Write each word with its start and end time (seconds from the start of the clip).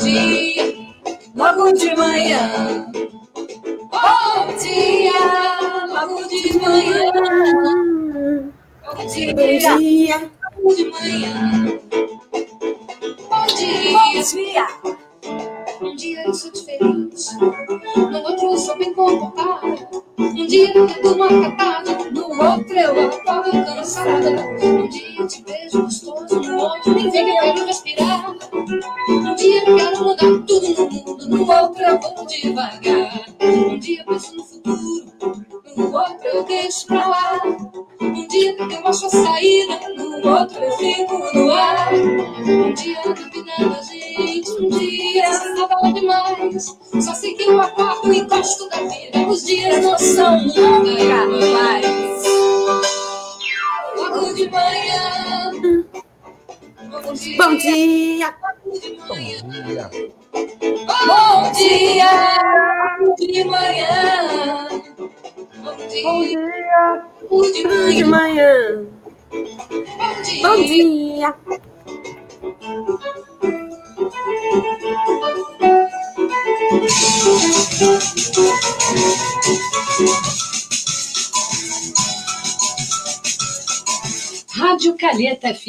dia, 0.00 0.74
logo 1.34 1.72
de 1.72 1.94
manhã. 1.94 2.86
Bom 3.90 4.56
dia, 4.56 5.12
logo 5.88 6.28
de 6.28 6.58
manhã. 6.58 7.12
Bom 8.84 9.06
dia. 9.06 10.30
logo 10.54 10.74
de 10.74 10.84
manhã. 10.90 11.89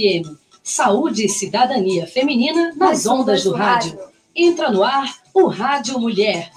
FM. 0.02 0.35
Saúde 0.63 1.25
e 1.25 1.30
cidadania 1.30 2.07
feminina 2.07 2.73
nas 2.75 3.05
ondas 3.05 3.44
do 3.44 3.53
rádio. 3.53 3.99
Entra 4.35 4.71
no 4.71 4.83
ar 4.83 5.16
o 5.33 5.47
Rádio 5.47 5.99
Mulher. 5.99 6.52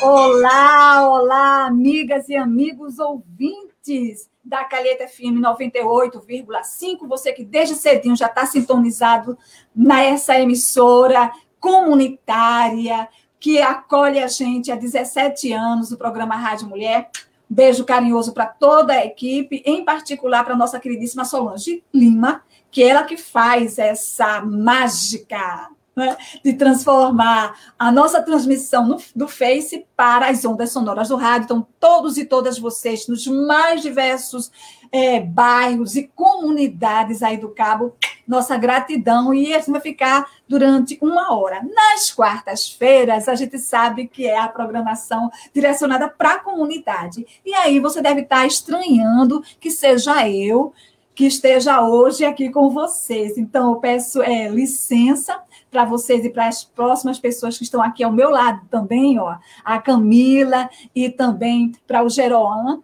Olá, 0.00 1.08
olá, 1.08 1.66
amigas 1.66 2.28
e 2.28 2.36
amigos 2.36 2.98
ouvintes 2.98 4.28
da 4.44 4.64
Calheta 4.64 5.06
FM 5.06 5.40
98,5. 5.40 7.08
Você 7.08 7.32
que 7.32 7.44
desde 7.44 7.76
cedinho 7.76 8.16
já 8.16 8.26
está 8.26 8.44
sintonizado 8.46 9.38
nessa 9.74 10.38
emissora 10.38 11.32
comunitária 11.60 13.08
que 13.38 13.60
acolhe 13.60 14.20
a 14.20 14.28
gente 14.28 14.70
há 14.70 14.76
17 14.76 15.52
anos, 15.52 15.92
o 15.92 15.96
programa 15.96 16.36
Rádio 16.36 16.68
Mulher. 16.68 17.10
Beijo 17.52 17.84
carinhoso 17.84 18.32
para 18.32 18.46
toda 18.46 18.94
a 18.94 19.04
equipe, 19.04 19.62
em 19.66 19.84
particular 19.84 20.42
para 20.42 20.56
nossa 20.56 20.80
queridíssima 20.80 21.22
Solange 21.22 21.84
Lima, 21.92 22.42
que 22.70 22.82
é 22.82 22.88
ela 22.88 23.04
que 23.04 23.18
faz 23.18 23.78
essa 23.78 24.40
mágica 24.40 25.68
né, 25.94 26.16
de 26.44 26.54
transformar 26.54 27.54
a 27.78 27.92
nossa 27.92 28.22
transmissão 28.22 28.86
no, 28.86 28.96
do 29.14 29.28
Face 29.28 29.86
para 29.96 30.28
as 30.28 30.44
ondas 30.44 30.72
sonoras 30.72 31.08
do 31.08 31.16
rádio. 31.16 31.44
Então, 31.44 31.66
todos 31.78 32.16
e 32.16 32.24
todas 32.24 32.58
vocês, 32.58 33.06
nos 33.06 33.26
mais 33.26 33.82
diversos 33.82 34.50
é, 34.90 35.20
bairros 35.20 35.96
e 35.96 36.06
comunidades 36.14 37.22
aí 37.22 37.38
do 37.38 37.48
Cabo, 37.48 37.96
nossa 38.26 38.56
gratidão. 38.56 39.32
E 39.32 39.54
assim 39.54 39.72
vai 39.72 39.80
ficar 39.80 40.26
durante 40.46 40.98
uma 41.00 41.34
hora. 41.34 41.62
Nas 41.62 42.10
quartas-feiras, 42.10 43.28
a 43.28 43.34
gente 43.34 43.58
sabe 43.58 44.06
que 44.06 44.26
é 44.26 44.38
a 44.38 44.48
programação 44.48 45.30
direcionada 45.54 46.08
para 46.08 46.34
a 46.34 46.40
comunidade. 46.40 47.26
E 47.44 47.54
aí 47.54 47.80
você 47.80 48.02
deve 48.02 48.20
estar 48.20 48.46
estranhando 48.46 49.42
que 49.58 49.70
seja 49.70 50.28
eu 50.28 50.72
que 51.14 51.26
esteja 51.26 51.82
hoje 51.82 52.24
aqui 52.24 52.50
com 52.50 52.70
vocês. 52.70 53.36
Então, 53.36 53.72
eu 53.72 53.80
peço 53.80 54.22
é, 54.22 54.48
licença 54.48 55.40
para 55.70 55.84
vocês 55.84 56.24
e 56.24 56.30
para 56.30 56.48
as 56.48 56.64
próximas 56.64 57.18
pessoas 57.18 57.56
que 57.56 57.64
estão 57.64 57.82
aqui 57.82 58.02
ao 58.02 58.12
meu 58.12 58.30
lado 58.30 58.66
também, 58.70 59.18
ó, 59.18 59.36
a 59.64 59.78
Camila 59.78 60.68
e 60.94 61.08
também 61.10 61.72
para 61.86 62.04
o 62.04 62.08
Geroan, 62.08 62.82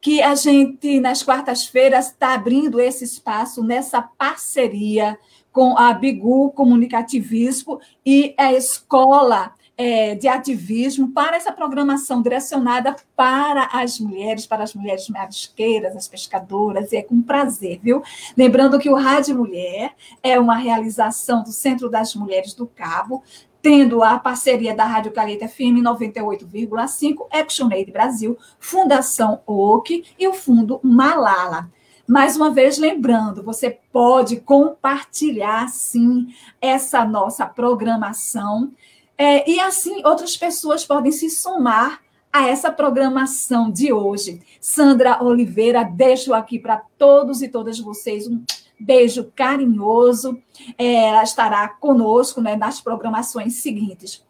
que 0.00 0.20
a 0.20 0.34
gente, 0.34 1.00
nas 1.00 1.22
quartas-feiras, 1.22 2.08
está 2.08 2.34
abrindo 2.34 2.80
esse 2.80 3.04
espaço 3.04 3.62
nessa 3.62 4.02
parceria 4.02 5.18
com 5.50 5.78
a 5.78 5.92
Bigu 5.92 6.50
Comunicativismo 6.50 7.80
e 8.04 8.34
a 8.36 8.52
Escola 8.52 9.52
é, 9.76 10.14
de 10.14 10.28
ativismo 10.28 11.10
para 11.10 11.36
essa 11.36 11.52
programação 11.52 12.22
direcionada 12.22 12.94
para 13.16 13.68
as 13.72 13.98
mulheres, 13.98 14.46
para 14.46 14.62
as 14.62 14.74
mulheres 14.74 15.08
marisqueiras, 15.08 15.96
as 15.96 16.06
pescadoras, 16.06 16.92
e 16.92 16.96
é 16.96 17.02
com 17.02 17.20
prazer, 17.20 17.80
viu? 17.82 18.02
Lembrando 18.36 18.78
que 18.78 18.88
o 18.88 18.94
Rádio 18.94 19.36
Mulher 19.36 19.94
é 20.22 20.38
uma 20.38 20.56
realização 20.56 21.42
do 21.42 21.52
Centro 21.52 21.88
das 21.88 22.14
Mulheres 22.14 22.54
do 22.54 22.66
Cabo, 22.66 23.22
tendo 23.60 24.02
a 24.02 24.18
parceria 24.18 24.74
da 24.74 24.84
Rádio 24.84 25.10
Caleta 25.10 25.48
FM 25.48 25.80
98,5, 25.82 27.26
ActionAid 27.32 27.90
Brasil, 27.90 28.36
Fundação 28.60 29.40
OC 29.46 30.04
e 30.18 30.28
o 30.28 30.34
Fundo 30.34 30.78
Malala. 30.82 31.70
Mais 32.06 32.36
uma 32.36 32.50
vez, 32.50 32.76
lembrando, 32.76 33.42
você 33.42 33.78
pode 33.90 34.36
compartilhar, 34.36 35.66
sim, 35.70 36.26
essa 36.60 37.02
nossa 37.06 37.46
programação 37.46 38.70
é, 39.16 39.48
e 39.48 39.60
assim, 39.60 40.02
outras 40.04 40.36
pessoas 40.36 40.84
podem 40.84 41.12
se 41.12 41.30
somar 41.30 42.00
a 42.32 42.48
essa 42.48 42.70
programação 42.70 43.70
de 43.70 43.92
hoje. 43.92 44.42
Sandra 44.60 45.22
Oliveira, 45.22 45.84
deixo 45.84 46.34
aqui 46.34 46.58
para 46.58 46.82
todos 46.98 47.42
e 47.42 47.48
todas 47.48 47.78
vocês 47.78 48.26
um 48.26 48.42
beijo 48.78 49.30
carinhoso. 49.36 50.36
É, 50.76 51.04
ela 51.04 51.22
estará 51.22 51.68
conosco 51.68 52.40
né, 52.40 52.56
nas 52.56 52.80
programações 52.80 53.54
seguintes. 53.54 54.24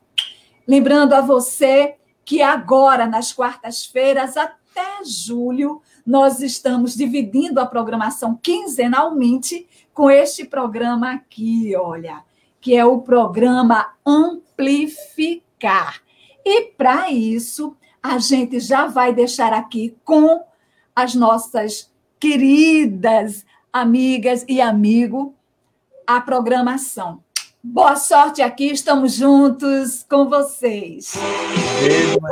Lembrando 0.69 1.15
a 1.15 1.23
você 1.23 1.95
que 2.25 2.43
agora, 2.43 3.07
nas 3.07 3.33
quartas-feiras, 3.33 4.37
até 4.37 5.03
julho, 5.05 5.81
nós 6.07 6.41
estamos 6.41 6.95
dividindo 6.95 7.59
a 7.59 7.67
programação 7.67 8.39
quinzenalmente 8.43 9.67
com 9.95 10.11
este 10.11 10.45
programa 10.45 11.13
aqui, 11.13 11.75
olha 11.77 12.23
que 12.65 12.75
é 12.75 12.83
o 12.83 13.03
programa 13.03 13.93
Amplificar. 14.07 16.01
E 16.43 16.63
para 16.63 17.11
isso, 17.11 17.77
a 18.03 18.17
gente 18.17 18.59
já 18.59 18.87
vai 18.87 19.13
deixar 19.13 19.53
aqui 19.53 19.95
com 20.03 20.43
as 20.97 21.15
nossas 21.15 21.93
queridas 22.19 23.45
amigas 23.71 24.47
e 24.49 24.63
amigo 24.63 25.35
a 26.07 26.23
programação. 26.23 27.24
Boa 27.67 27.97
sorte 27.97 28.43
aqui, 28.43 28.73
estamos 28.73 29.15
juntos 29.15 30.05
com 30.07 30.29
vocês. 30.29 31.15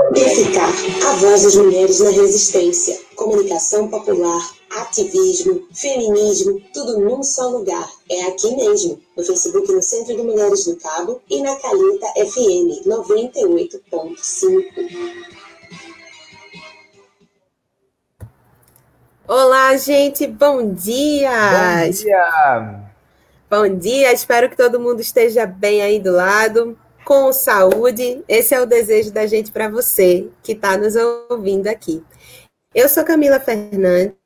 Amplificar 0.09 0.69
a 1.09 1.13
voz 1.17 1.45
das 1.45 1.55
mulheres 1.55 2.01
na 2.01 2.11
resistência. 2.11 3.01
Comunicação 3.17 3.89
popular, 3.89 4.43
ativismo, 4.83 5.67
feminismo, 5.73 6.61
tudo 6.75 7.01
num 7.01 7.23
só 7.23 7.49
lugar. 7.49 7.89
É 8.11 8.25
aqui 8.25 8.55
mesmo, 8.55 9.01
no 9.17 9.25
Facebook 9.25 9.73
no 9.73 9.81
Centro 9.81 10.15
de 10.15 10.23
Mulheres 10.23 10.67
do 10.67 10.77
Cabo 10.77 11.23
e 11.31 11.41
na 11.41 11.57
Calita 11.57 12.09
FM 12.09 12.85
98.5. 12.87 14.65
Olá, 19.27 19.75
gente, 19.79 20.27
bom 20.27 20.75
dia! 20.75 21.31
Bom 21.87 21.91
dia! 21.91 22.82
Bom 23.55 23.69
dia, 23.69 24.11
espero 24.15 24.49
que 24.49 24.57
todo 24.57 24.81
mundo 24.81 25.01
esteja 25.01 25.45
bem 25.45 25.83
aí 25.83 26.01
do 26.01 26.11
lado, 26.11 26.75
com 27.05 27.31
saúde. 27.35 28.25
Esse 28.27 28.55
é 28.55 28.61
o 28.63 28.65
desejo 28.65 29.13
da 29.13 29.27
gente 29.27 29.53
para 29.53 29.69
você 29.69 30.31
que 30.43 30.53
está 30.53 30.79
nos 30.79 30.95
ouvindo 31.29 31.69
aqui. 31.69 32.03
Eu 32.75 32.89
sou 32.89 33.05
Camila 33.05 33.39
Fernandes, 33.39 34.17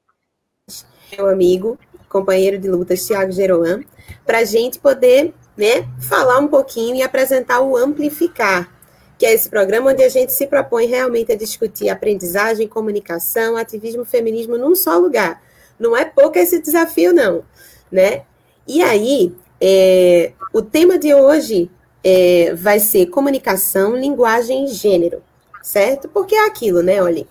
meu 1.10 1.28
amigo, 1.28 1.76
companheiro 2.08 2.56
de 2.56 2.68
lutas, 2.68 3.04
Tiago 3.04 3.32
Geroan, 3.32 3.82
para 4.24 4.38
a 4.38 4.44
gente 4.44 4.78
poder 4.78 5.34
né, 5.56 5.88
falar 6.00 6.38
um 6.38 6.46
pouquinho 6.46 6.94
e 6.94 7.02
apresentar 7.02 7.62
o 7.62 7.76
Amplificar, 7.76 8.72
que 9.18 9.26
é 9.26 9.34
esse 9.34 9.48
programa 9.50 9.90
onde 9.90 10.04
a 10.04 10.08
gente 10.08 10.32
se 10.32 10.46
propõe 10.46 10.86
realmente 10.86 11.32
a 11.32 11.36
discutir 11.36 11.88
aprendizagem, 11.88 12.68
comunicação, 12.68 13.56
ativismo, 13.56 14.04
feminismo 14.04 14.56
num 14.56 14.76
só 14.76 14.96
lugar. 14.96 15.42
Não 15.80 15.96
é 15.96 16.04
pouco 16.04 16.38
esse 16.38 16.62
desafio, 16.62 17.12
não, 17.12 17.42
né? 17.90 18.24
E 18.66 18.82
aí, 18.82 19.32
é, 19.60 20.32
o 20.52 20.60
tema 20.60 20.98
de 20.98 21.14
hoje 21.14 21.70
é, 22.02 22.52
vai 22.54 22.80
ser 22.80 23.06
comunicação, 23.06 23.96
linguagem 23.96 24.64
e 24.64 24.68
gênero, 24.68 25.22
certo? 25.62 26.08
Porque 26.08 26.34
é 26.34 26.46
aquilo, 26.46 26.82
né? 26.82 27.00
Olha, 27.00 27.24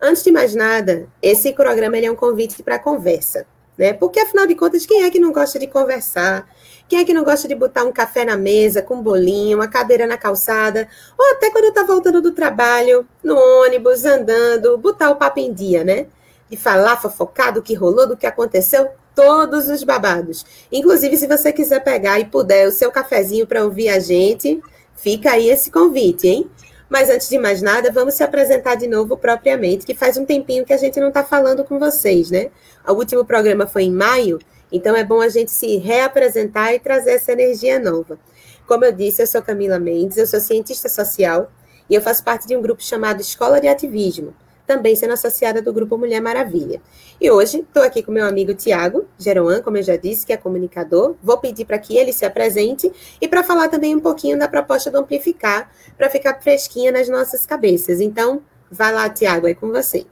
antes 0.00 0.24
de 0.24 0.32
mais 0.32 0.56
nada, 0.56 1.06
esse 1.22 1.52
programa 1.52 1.96
é 1.98 2.10
um 2.10 2.16
convite 2.16 2.60
para 2.64 2.80
conversa, 2.80 3.46
né? 3.78 3.92
Porque 3.92 4.18
afinal 4.18 4.44
de 4.44 4.56
contas, 4.56 4.84
quem 4.84 5.04
é 5.04 5.10
que 5.10 5.20
não 5.20 5.32
gosta 5.32 5.56
de 5.56 5.68
conversar? 5.68 6.48
Quem 6.88 6.98
é 6.98 7.04
que 7.04 7.14
não 7.14 7.22
gosta 7.22 7.46
de 7.46 7.54
botar 7.54 7.84
um 7.84 7.92
café 7.92 8.24
na 8.24 8.36
mesa, 8.36 8.82
com 8.82 8.96
um 8.96 9.02
bolinho, 9.02 9.58
uma 9.58 9.68
cadeira 9.68 10.04
na 10.04 10.16
calçada, 10.16 10.88
ou 11.16 11.32
até 11.32 11.48
quando 11.50 11.66
está 11.66 11.84
voltando 11.84 12.20
do 12.20 12.32
trabalho, 12.32 13.06
no 13.22 13.36
ônibus, 13.36 14.04
andando, 14.04 14.76
botar 14.78 15.10
o 15.10 15.16
papo 15.16 15.38
em 15.38 15.52
dia, 15.52 15.84
né? 15.84 16.06
De 16.50 16.56
falar 16.56 17.00
fofocar 17.00 17.54
do 17.54 17.62
que 17.62 17.72
rolou, 17.72 18.08
do 18.08 18.16
que 18.16 18.26
aconteceu, 18.26 18.88
todos 19.14 19.68
os 19.68 19.84
babados. 19.84 20.44
Inclusive, 20.70 21.16
se 21.16 21.26
você 21.26 21.52
quiser 21.52 21.80
pegar 21.80 22.18
e 22.20 22.24
puder 22.24 22.66
o 22.66 22.72
seu 22.72 22.90
cafezinho 22.90 23.46
para 23.46 23.64
ouvir 23.64 23.88
a 23.88 23.98
gente, 23.98 24.62
fica 24.94 25.32
aí 25.32 25.48
esse 25.48 25.70
convite, 25.70 26.28
hein? 26.28 26.50
Mas 26.88 27.08
antes 27.08 27.28
de 27.28 27.38
mais 27.38 27.62
nada, 27.62 27.90
vamos 27.90 28.14
se 28.14 28.22
apresentar 28.22 28.74
de 28.74 28.86
novo 28.86 29.16
propriamente, 29.16 29.86
que 29.86 29.94
faz 29.94 30.18
um 30.18 30.26
tempinho 30.26 30.64
que 30.64 30.74
a 30.74 30.76
gente 30.76 31.00
não 31.00 31.08
está 31.08 31.24
falando 31.24 31.64
com 31.64 31.78
vocês, 31.78 32.30
né? 32.30 32.50
O 32.86 32.92
último 32.92 33.24
programa 33.24 33.66
foi 33.66 33.84
em 33.84 33.90
maio, 33.90 34.38
então 34.70 34.94
é 34.94 35.02
bom 35.02 35.20
a 35.20 35.28
gente 35.28 35.50
se 35.50 35.78
reapresentar 35.78 36.74
e 36.74 36.78
trazer 36.78 37.12
essa 37.12 37.32
energia 37.32 37.78
nova. 37.78 38.18
Como 38.66 38.84
eu 38.84 38.92
disse, 38.92 39.22
eu 39.22 39.26
sou 39.26 39.42
Camila 39.42 39.78
Mendes, 39.78 40.18
eu 40.18 40.26
sou 40.26 40.40
cientista 40.40 40.88
social 40.88 41.50
e 41.88 41.94
eu 41.94 42.02
faço 42.02 42.22
parte 42.22 42.46
de 42.46 42.56
um 42.56 42.62
grupo 42.62 42.82
chamado 42.82 43.20
Escola 43.20 43.60
de 43.60 43.68
Ativismo, 43.68 44.34
também 44.72 44.96
sendo 44.96 45.12
associada 45.12 45.60
do 45.60 45.70
Grupo 45.70 45.98
Mulher 45.98 46.20
Maravilha. 46.22 46.80
E 47.20 47.30
hoje 47.30 47.58
estou 47.58 47.82
aqui 47.82 48.02
com 48.02 48.10
meu 48.10 48.26
amigo 48.26 48.54
Tiago 48.54 49.04
Geroan, 49.18 49.60
como 49.60 49.76
eu 49.76 49.82
já 49.82 49.96
disse, 49.96 50.24
que 50.24 50.32
é 50.32 50.36
comunicador. 50.36 51.14
Vou 51.22 51.36
pedir 51.36 51.66
para 51.66 51.78
que 51.78 51.94
ele 51.94 52.10
se 52.10 52.24
apresente 52.24 52.90
e 53.20 53.28
para 53.28 53.42
falar 53.42 53.68
também 53.68 53.94
um 53.94 54.00
pouquinho 54.00 54.38
da 54.38 54.48
proposta 54.48 54.90
do 54.90 54.96
Amplificar, 54.96 55.70
para 55.98 56.08
ficar 56.08 56.40
fresquinha 56.40 56.90
nas 56.90 57.06
nossas 57.06 57.44
cabeças. 57.44 58.00
Então, 58.00 58.40
vai 58.70 58.92
lá, 58.92 59.10
Tiago, 59.10 59.46
é 59.46 59.52
com 59.52 59.68
você. 59.68 60.06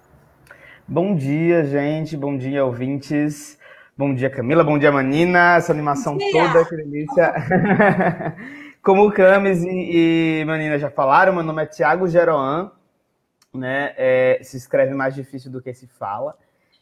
Bom 0.86 1.14
dia, 1.14 1.64
gente. 1.64 2.14
Bom 2.16 2.36
dia, 2.36 2.62
ouvintes. 2.62 3.56
Bom 3.96 4.14
dia, 4.14 4.28
Camila. 4.28 4.62
Bom 4.62 4.78
dia, 4.78 4.92
Manina. 4.92 5.56
Essa 5.56 5.72
animação 5.72 6.18
toda, 6.18 6.66
que 6.66 6.76
delícia. 6.76 7.32
Como 8.82 9.06
o 9.06 9.12
Camis 9.12 9.62
e, 9.62 10.40
e 10.40 10.44
Manina 10.44 10.78
já 10.78 10.90
falaram, 10.90 11.34
meu 11.34 11.42
nome 11.42 11.62
é 11.62 11.66
Tiago 11.66 12.08
Geroan 12.08 12.70
né? 13.52 13.92
É, 13.96 14.40
se 14.42 14.56
escreve 14.56 14.94
mais 14.94 15.14
difícil 15.14 15.50
do 15.50 15.60
que 15.60 15.72
se 15.74 15.86
fala. 15.86 16.36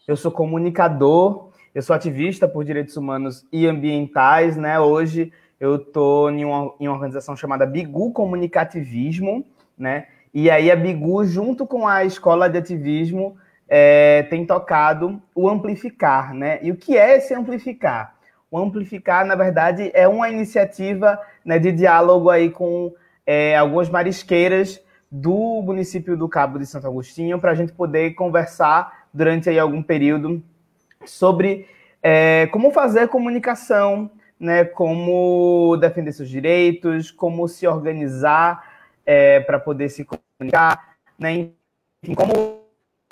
Eu 0.06 0.16
sou 0.16 0.30
comunicador, 0.30 1.50
eu 1.74 1.82
sou 1.82 1.94
ativista 1.94 2.48
por 2.48 2.64
direitos 2.64 2.96
humanos 2.96 3.46
e 3.52 3.66
ambientais, 3.66 4.56
né? 4.56 4.78
Hoje 4.80 5.32
eu 5.60 5.76
estou 5.76 6.30
em 6.30 6.44
uma, 6.44 6.74
em 6.78 6.86
uma 6.88 6.94
organização 6.94 7.36
chamada 7.36 7.66
Bigu 7.66 8.12
Comunicativismo, 8.12 9.44
né? 9.76 10.06
E 10.32 10.50
aí 10.50 10.70
a 10.70 10.76
Bigu, 10.76 11.24
junto 11.24 11.66
com 11.66 11.86
a 11.86 12.04
Escola 12.04 12.48
de 12.48 12.58
Ativismo, 12.58 13.36
é, 13.68 14.22
tem 14.24 14.46
tocado 14.46 15.20
o 15.34 15.48
Amplificar, 15.48 16.34
né? 16.34 16.58
E 16.62 16.70
o 16.70 16.76
que 16.76 16.96
é 16.96 17.16
esse 17.16 17.34
Amplificar? 17.34 18.14
O 18.50 18.58
Amplificar, 18.58 19.26
na 19.26 19.34
verdade, 19.34 19.90
é 19.92 20.08
uma 20.08 20.30
iniciativa 20.30 21.20
né, 21.44 21.58
de 21.58 21.70
diálogo 21.70 22.30
aí 22.30 22.50
com 22.50 22.94
é, 23.26 23.56
algumas 23.56 23.90
marisqueiras 23.90 24.80
do 25.10 25.62
município 25.62 26.16
do 26.16 26.28
Cabo 26.28 26.58
de 26.58 26.66
Santo 26.66 26.86
Agostinho 26.86 27.40
para 27.40 27.52
a 27.52 27.54
gente 27.54 27.72
poder 27.72 28.14
conversar 28.14 29.06
durante 29.12 29.48
aí 29.48 29.58
algum 29.58 29.82
período 29.82 30.42
sobre 31.04 31.66
é, 32.02 32.46
como 32.48 32.70
fazer 32.70 33.08
comunicação, 33.08 34.10
né, 34.38 34.64
como 34.64 35.76
defender 35.78 36.12
seus 36.12 36.28
direitos, 36.28 37.10
como 37.10 37.48
se 37.48 37.66
organizar 37.66 38.62
é, 39.04 39.40
para 39.40 39.58
poder 39.58 39.88
se 39.88 40.04
comunicar, 40.04 40.96
né, 41.18 41.48
enfim, 42.02 42.14
como 42.14 42.60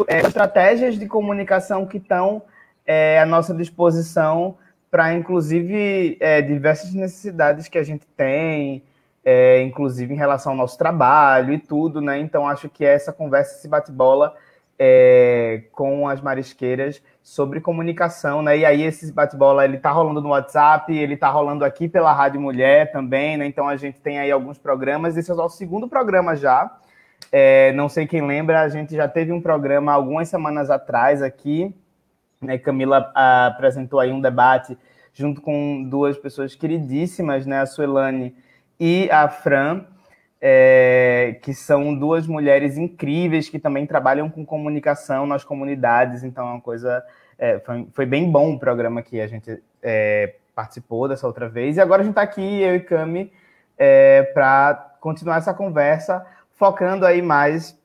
é, 0.06 0.20
estratégias 0.20 0.98
de 0.98 1.06
comunicação 1.06 1.86
que 1.86 1.96
estão 1.96 2.42
é, 2.84 3.18
à 3.18 3.26
nossa 3.26 3.54
disposição 3.54 4.56
para, 4.90 5.12
inclusive, 5.14 6.16
é, 6.20 6.40
diversas 6.40 6.94
necessidades 6.94 7.68
que 7.68 7.78
a 7.78 7.82
gente 7.82 8.06
tem, 8.16 8.82
é, 9.28 9.60
inclusive 9.60 10.14
em 10.14 10.16
relação 10.16 10.52
ao 10.52 10.56
nosso 10.56 10.78
trabalho 10.78 11.52
e 11.52 11.58
tudo, 11.58 12.00
né? 12.00 12.16
Então 12.20 12.46
acho 12.46 12.68
que 12.68 12.84
essa 12.84 13.12
conversa, 13.12 13.56
esse 13.56 13.66
bate-bola 13.66 14.36
é, 14.78 15.64
com 15.72 16.06
as 16.08 16.20
marisqueiras 16.20 17.02
sobre 17.24 17.60
comunicação, 17.60 18.40
né? 18.40 18.56
E 18.58 18.64
aí 18.64 18.82
esse 18.84 19.12
bate-bola 19.12 19.64
ele 19.64 19.78
tá 19.78 19.90
rolando 19.90 20.20
no 20.20 20.28
WhatsApp, 20.28 20.96
ele 20.96 21.16
tá 21.16 21.28
rolando 21.28 21.64
aqui 21.64 21.88
pela 21.88 22.12
Rádio 22.12 22.40
Mulher 22.40 22.92
também, 22.92 23.36
né? 23.36 23.46
Então 23.46 23.66
a 23.66 23.76
gente 23.76 24.00
tem 24.00 24.20
aí 24.20 24.30
alguns 24.30 24.58
programas. 24.58 25.16
Esse 25.16 25.28
é 25.28 25.34
o 25.34 25.36
nosso 25.36 25.56
segundo 25.56 25.88
programa 25.88 26.36
já. 26.36 26.78
É, 27.32 27.72
não 27.72 27.88
sei 27.88 28.06
quem 28.06 28.24
lembra, 28.24 28.60
a 28.60 28.68
gente 28.68 28.94
já 28.94 29.08
teve 29.08 29.32
um 29.32 29.40
programa 29.40 29.92
algumas 29.92 30.28
semanas 30.28 30.70
atrás 30.70 31.20
aqui, 31.20 31.74
né? 32.40 32.58
Camila 32.58 33.10
a, 33.12 33.46
apresentou 33.46 33.98
aí 33.98 34.12
um 34.12 34.20
debate 34.20 34.78
junto 35.12 35.40
com 35.40 35.82
duas 35.82 36.16
pessoas 36.16 36.54
queridíssimas, 36.54 37.44
né? 37.44 37.62
A 37.62 37.66
Suelane 37.66 38.45
e 38.78 39.08
a 39.10 39.28
Fran, 39.28 39.84
é, 40.40 41.38
que 41.42 41.54
são 41.54 41.94
duas 41.94 42.26
mulheres 42.26 42.76
incríveis 42.76 43.48
que 43.48 43.58
também 43.58 43.86
trabalham 43.86 44.28
com 44.28 44.44
comunicação 44.44 45.26
nas 45.26 45.44
comunidades. 45.44 46.22
Então, 46.22 46.46
é 46.46 46.52
uma 46.52 46.60
coisa. 46.60 47.02
É, 47.38 47.58
foi, 47.60 47.86
foi, 47.92 48.06
bem 48.06 48.30
bom 48.30 48.54
o 48.54 48.58
programa 48.58 49.02
que 49.02 49.20
a 49.20 49.26
gente 49.26 49.62
é, 49.82 50.34
participou 50.54 51.08
dessa 51.08 51.26
outra 51.26 51.48
vez. 51.48 51.76
E 51.76 51.80
agora 51.80 52.02
a 52.02 52.04
gente 52.04 52.12
está 52.12 52.22
aqui, 52.22 52.62
eu 52.62 52.76
e 52.76 52.80
Cami, 52.80 53.32
é, 53.78 54.22
para 54.34 54.96
continuar 55.00 55.36
essa 55.36 55.52
conversa, 55.52 56.24
focando 56.54 57.04
aí 57.04 57.20
mais 57.20 57.78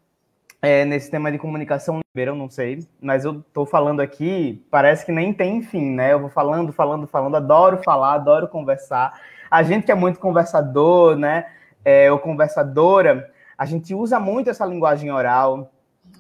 é, 0.62 0.86
nesse 0.86 1.10
tema 1.10 1.32
de 1.32 1.38
comunicação 1.38 2.02
eu 2.14 2.36
não 2.36 2.50
sei, 2.50 2.86
mas 3.02 3.24
eu 3.24 3.40
estou 3.40 3.66
falando 3.66 4.02
aqui, 4.02 4.66
parece 4.70 5.06
que 5.06 5.14
nem 5.14 5.34
tem 5.34 5.62
fim, 5.62 5.96
né? 5.96 6.12
Eu 6.12 6.20
vou 6.20 6.30
falando, 6.30 6.74
falando, 6.74 7.08
falando, 7.08 7.38
adoro 7.38 7.82
falar, 7.84 8.16
adoro 8.16 8.50
conversar. 8.50 9.18
A 9.52 9.62
gente 9.62 9.84
que 9.86 9.92
é 9.92 9.96
muito 9.96 10.18
conversador, 10.18 11.18
né? 11.18 11.46
É, 11.84 12.10
ou 12.12 12.18
conversadora, 12.18 13.30
a 13.58 13.66
gente 13.66 13.94
usa 13.94 14.20
muito 14.20 14.50
essa 14.50 14.66
linguagem 14.66 15.12
oral 15.12 15.72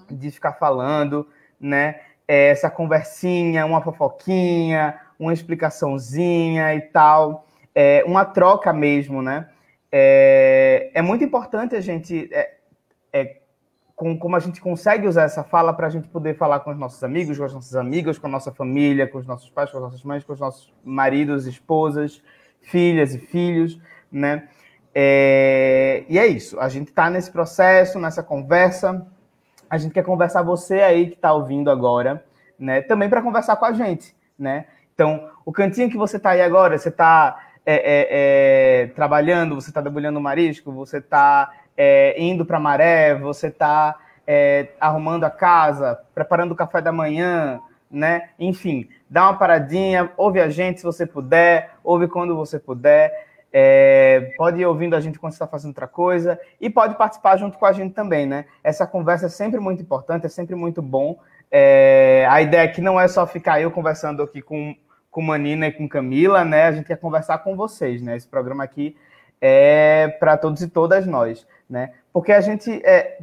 de 0.10 0.30
ficar 0.30 0.54
falando, 0.54 1.26
né? 1.60 2.02
É, 2.28 2.50
essa 2.50 2.70
conversinha, 2.70 3.66
uma 3.66 3.82
fofoquinha, 3.82 5.00
uma 5.18 5.34
explicaçãozinha 5.34 6.76
e 6.76 6.82
tal, 6.82 7.48
é, 7.74 8.04
uma 8.06 8.26
troca 8.26 8.74
mesmo, 8.74 9.22
né? 9.22 9.48
É, 9.92 10.92
é 10.94 11.02
muito 11.02 11.24
importante 11.24 11.76
a 11.76 11.82
gente 11.82 12.30
é, 12.32 12.56
é, 13.14 13.42
com, 13.96 14.18
como 14.18 14.36
a 14.36 14.40
gente 14.40 14.60
consegue 14.60 15.08
usar 15.08 15.24
essa 15.24 15.44
fala 15.44 15.74
para 15.74 15.88
a 15.88 15.90
gente 15.90 16.08
poder 16.08 16.36
falar 16.36 16.62
com 16.62 16.72
os 16.72 16.78
nossos 16.78 17.04
amigos, 17.04 17.38
com 17.38 17.44
as 17.44 17.54
nossas 17.54 17.76
amigas, 17.76 18.18
com 18.18 18.28
a 18.28 18.30
nossa 18.30 18.52
família, 18.52 19.08
com 19.08 19.18
os 19.18 19.28
nossos 19.28 19.50
pais, 19.50 19.70
com 19.70 19.78
as 19.78 19.84
nossas 19.84 20.04
mães, 20.04 20.24
com 20.24 20.34
os 20.34 20.40
nossos 20.40 20.74
maridos, 20.84 21.46
esposas, 21.46 22.22
filhas 22.62 23.14
e 23.14 23.20
filhos, 23.20 23.80
né? 24.12 24.48
É, 24.94 26.04
e 26.10 26.20
é 26.20 26.28
isso. 26.28 26.60
A 26.60 26.70
gente 26.70 26.90
está 26.90 27.10
nesse 27.10 27.32
processo, 27.32 28.00
nessa 28.00 28.22
conversa. 28.22 29.06
A 29.70 29.78
gente 29.78 29.94
quer 29.94 30.04
conversar 30.04 30.42
você 30.42 30.82
aí 30.82 31.08
que 31.08 31.16
está 31.16 31.34
ouvindo 31.34 31.72
agora, 31.72 32.24
né? 32.60 32.82
Também 32.82 33.10
para 33.10 33.22
conversar 33.22 33.56
com 33.56 33.66
a 33.66 33.74
gente, 33.74 34.16
né? 34.38 34.66
Então, 34.94 35.30
o 35.46 35.52
cantinho 35.52 35.90
que 35.90 35.98
você 35.98 36.18
está 36.18 36.32
aí 36.32 36.42
agora, 36.42 36.78
você 36.78 36.90
está 36.90 37.40
é, 37.66 37.76
é, 37.76 38.08
é, 38.84 38.88
trabalhando, 38.88 39.56
você 39.56 39.70
está 39.70 39.82
debulhando 39.82 40.20
marisco, 40.20 40.72
você 40.72 40.98
está 40.98 41.52
é, 41.78 42.22
indo 42.22 42.46
para 42.46 42.60
maré, 42.60 43.16
você 43.16 43.48
está 43.48 43.98
é, 44.28 44.70
arrumando 44.80 45.24
a 45.24 45.30
casa, 45.30 46.00
preparando 46.14 46.52
o 46.52 46.56
café 46.56 46.82
da 46.82 46.92
manhã, 46.92 47.60
né? 47.92 48.30
Enfim, 48.40 48.88
dá 49.10 49.24
uma 49.24 49.38
paradinha, 49.38 50.12
ouve 50.16 50.40
a 50.40 50.50
gente 50.50 50.80
se 50.80 50.86
você 50.86 51.06
puder, 51.06 51.72
ouve 51.84 52.08
quando 52.08 52.36
você 52.36 52.58
puder. 52.60 53.30
É, 53.54 54.32
pode 54.38 54.62
ir 54.62 54.66
ouvindo 54.66 54.96
a 54.96 55.02
gente 55.02 55.20
quando 55.20 55.34
está 55.34 55.46
fazendo 55.46 55.72
outra 55.72 55.88
coisa 55.88 56.40
e 56.60 56.70
pode 56.70 56.96
participar 56.96 57.36
junto 57.36 57.58
com 57.58 57.66
a 57.66 57.74
gente 57.74 57.94
também, 57.94 58.26
né? 58.26 58.46
Essa 58.64 58.88
conversa 58.88 59.26
é 59.26 59.30
sempre 59.30 59.60
muito 59.60 59.82
importante, 59.82 60.26
é 60.26 60.30
sempre 60.30 60.56
muito 60.56 60.82
bom. 60.82 61.20
É, 61.52 62.26
a 62.30 62.42
ideia 62.42 62.64
aqui 62.64 62.80
não 62.80 62.98
é 62.98 63.10
só 63.10 63.28
ficar 63.28 63.60
eu 63.60 63.70
conversando 63.70 64.24
aqui 64.24 64.42
com, 64.42 64.74
com 65.10 65.22
Manina 65.22 65.68
e 65.68 65.72
com 65.74 65.90
Camila, 65.90 66.46
né? 66.46 66.68
A 66.68 66.72
gente 66.72 66.86
quer 66.86 66.98
conversar 66.98 67.40
com 67.40 67.58
vocês, 67.58 68.02
né? 68.02 68.16
Esse 68.16 68.28
programa 68.28 68.64
aqui 68.64 68.96
é 69.42 70.08
para 70.20 70.38
todos 70.38 70.62
e 70.62 70.70
todas 70.70 71.06
nós, 71.06 71.46
né? 71.70 71.92
Porque 72.14 72.32
a 72.32 72.40
gente 72.40 72.72
é, 72.86 73.18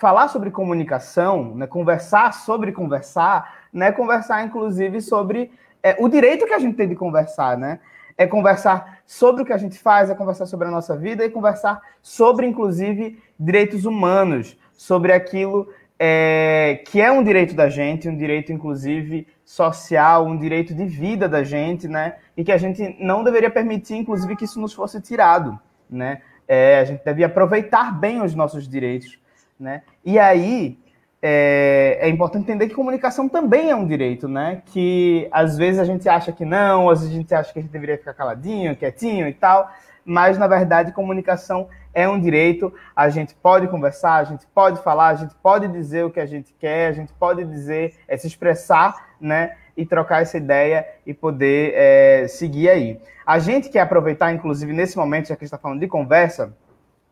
falar 0.00 0.28
sobre 0.28 0.50
comunicação, 0.50 1.54
né, 1.54 1.66
conversar 1.66 2.32
sobre 2.32 2.72
conversar, 2.72 3.59
né, 3.72 3.92
conversar 3.92 4.44
inclusive 4.44 5.00
sobre 5.00 5.50
é, 5.82 5.96
o 5.98 6.08
direito 6.08 6.46
que 6.46 6.54
a 6.54 6.58
gente 6.58 6.76
tem 6.76 6.88
de 6.88 6.94
conversar, 6.94 7.56
né? 7.56 7.80
É 8.16 8.26
conversar 8.26 8.98
sobre 9.06 9.42
o 9.42 9.46
que 9.46 9.52
a 9.52 9.56
gente 9.56 9.78
faz, 9.78 10.10
é 10.10 10.14
conversar 10.14 10.44
sobre 10.44 10.68
a 10.68 10.70
nossa 10.70 10.94
vida 10.96 11.24
e 11.24 11.30
conversar 11.30 11.80
sobre, 12.02 12.46
inclusive, 12.46 13.18
direitos 13.38 13.86
humanos, 13.86 14.58
sobre 14.74 15.12
aquilo 15.12 15.68
é, 15.98 16.82
que 16.86 17.00
é 17.00 17.10
um 17.12 17.22
direito 17.22 17.54
da 17.54 17.68
gente, 17.68 18.08
um 18.08 18.16
direito, 18.16 18.52
inclusive, 18.52 19.26
social, 19.44 20.26
um 20.26 20.36
direito 20.36 20.74
de 20.74 20.84
vida 20.84 21.28
da 21.28 21.42
gente, 21.42 21.88
né? 21.88 22.16
E 22.36 22.44
que 22.44 22.52
a 22.52 22.56
gente 22.56 22.96
não 22.98 23.24
deveria 23.24 23.50
permitir, 23.50 23.96
inclusive, 23.96 24.36
que 24.36 24.44
isso 24.44 24.60
nos 24.60 24.72
fosse 24.72 25.00
tirado, 25.00 25.58
né? 25.90 26.22
É, 26.46 26.80
a 26.80 26.84
gente 26.84 27.04
devia 27.04 27.26
aproveitar 27.26 27.92
bem 27.98 28.22
os 28.22 28.34
nossos 28.34 28.68
direitos, 28.68 29.18
né? 29.58 29.82
E 30.04 30.18
aí 30.18 30.78
é, 31.22 31.98
é, 32.00 32.08
importante 32.08 32.44
entender 32.44 32.68
que 32.68 32.74
comunicação 32.74 33.28
também 33.28 33.70
é 33.70 33.76
um 33.76 33.86
direito, 33.86 34.26
né? 34.26 34.62
Que 34.66 35.28
às 35.30 35.58
vezes 35.58 35.78
a 35.78 35.84
gente 35.84 36.08
acha 36.08 36.32
que 36.32 36.44
não, 36.44 36.88
às 36.88 37.00
vezes 37.00 37.14
a 37.14 37.18
gente 37.18 37.34
acha 37.34 37.52
que 37.52 37.58
a 37.58 37.62
gente 37.62 37.70
deveria 37.70 37.98
ficar 37.98 38.14
caladinho, 38.14 38.74
quietinho 38.74 39.28
e 39.28 39.34
tal, 39.34 39.70
mas 40.04 40.38
na 40.38 40.46
verdade 40.46 40.92
comunicação 40.92 41.68
é 41.92 42.08
um 42.08 42.18
direito. 42.18 42.72
A 42.96 43.10
gente 43.10 43.34
pode 43.34 43.68
conversar, 43.68 44.14
a 44.14 44.24
gente 44.24 44.46
pode 44.54 44.82
falar, 44.82 45.08
a 45.08 45.14
gente 45.14 45.34
pode 45.42 45.68
dizer 45.68 46.04
o 46.04 46.10
que 46.10 46.20
a 46.20 46.26
gente 46.26 46.54
quer, 46.58 46.88
a 46.88 46.92
gente 46.92 47.12
pode 47.12 47.44
dizer, 47.44 47.96
é, 48.08 48.16
se 48.16 48.26
expressar, 48.26 49.10
né? 49.20 49.56
E 49.76 49.84
trocar 49.84 50.22
essa 50.22 50.38
ideia 50.38 50.86
e 51.06 51.12
poder 51.12 51.72
é, 51.74 52.26
seguir 52.28 52.70
aí. 52.70 53.00
A 53.26 53.38
gente 53.38 53.68
quer 53.68 53.80
aproveitar, 53.80 54.32
inclusive, 54.32 54.72
nesse 54.72 54.96
momento, 54.96 55.28
já 55.28 55.36
que 55.36 55.44
a 55.44 55.46
gente 55.46 55.54
está 55.54 55.58
falando 55.58 55.80
de 55.80 55.86
conversa, 55.86 56.52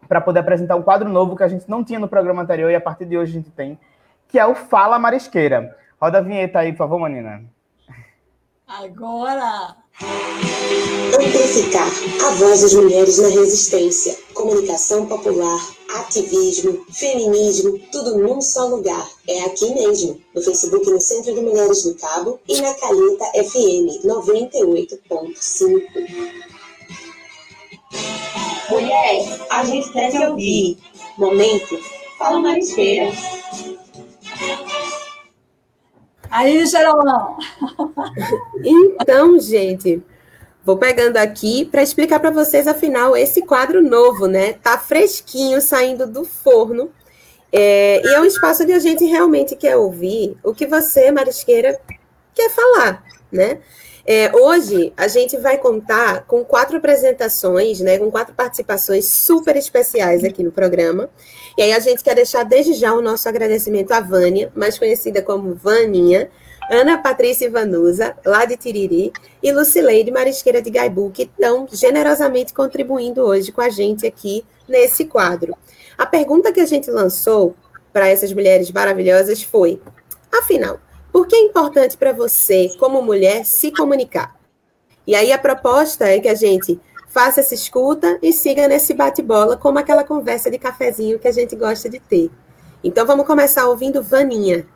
para 0.09 0.21
poder 0.21 0.41
apresentar 0.41 0.77
um 0.77 0.83
quadro 0.83 1.09
novo 1.09 1.37
que 1.37 1.43
a 1.43 1.49
gente 1.49 1.69
não 1.69 1.85
tinha 1.85 1.99
no 1.99 2.09
programa 2.09 2.43
anterior 2.43 2.71
e 2.71 2.75
a 2.75 2.81
partir 2.81 3.05
de 3.05 3.17
hoje 3.17 3.33
a 3.33 3.35
gente 3.35 3.51
tem, 3.51 3.79
que 4.29 4.39
é 4.39 4.47
o 4.47 4.55
Fala 4.55 4.99
Marisqueira. 4.99 5.77
Roda 6.01 6.19
a 6.19 6.21
vinheta 6.21 6.61
aí, 6.61 6.73
por 6.73 6.79
favor, 6.79 7.01
Manina. 7.01 7.43
Agora! 8.67 9.77
Amplificar 11.19 11.91
a 12.25 12.31
voz 12.35 12.61
das 12.61 12.75
mulheres 12.75 13.19
na 13.19 13.29
resistência. 13.29 14.17
Comunicação 14.35 15.07
popular, 15.07 15.59
ativismo, 15.97 16.85
feminismo, 16.93 17.81
tudo 17.91 18.19
num 18.19 18.41
só 18.41 18.67
lugar. 18.67 19.09
É 19.27 19.41
aqui 19.45 19.75
mesmo, 19.75 20.21
no 20.35 20.43
Facebook 20.43 20.89
no 20.89 21.01
Centro 21.01 21.35
de 21.35 21.41
Mulheres 21.41 21.83
do 21.83 21.95
Cabo 21.97 22.39
e 22.47 22.61
na 22.61 22.73
Caleta 22.75 23.25
FM 23.43 24.05
98.5. 24.05 25.83
Mulher, 28.71 29.47
a 29.51 29.65
gente 29.65 29.93
deve 29.95 30.27
ouvir. 30.27 30.79
Momento, 31.17 31.77
fala 32.19 32.39
marisqueira. 32.39 33.11
Aí, 36.31 36.67
Geralão. 36.67 37.37
Então, 39.01 39.39
gente, 39.39 40.03
vou 40.65 40.77
pegando 40.77 41.17
aqui 41.17 41.65
para 41.65 41.83
explicar 41.83 42.21
para 42.21 42.31
vocês, 42.31 42.67
afinal, 42.67 43.17
esse 43.17 43.43
quadro 43.43 43.83
novo, 43.83 44.27
né? 44.27 44.55
Tá 44.55 44.79
fresquinho, 44.79 45.61
saindo 45.61 46.07
do 46.07 46.25
forno. 46.25 46.91
É, 47.51 48.03
e 48.05 48.15
é 48.15 48.21
um 48.21 48.25
espaço 48.25 48.63
onde 48.63 48.73
a 48.73 48.79
gente 48.79 49.05
realmente 49.05 49.57
quer 49.57 49.77
ouvir 49.77 50.37
o 50.43 50.53
que 50.53 50.67
você, 50.67 51.11
marisqueira, 51.11 51.81
quer 52.35 52.51
falar, 52.51 53.03
né? 53.33 53.61
É, 54.07 54.35
hoje 54.35 54.93
a 54.97 55.07
gente 55.07 55.37
vai 55.37 55.59
contar 55.59 56.25
com 56.25 56.43
quatro 56.45 56.79
apresentações, 56.79 57.81
né, 57.81 57.99
com 57.99 58.11
quatro 58.11 58.35
participações 58.35 59.05
super 59.05 59.55
especiais 59.55 60.25
aqui 60.25 60.43
no 60.43 60.51
programa. 60.51 61.11
E 61.59 61.63
aí 61.63 61.73
a 61.73 61.81
gente 61.81 62.05
quer 62.05 62.15
deixar 62.15 62.45
desde 62.45 62.73
já 62.73 62.95
o 62.95 63.03
nosso 63.03 63.29
agradecimento 63.29 63.91
à 63.91 63.99
Vânia, 63.99 64.53
mais 64.55 64.79
conhecida 64.79 65.21
como 65.21 65.57
Vaninha, 65.57 66.31
Ana 66.71 66.99
Patrícia 66.99 67.51
Vanusa, 67.51 68.17
lá 68.25 68.45
de 68.45 68.57
Tiriri, 68.57 69.13
e 69.43 69.51
Lucileide 69.51 70.13
Marisqueira 70.13 70.63
de 70.63 70.71
Gaibu, 70.71 71.11
que 71.11 71.25
estão 71.25 71.67
generosamente 71.69 72.55
contribuindo 72.55 73.23
hoje 73.23 73.51
com 73.51 73.61
a 73.61 73.71
gente 73.71 74.07
aqui 74.07 74.45
nesse 74.69 75.07
quadro. 75.07 75.59
A 75.99 76.07
pergunta 76.07 76.53
que 76.53 76.61
a 76.61 76.67
gente 76.67 76.93
lançou 76.93 77.57
para 77.93 78.07
essas 78.07 78.33
mulheres 78.33 78.71
maravilhosas 78.71 79.43
foi: 79.43 79.83
afinal, 80.31 80.79
por 81.11 81.27
que 81.27 81.35
é 81.35 81.41
importante 81.41 81.97
para 81.97 82.13
você, 82.13 82.71
como 82.79 83.03
mulher, 83.03 83.45
se 83.45 83.73
comunicar? 83.73 84.39
E 85.05 85.17
aí 85.17 85.33
a 85.33 85.39
proposta 85.39 86.07
é 86.07 86.21
que 86.21 86.29
a 86.29 86.37
gente 86.37 86.79
faça 87.09 87.41
essa 87.41 87.55
escuta 87.55 88.19
e 88.23 88.33
siga 88.33 88.69
nesse 88.69 88.95
bate-bola, 88.95 89.57
como 89.57 89.79
aquela 89.79 90.05
conversa 90.05 90.51
de 90.51 90.59
cafezinho 90.59 91.19
que 91.19 91.27
a 91.27 91.33
gente 91.33 91.57
gosta 91.57 91.89
de 91.89 91.99
ter. 91.99 92.31
Então 92.85 93.05
vamos 93.07 93.27
começar 93.27 93.67
ouvindo 93.67 94.03
Vaninha. 94.03 94.69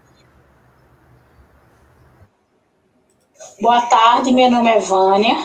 Boa 3.61 3.83
tarde, 3.83 4.33
meu 4.33 4.51
nome 4.51 4.71
é 4.71 4.81
Vânia. 4.81 5.37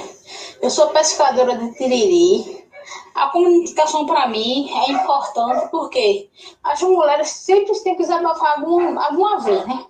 Eu 0.61 0.69
sou 0.69 0.89
pescadora 0.89 1.55
de 1.55 1.73
Tiriri. 1.73 2.65
A 3.13 3.27
comunicação 3.29 4.05
para 4.05 4.27
mim 4.27 4.69
é 4.71 4.91
importante 4.91 5.69
porque 5.69 6.29
as 6.63 6.81
mulheres 6.81 7.29
sempre 7.29 7.77
têm 7.83 7.95
que 7.95 8.03
desabafar 8.03 8.59
algum, 8.59 8.99
alguma 8.99 9.39
vez, 9.39 9.67
né? 9.67 9.85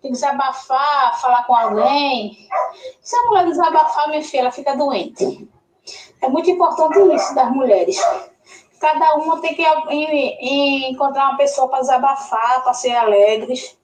Tem 0.00 0.10
que 0.10 0.12
desabafar, 0.12 1.20
falar 1.20 1.44
com 1.44 1.54
alguém. 1.54 2.38
Se 3.02 3.16
a 3.16 3.22
mulher 3.24 3.46
desabafar, 3.46 4.08
minha 4.08 4.22
filha, 4.22 4.42
ela 4.42 4.50
fica 4.52 4.76
doente. 4.76 5.48
É 6.20 6.28
muito 6.28 6.50
importante 6.50 6.98
isso 7.14 7.34
das 7.34 7.50
mulheres. 7.50 7.96
Cada 8.80 9.14
uma 9.14 9.40
tem 9.40 9.54
que 9.54 9.62
encontrar 10.90 11.30
uma 11.30 11.36
pessoa 11.36 11.68
para 11.68 11.80
desabafar, 11.80 12.62
para 12.62 12.72
ser 12.74 12.94
alegres. 12.94 13.76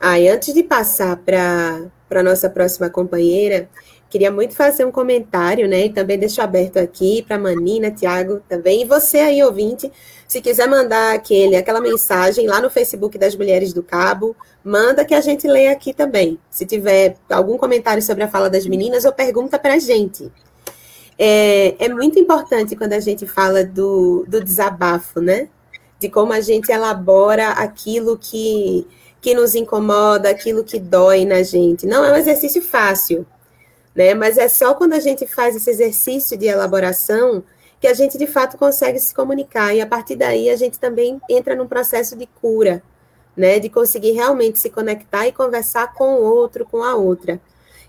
Ah, 0.00 0.18
e 0.18 0.28
antes 0.28 0.54
de 0.54 0.62
passar 0.62 1.16
para 1.16 1.90
a 2.10 2.22
nossa 2.22 2.48
próxima 2.48 2.88
companheira, 2.88 3.68
queria 4.08 4.30
muito 4.30 4.54
fazer 4.54 4.84
um 4.84 4.90
comentário, 4.90 5.68
né? 5.68 5.86
E 5.86 5.92
também 5.92 6.18
deixo 6.18 6.40
aberto 6.40 6.78
aqui 6.78 7.22
para 7.22 7.38
Manina, 7.38 7.90
Tiago 7.90 8.40
também. 8.48 8.82
E 8.82 8.84
você 8.84 9.18
aí, 9.18 9.42
ouvinte, 9.42 9.92
se 10.26 10.40
quiser 10.40 10.68
mandar 10.68 11.14
aquele, 11.14 11.56
aquela 11.56 11.80
mensagem 11.80 12.46
lá 12.46 12.60
no 12.60 12.70
Facebook 12.70 13.18
das 13.18 13.36
Mulheres 13.36 13.72
do 13.72 13.82
Cabo, 13.82 14.34
manda 14.64 15.04
que 15.04 15.14
a 15.14 15.20
gente 15.20 15.46
lê 15.46 15.68
aqui 15.68 15.92
também. 15.92 16.38
Se 16.50 16.64
tiver 16.64 17.16
algum 17.30 17.58
comentário 17.58 18.02
sobre 18.02 18.24
a 18.24 18.28
fala 18.28 18.48
das 18.48 18.66
meninas, 18.66 19.04
ou 19.04 19.12
pergunta 19.12 19.58
para 19.58 19.74
a 19.74 19.78
gente. 19.78 20.30
É, 21.18 21.74
é, 21.84 21.88
muito 21.88 22.18
importante 22.18 22.76
quando 22.76 22.92
a 22.92 23.00
gente 23.00 23.26
fala 23.26 23.64
do, 23.64 24.24
do 24.28 24.42
desabafo, 24.42 25.20
né? 25.20 25.48
De 25.98 26.08
como 26.08 26.32
a 26.32 26.40
gente 26.40 26.70
elabora 26.70 27.48
aquilo 27.50 28.16
que, 28.16 28.86
que 29.20 29.34
nos 29.34 29.54
incomoda, 29.54 30.30
aquilo 30.30 30.62
que 30.62 30.78
dói 30.78 31.24
na 31.24 31.42
gente. 31.42 31.86
Não 31.86 32.04
é 32.04 32.12
um 32.12 32.16
exercício 32.16 32.62
fácil, 32.62 33.26
né? 33.94 34.14
Mas 34.14 34.38
é 34.38 34.48
só 34.48 34.74
quando 34.74 34.92
a 34.92 35.00
gente 35.00 35.26
faz 35.26 35.56
esse 35.56 35.70
exercício 35.70 36.36
de 36.36 36.46
elaboração 36.46 37.42
que 37.80 37.86
a 37.86 37.94
gente 37.94 38.18
de 38.18 38.26
fato 38.26 38.56
consegue 38.56 38.98
se 38.98 39.14
comunicar 39.14 39.74
e 39.74 39.80
a 39.80 39.86
partir 39.86 40.16
daí 40.16 40.50
a 40.50 40.56
gente 40.56 40.78
também 40.78 41.20
entra 41.30 41.54
num 41.54 41.66
processo 41.66 42.16
de 42.16 42.26
cura, 42.26 42.82
né, 43.36 43.58
de 43.58 43.68
conseguir 43.68 44.12
realmente 44.12 44.58
se 44.58 44.68
conectar 44.68 45.28
e 45.28 45.32
conversar 45.32 45.94
com 45.94 46.16
o 46.16 46.22
outro, 46.22 46.64
com 46.64 46.82
a 46.82 46.96
outra. 46.96 47.40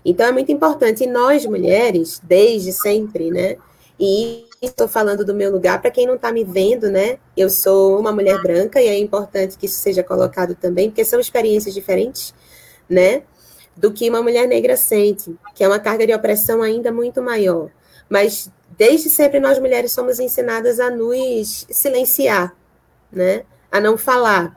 Então 0.04 0.26
é 0.26 0.32
muito 0.32 0.52
importante 0.52 1.04
e 1.04 1.06
nós 1.06 1.44
mulheres, 1.44 2.20
desde 2.22 2.72
sempre, 2.72 3.30
né, 3.30 3.56
e 3.98 4.46
estou 4.62 4.86
falando 4.86 5.24
do 5.24 5.34
meu 5.34 5.50
lugar 5.50 5.80
para 5.80 5.90
quem 5.90 6.06
não 6.06 6.14
está 6.14 6.30
me 6.30 6.44
vendo, 6.44 6.90
né? 6.90 7.18
Eu 7.36 7.48
sou 7.48 7.98
uma 7.98 8.12
mulher 8.12 8.40
branca 8.42 8.80
e 8.80 8.86
é 8.88 8.98
importante 8.98 9.56
que 9.56 9.66
isso 9.66 9.78
seja 9.78 10.02
colocado 10.02 10.54
também, 10.54 10.90
porque 10.90 11.04
são 11.04 11.18
experiências 11.18 11.74
diferentes, 11.74 12.34
né? 12.88 13.22
Do 13.80 13.90
que 13.90 14.10
uma 14.10 14.20
mulher 14.22 14.46
negra 14.46 14.76
sente, 14.76 15.34
que 15.54 15.64
é 15.64 15.66
uma 15.66 15.78
carga 15.78 16.06
de 16.06 16.12
opressão 16.12 16.60
ainda 16.60 16.92
muito 16.92 17.22
maior. 17.22 17.70
Mas 18.10 18.50
desde 18.76 19.08
sempre 19.08 19.40
nós 19.40 19.58
mulheres 19.58 19.92
somos 19.92 20.20
ensinadas 20.20 20.78
a 20.78 20.90
nos 20.90 21.66
silenciar, 21.70 22.54
né? 23.10 23.44
A 23.72 23.80
não 23.80 23.96
falar, 23.96 24.54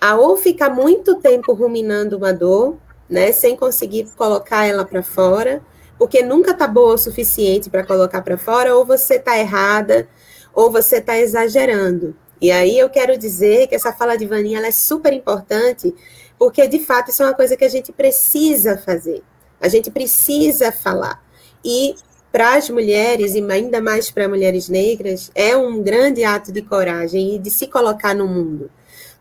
a 0.00 0.16
ou 0.16 0.38
ficar 0.38 0.70
muito 0.70 1.16
tempo 1.16 1.52
ruminando 1.52 2.16
uma 2.16 2.32
dor, 2.32 2.78
né, 3.08 3.30
sem 3.30 3.54
conseguir 3.54 4.08
colocar 4.16 4.64
ela 4.64 4.86
para 4.86 5.02
fora, 5.02 5.62
porque 5.98 6.22
nunca 6.22 6.54
tá 6.54 6.66
boa 6.66 6.94
o 6.94 6.98
suficiente 6.98 7.68
para 7.68 7.84
colocar 7.84 8.22
para 8.22 8.38
fora, 8.38 8.74
ou 8.74 8.86
você 8.86 9.18
tá 9.18 9.38
errada, 9.38 10.08
ou 10.54 10.70
você 10.70 10.98
tá 11.00 11.18
exagerando. 11.18 12.16
E 12.40 12.50
aí 12.50 12.78
eu 12.78 12.90
quero 12.90 13.16
dizer 13.18 13.68
que 13.68 13.74
essa 13.74 13.92
fala 13.92 14.16
de 14.16 14.26
Vaninha 14.26 14.66
é 14.66 14.72
super 14.72 15.12
importante, 15.12 15.94
porque 16.42 16.66
de 16.66 16.80
fato 16.80 17.08
isso 17.08 17.22
é 17.22 17.26
uma 17.26 17.34
coisa 17.34 17.56
que 17.56 17.64
a 17.64 17.68
gente 17.68 17.92
precisa 17.92 18.76
fazer. 18.76 19.22
A 19.60 19.68
gente 19.68 19.92
precisa 19.92 20.72
falar. 20.72 21.24
E 21.64 21.94
para 22.32 22.56
as 22.56 22.68
mulheres, 22.68 23.36
e 23.36 23.46
ainda 23.48 23.80
mais 23.80 24.10
para 24.10 24.28
mulheres 24.28 24.68
negras, 24.68 25.30
é 25.36 25.56
um 25.56 25.80
grande 25.80 26.24
ato 26.24 26.50
de 26.50 26.60
coragem 26.60 27.36
e 27.36 27.38
de 27.38 27.48
se 27.48 27.68
colocar 27.68 28.12
no 28.12 28.26
mundo. 28.26 28.68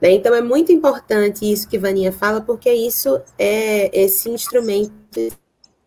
Né? 0.02 0.14
Então, 0.14 0.34
é 0.34 0.42
muito 0.42 0.72
importante 0.72 1.46
isso 1.46 1.70
que 1.70 1.78
Vaninha 1.78 2.12
fala, 2.12 2.42
porque 2.42 2.74
isso 2.74 3.22
é 3.38 3.92
esse 3.94 4.28
instrumento 4.28 4.92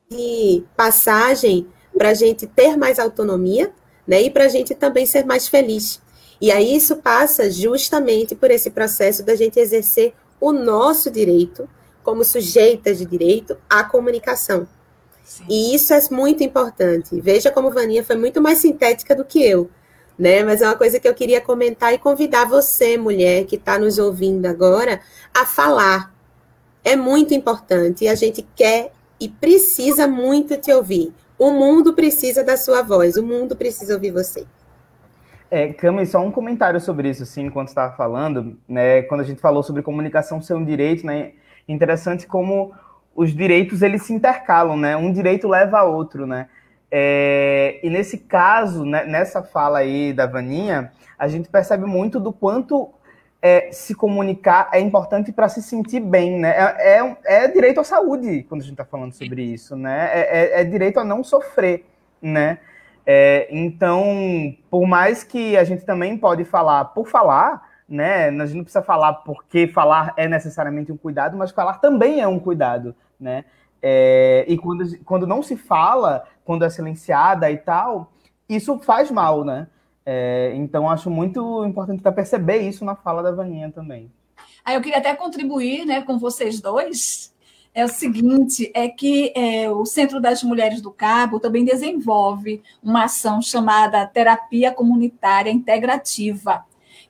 de 0.09 0.63
passagem 0.77 1.67
para 1.99 2.11
a 2.11 2.15
gente 2.15 2.47
ter 2.47 2.77
mais 2.77 3.01
autonomia 3.01 3.73
né? 4.07 4.23
e 4.23 4.31
para 4.31 4.45
a 4.45 4.49
gente 4.49 4.73
também 4.73 5.05
ser 5.05 5.27
mais 5.27 5.49
feliz. 5.49 6.01
E 6.41 6.53
aí 6.53 6.77
isso 6.77 6.95
passa 6.95 7.51
justamente 7.51 8.37
por 8.37 8.53
esse 8.53 8.71
processo 8.71 9.25
da 9.25 9.35
gente 9.35 9.59
exercer 9.59 10.15
o 10.45 10.53
nosso 10.53 11.11
direito, 11.11 11.67
como 12.03 12.23
sujeitas 12.23 12.99
de 12.99 13.07
direito, 13.07 13.57
à 13.69 13.83
comunicação. 13.83 14.69
Sim. 15.25 15.45
E 15.49 15.75
isso 15.75 15.95
é 15.95 16.01
muito 16.11 16.45
importante. 16.45 17.19
Veja 17.19 17.51
como 17.51 17.71
Vaninha 17.71 18.05
foi 18.05 18.17
muito 18.17 18.43
mais 18.43 18.59
sintética 18.59 19.17
do 19.17 19.25
que 19.25 19.43
eu, 19.43 19.71
né? 20.19 20.45
Mas 20.45 20.61
é 20.61 20.67
uma 20.67 20.77
coisa 20.77 21.01
que 21.01 21.09
eu 21.09 21.15
queria 21.15 21.41
comentar 21.41 21.95
e 21.95 21.99
convidar 21.99 22.45
você, 22.45 22.99
mulher 22.99 23.47
que 23.47 23.57
está 23.57 23.79
nos 23.79 23.99
ouvindo 23.99 24.45
agora, 24.45 25.01
a 25.33 25.47
falar, 25.47 26.15
é 26.85 26.95
muito 26.95 27.33
importante 27.33 28.05
e 28.05 28.09
a 28.09 28.15
gente 28.15 28.47
quer 28.55 28.93
e 29.19 29.31
precisa 29.31 30.07
muito 30.07 30.59
te 30.59 30.71
ouvir. 30.71 31.11
O 31.39 31.53
mundo 31.53 31.95
precisa 31.95 32.45
da 32.45 32.59
sua 32.59 32.83
voz, 32.83 33.17
o 33.17 33.23
mundo 33.23 33.57
precisa 33.57 33.95
ouvir 33.95 34.11
você. 34.11 34.45
É, 35.51 35.73
Cami, 35.73 36.05
só 36.07 36.21
um 36.21 36.31
comentário 36.31 36.81
sobre 36.81 37.09
isso, 37.11 37.23
assim, 37.23 37.47
enquanto 37.47 37.69
estava 37.69 37.95
falando, 37.95 38.59
né? 38.69 39.03
Quando 39.03 39.21
a 39.21 39.25
gente 39.25 39.41
falou 39.41 39.63
sobre 39.63 39.83
comunicação 39.83 40.43
ser 40.43 40.55
um 40.55 40.65
direito, 40.65 41.07
né? 41.07 41.33
Interessante 41.69 42.27
como 42.27 42.73
os 43.15 43.33
direitos 43.33 43.83
eles 43.83 44.03
se 44.03 44.13
intercalam, 44.13 44.77
né? 44.77 44.97
Um 44.97 45.13
direito 45.13 45.47
leva 45.47 45.79
a 45.79 45.85
outro, 45.85 46.27
né? 46.27 46.49
É, 46.91 47.81
e 47.83 47.91
nesse 47.91 48.19
caso, 48.19 48.85
né, 48.85 49.05
nessa 49.05 49.43
fala 49.43 49.79
aí 49.79 50.13
da 50.13 50.27
Vaninha, 50.27 50.93
a 51.19 51.27
gente 51.27 51.49
percebe 51.49 51.87
muito 51.87 52.21
do 52.21 52.33
quanto 52.33 52.93
é, 53.45 53.71
se 53.73 53.95
comunicar 53.95 54.71
é 54.73 54.81
importante 54.81 55.31
para 55.31 55.49
se 55.49 55.63
sentir 55.63 56.01
bem, 56.01 56.39
né? 56.39 56.51
É, 56.57 56.99
é, 56.99 57.45
é, 57.45 57.49
direito 57.49 57.79
à 57.79 57.85
saúde 57.85 58.43
quando 58.49 58.63
a 58.63 58.65
gente 58.65 58.73
está 58.73 58.85
falando 58.85 59.13
sobre 59.13 59.43
isso, 59.43 59.77
né? 59.77 60.09
É, 60.13 60.21
é, 60.21 60.61
é, 60.61 60.65
direito 60.65 60.99
a 60.99 61.05
não 61.05 61.23
sofrer, 61.23 61.85
né? 62.23 62.59
É, 63.07 63.49
então, 63.51 64.57
por 64.71 64.87
mais 64.87 65.23
que 65.23 65.57
a 65.57 65.65
gente 65.65 65.85
também 65.85 66.17
pode 66.17 66.45
falar 66.45 66.87
por 66.87 67.07
falar, 67.07 67.69
né? 67.89 68.29
A 68.29 68.47
gente 68.47 68.57
não 68.57 68.65
precisa 68.65 68.83
falar 68.83 69.13
porque 69.13 69.67
falar 69.67 70.15
é 70.17 70.27
necessariamente 70.27 70.91
um 70.91 70.97
cuidado, 70.97 71.37
mas 71.37 71.51
falar 71.51 71.79
também 71.79 72.21
é 72.21 72.29
um 72.29 72.39
cuidado, 72.39 72.95
né? 73.21 73.45
É, 73.83 74.47
e 74.49 74.57
quando, 74.57 74.99
quando 75.05 75.27
não 75.27 75.43
se 75.43 75.57
fala, 75.57 76.25
quando 76.45 76.65
é 76.65 76.71
silenciada 76.71 77.51
e 77.51 77.59
tal, 77.59 78.13
isso 78.49 78.79
faz 78.79 79.11
mal, 79.11 79.45
né? 79.45 79.69
É, 80.07 80.53
então, 80.55 80.89
acho 80.89 81.11
muito 81.11 81.65
importante 81.65 82.03
perceber 82.03 82.59
isso 82.59 82.85
na 82.85 82.95
fala 82.95 83.23
da 83.23 83.33
Vaninha 83.33 83.71
também. 83.71 84.11
Aí 84.65 84.75
eu 84.75 84.81
queria 84.81 84.99
até 84.99 85.15
contribuir 85.15 85.85
né, 85.85 86.03
com 86.03 86.19
vocês 86.19 86.61
dois. 86.61 87.34
É 87.75 87.85
o 87.85 87.89
seguinte, 87.89 88.71
é 88.73 88.89
que 88.89 89.33
é, 89.35 89.69
o 89.69 89.85
Centro 89.85 90.21
das 90.21 90.45
Mulheres 90.45 90.81
do 90.81 90.93
Cabo 90.93 91.41
também 91.41 91.65
desenvolve 91.65 92.63
uma 92.81 93.05
ação 93.05 93.43
chamada 93.43 94.07
Terapia 94.07 94.71
Comunitária 94.71 95.51
Integrativa, 95.51 96.65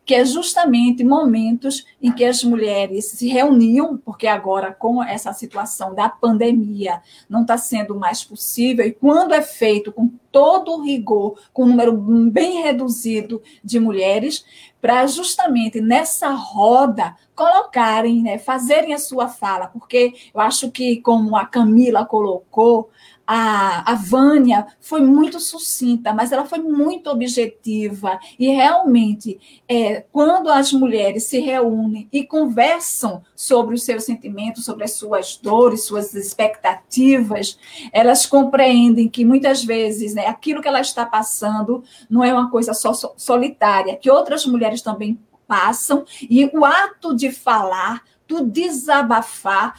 que 0.07 0.15
é 0.15 0.25
justamente 0.25 1.05
momentos 1.05 1.85
em 2.01 2.11
que 2.11 2.25
as 2.25 2.43
mulheres 2.43 3.11
se 3.11 3.29
reuniam, 3.29 3.99
porque 3.99 4.27
agora 4.27 4.73
com 4.73 5.03
essa 5.03 5.35
situação 5.35 5.95
da 5.95 6.09
pandemia 6.09 7.03
não 7.29 7.43
está 7.43 7.59
sendo 7.59 7.95
mais 7.95 8.25
possível, 8.25 8.87
e 8.87 8.93
quando 8.93 9.35
é 9.35 9.43
feito 9.43 9.93
com 9.93 10.11
todo 10.35 10.73
o 10.73 10.83
rigor, 10.83 11.39
com 11.53 11.63
um 11.63 11.69
número 11.69 11.93
bem 11.93 12.61
reduzido 12.61 13.41
de 13.63 13.79
mulheres, 13.79 14.45
para 14.81 15.07
justamente 15.07 15.81
nessa 15.81 16.31
roda 16.31 17.15
colocarem, 17.37 18.21
né, 18.21 18.37
fazerem 18.37 18.93
a 18.93 18.99
sua 18.99 19.29
fala, 19.29 19.69
porque 19.69 20.13
eu 20.35 20.41
acho 20.41 20.73
que, 20.73 21.01
como 21.01 21.37
a 21.37 21.47
Camila 21.47 22.05
colocou, 22.05 22.91
a, 23.27 23.93
a 23.93 23.95
Vânia 23.95 24.67
foi 24.81 25.01
muito 25.01 25.41
sucinta, 25.41 26.13
mas 26.13 26.31
ela 26.31 26.45
foi 26.45 26.59
muito 26.59 27.09
objetiva. 27.11 28.19
E 28.39 28.49
realmente, 28.49 29.63
é, 29.69 30.05
quando 30.13 30.51
as 30.51 30.73
mulheres 30.73 31.25
se 31.25 31.39
reúnem 31.41 32.09
e 32.13 32.25
conversam 32.25 33.23
sobre 33.35 33.75
os 33.75 33.85
seus 33.85 34.05
sentimentos, 34.05 34.65
sobre 34.65 34.85
as 34.85 34.93
suas 34.93 35.37
dores, 35.37 35.85
suas 35.85 36.15
expectativas, 36.15 37.59
elas 37.93 38.27
compreendem 38.27 39.09
que 39.09 39.25
muitas 39.25 39.65
vezes 39.65 40.15
né, 40.15 40.24
aquilo 40.25 40.61
que 40.63 40.69
ela 40.69 40.81
está 40.81 41.05
passando 41.05 41.83
não 42.09 42.23
é 42.25 42.33
uma 42.33 42.51
coisa 42.51 42.75
só 42.75 42.93
solitária, 43.17 43.97
que 43.97 44.11
outras 44.11 44.47
mulheres 44.47 44.83
também 44.83 45.19
passam, 45.47 46.05
e 46.23 46.45
o 46.47 46.65
ato 46.65 47.15
de 47.15 47.31
falar, 47.31 48.03
do 48.27 48.45
desabafar, 48.45 49.75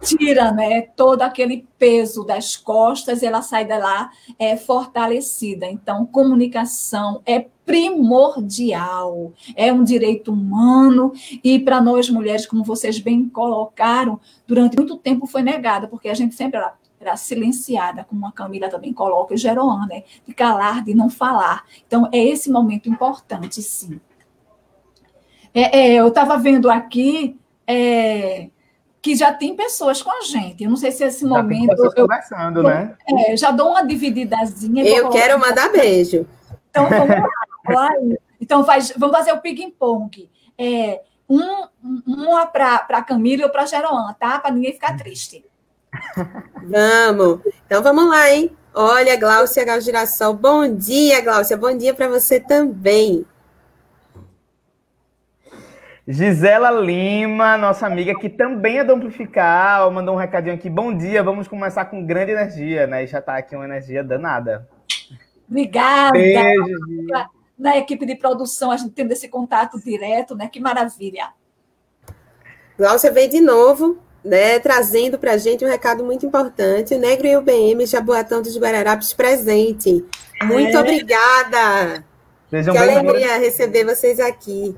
tira 0.00 0.52
né, 0.52 0.82
todo 0.96 1.22
aquele 1.22 1.66
peso 1.78 2.24
das 2.24 2.56
costas 2.56 3.22
e 3.22 3.26
ela 3.26 3.42
sai 3.42 3.64
de 3.64 3.76
lá 3.76 4.10
é, 4.38 4.56
fortalecida. 4.56 5.66
Então, 5.66 6.06
comunicação 6.06 7.20
é 7.26 7.46
primordial, 7.64 9.32
é 9.54 9.72
um 9.72 9.84
direito 9.84 10.32
humano 10.32 11.12
e 11.44 11.58
para 11.58 11.80
nós 11.80 12.08
mulheres, 12.08 12.46
como 12.46 12.64
vocês 12.64 12.98
bem 12.98 13.28
colocaram, 13.28 14.18
durante 14.46 14.76
muito 14.76 14.96
tempo 14.96 15.26
foi 15.26 15.42
negada, 15.42 15.86
porque 15.86 16.08
a 16.08 16.14
gente 16.14 16.34
sempre 16.34 16.58
era 17.08 17.16
silenciada, 17.16 18.04
como 18.04 18.26
a 18.26 18.32
Camila 18.32 18.68
também 18.68 18.92
coloca, 18.92 19.34
e 19.34 19.36
Geroan, 19.36 19.86
né, 19.86 20.04
de 20.26 20.34
calar, 20.34 20.84
de 20.84 20.94
não 20.94 21.10
falar. 21.10 21.64
Então, 21.86 22.08
é 22.12 22.18
esse 22.18 22.50
momento 22.50 22.88
importante, 22.88 23.62
sim. 23.62 24.00
É, 25.54 25.78
é, 25.78 25.94
eu 25.94 26.08
estava 26.08 26.36
vendo 26.36 26.70
aqui 26.70 27.38
é, 27.66 28.48
que 29.00 29.16
já 29.16 29.32
tem 29.32 29.56
pessoas 29.56 30.02
com 30.02 30.10
a 30.10 30.22
gente. 30.22 30.62
Eu 30.62 30.70
não 30.70 30.76
sei 30.76 30.92
se 30.92 31.04
esse 31.04 31.22
já 31.22 31.28
momento. 31.28 31.74
Tem 31.74 31.84
eu, 31.84 31.94
conversando, 31.94 32.62
né? 32.62 32.96
É, 33.06 33.36
já 33.36 33.50
dou 33.50 33.70
uma 33.70 33.82
divididazinha. 33.82 34.84
Eu 34.84 35.08
quero 35.10 35.38
mandar 35.40 35.70
beijo. 35.70 36.26
Então 36.70 36.88
vamos 36.88 37.16
lá. 37.68 37.90
então 38.40 38.64
faz, 38.64 38.92
vamos 38.96 39.16
fazer 39.16 39.32
o 39.32 39.40
ping-pong. 39.40 40.30
É, 40.56 41.02
um, 41.28 41.66
uma 42.06 42.46
para 42.46 42.86
a 42.88 43.02
Camila 43.02 43.44
ou 43.44 43.50
para 43.50 43.62
a 43.62 43.66
Geroan, 43.66 44.14
tá? 44.14 44.38
Para 44.38 44.50
ninguém 44.52 44.72
ficar 44.72 44.96
triste. 44.96 45.44
Vamos. 46.64 47.40
Então 47.66 47.82
vamos 47.82 48.08
lá, 48.08 48.30
hein? 48.30 48.56
Olha, 48.74 49.16
Gláucia 49.16 49.64
Gal 49.64 49.80
Girassol. 49.80 50.34
Bom 50.34 50.74
dia, 50.74 51.20
Gláucia. 51.20 51.56
Bom 51.56 51.76
dia 51.76 51.94
para 51.94 52.08
você 52.08 52.38
também. 52.38 53.26
Gisela 56.10 56.70
Lima, 56.70 57.58
nossa 57.58 57.86
amiga, 57.86 58.14
que 58.18 58.30
também 58.30 58.78
é 58.78 58.84
do 58.84 58.94
Amplificar, 58.94 59.90
mandou 59.90 60.14
um 60.14 60.18
recadinho 60.18 60.54
aqui. 60.54 60.70
Bom 60.70 60.96
dia, 60.96 61.22
vamos 61.22 61.46
começar 61.46 61.84
com 61.84 62.06
grande 62.06 62.32
energia, 62.32 62.86
né? 62.86 63.04
E 63.04 63.06
já 63.06 63.20
tá 63.20 63.36
aqui 63.36 63.54
uma 63.54 63.66
energia 63.66 64.02
danada. 64.02 64.66
Obrigada. 65.46 66.12
Beijo, 66.12 66.78
Na 67.58 67.76
equipe 67.76 68.06
de 68.06 68.14
produção, 68.14 68.70
a 68.70 68.76
gente 68.78 68.92
tendo 68.92 69.12
esse 69.12 69.28
contato 69.28 69.78
direto, 69.78 70.34
né? 70.34 70.48
Que 70.48 70.60
maravilha. 70.60 71.28
Glaucia 72.78 73.12
veio 73.12 73.28
de 73.28 73.40
novo, 73.42 73.98
né, 74.24 74.58
trazendo 74.58 75.18
para 75.18 75.32
a 75.32 75.36
gente 75.36 75.64
um 75.64 75.68
recado 75.68 76.04
muito 76.04 76.26
importante. 76.26 76.94
O 76.94 76.98
Negro 76.98 77.26
e 77.26 77.36
o 77.36 77.42
BM 77.42 77.84
Jaboatão 77.86 78.42
dos 78.42 78.58
Guararapes 78.58 79.12
presente. 79.12 80.04
Muito 80.42 80.76
é. 80.76 80.80
obrigada. 80.80 82.04
Sejam 82.50 82.74
que 82.74 82.78
alegria 82.78 83.38
receber 83.38 83.84
vocês 83.84 84.18
aqui. 84.18 84.74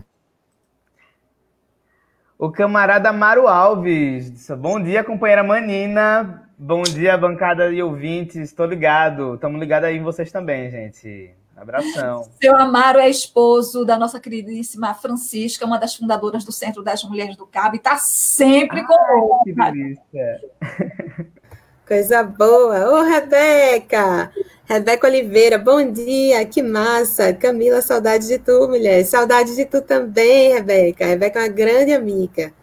O 2.38 2.50
camarada 2.50 3.12
Maru 3.12 3.46
Alves. 3.46 4.48
Bom 4.58 4.80
dia, 4.82 5.04
companheira 5.04 5.42
Manina. 5.42 6.48
Bom 6.58 6.82
dia, 6.82 7.16
bancada 7.16 7.70
e 7.70 7.82
ouvintes. 7.82 8.36
Estou 8.36 8.66
ligado. 8.66 9.34
Estamos 9.34 9.60
ligados 9.60 9.88
aí 9.88 9.96
em 9.96 10.02
vocês 10.02 10.32
também, 10.32 10.70
gente. 10.70 11.30
Abração. 11.60 12.26
Seu 12.40 12.56
Amaro 12.56 12.98
é 12.98 13.10
esposo 13.10 13.84
da 13.84 13.98
nossa 13.98 14.18
queridíssima 14.18 14.94
Francisca, 14.94 15.66
uma 15.66 15.78
das 15.78 15.94
fundadoras 15.94 16.42
do 16.42 16.50
Centro 16.50 16.82
das 16.82 17.04
Mulheres 17.04 17.36
do 17.36 17.46
Cabo, 17.46 17.76
e 17.76 17.78
está 17.78 17.98
sempre 17.98 18.82
conosco. 18.82 19.44
Que 19.44 19.52
delícia. 19.52 20.40
Coisa 21.86 22.22
boa. 22.22 22.88
Ô, 22.90 23.02
Rebeca! 23.02 24.32
Rebeca 24.64 25.06
Oliveira, 25.06 25.58
bom 25.58 25.92
dia, 25.92 26.46
que 26.46 26.62
massa. 26.62 27.34
Camila, 27.34 27.82
saudade 27.82 28.26
de 28.26 28.38
tu, 28.38 28.66
mulher. 28.66 29.04
Saudade 29.04 29.54
de 29.54 29.66
tu 29.66 29.82
também, 29.82 30.54
Rebeca. 30.54 31.04
Rebeca 31.04 31.40
é 31.40 31.42
uma 31.42 31.48
grande 31.48 31.92
amiga, 31.92 32.54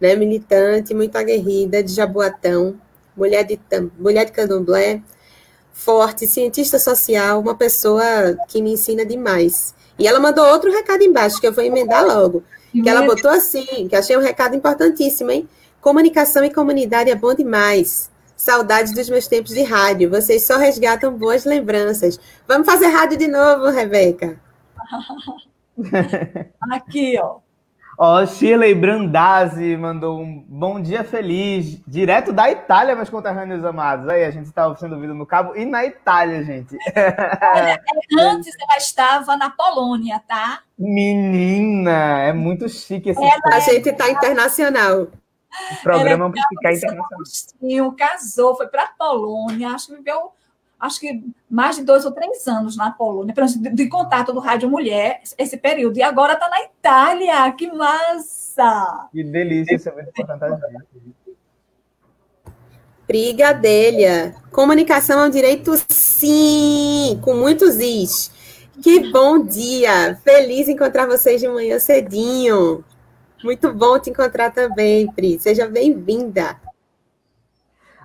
né? 0.00 0.16
militante, 0.16 0.94
muito 0.94 1.16
aguerrida, 1.16 1.82
de 1.82 1.92
Jaboatão, 1.92 2.80
mulher 3.14 3.44
de, 3.44 3.60
mulher 3.98 4.24
de 4.24 4.32
candomblé, 4.32 5.02
forte, 5.76 6.26
cientista 6.26 6.78
social, 6.78 7.38
uma 7.38 7.54
pessoa 7.54 8.02
que 8.48 8.62
me 8.62 8.72
ensina 8.72 9.04
demais. 9.04 9.74
E 9.98 10.06
ela 10.08 10.18
mandou 10.18 10.44
outro 10.46 10.72
recado 10.72 11.04
embaixo, 11.04 11.38
que 11.38 11.46
eu 11.46 11.52
vou 11.52 11.62
emendar 11.62 12.04
logo. 12.04 12.42
Que 12.72 12.88
ela 12.88 13.02
botou 13.02 13.30
assim, 13.30 13.86
que 13.88 13.94
achei 13.94 14.16
um 14.16 14.20
recado 14.20 14.56
importantíssimo, 14.56 15.30
hein? 15.30 15.48
Comunicação 15.80 16.44
e 16.44 16.52
comunidade 16.52 17.10
é 17.10 17.14
bom 17.14 17.32
demais. 17.34 18.10
Saudades 18.36 18.92
dos 18.92 19.08
meus 19.08 19.28
tempos 19.28 19.54
de 19.54 19.62
rádio. 19.62 20.10
Vocês 20.10 20.44
só 20.44 20.56
resgatam 20.56 21.16
boas 21.16 21.44
lembranças. 21.44 22.18
Vamos 22.48 22.66
fazer 22.66 22.88
rádio 22.88 23.16
de 23.16 23.28
novo, 23.28 23.70
Rebeca. 23.70 24.40
Aqui, 26.72 27.16
ó. 27.20 27.45
Ó, 27.98 28.26
Shirley 28.26 28.74
Brandazzi 28.74 29.74
mandou 29.74 30.20
um 30.20 30.44
bom 30.46 30.80
dia 30.80 31.02
feliz, 31.02 31.80
direto 31.86 32.30
da 32.30 32.50
Itália, 32.50 32.94
meus 32.94 33.08
conterrâneos 33.08 33.64
amados. 33.64 34.06
Aí, 34.08 34.22
a 34.24 34.30
gente 34.30 34.46
estava 34.46 34.76
sendo 34.76 34.96
ouvido 34.96 35.14
no 35.14 35.24
cabo 35.24 35.56
e 35.56 35.64
na 35.64 35.82
Itália, 35.84 36.44
gente. 36.44 36.76
Olha, 36.94 37.80
antes 38.20 38.54
ela 38.60 38.76
estava 38.76 39.36
na 39.38 39.48
Polônia, 39.48 40.20
tá? 40.28 40.60
Menina, 40.78 42.20
é 42.20 42.32
muito 42.34 42.68
chique 42.68 43.10
esse 43.10 43.20
A 43.44 43.60
gente 43.60 43.88
está 43.88 44.10
internacional. 44.10 45.08
O 45.72 45.82
programa 45.82 46.26
Amplificar 46.26 46.74
Internacional. 46.74 47.06
Agostinho, 47.14 47.92
casou, 47.92 48.56
foi 48.56 48.66
para 48.66 48.82
a 48.82 48.88
Polônia, 48.88 49.70
acho 49.70 49.86
que 49.86 49.94
viveu 49.94 50.32
acho 50.78 51.00
que 51.00 51.22
mais 51.48 51.76
de 51.76 51.84
dois 51.84 52.04
ou 52.04 52.12
três 52.12 52.46
anos 52.46 52.76
na 52.76 52.90
Polônia, 52.90 53.34
de, 53.34 53.70
de 53.70 53.88
contato 53.88 54.32
do 54.32 54.40
Rádio 54.40 54.70
Mulher, 54.70 55.20
esse 55.38 55.56
período. 55.56 55.98
E 55.98 56.02
agora 56.02 56.34
está 56.34 56.48
na 56.48 56.62
Itália, 56.62 57.50
que 57.52 57.70
massa! 57.72 59.08
Que 59.12 59.22
delícia, 59.24 59.74
isso 59.74 59.88
é 59.88 59.92
muito 59.92 60.08
importante. 60.08 60.60
Brigadelha. 63.06 64.34
Comunicação 64.50 65.20
é 65.20 65.26
um 65.26 65.30
direito, 65.30 65.72
sim, 65.88 67.18
com 67.22 67.34
muitos 67.34 67.76
is. 67.76 68.32
Que 68.82 69.10
bom 69.10 69.38
dia! 69.38 70.18
Feliz 70.22 70.68
encontrar 70.68 71.06
vocês 71.06 71.40
de 71.40 71.48
manhã 71.48 71.78
cedinho. 71.78 72.84
Muito 73.44 73.72
bom 73.72 73.98
te 73.98 74.10
encontrar 74.10 74.50
também, 74.50 75.10
Pri. 75.12 75.38
Seja 75.38 75.68
bem-vinda. 75.68 76.56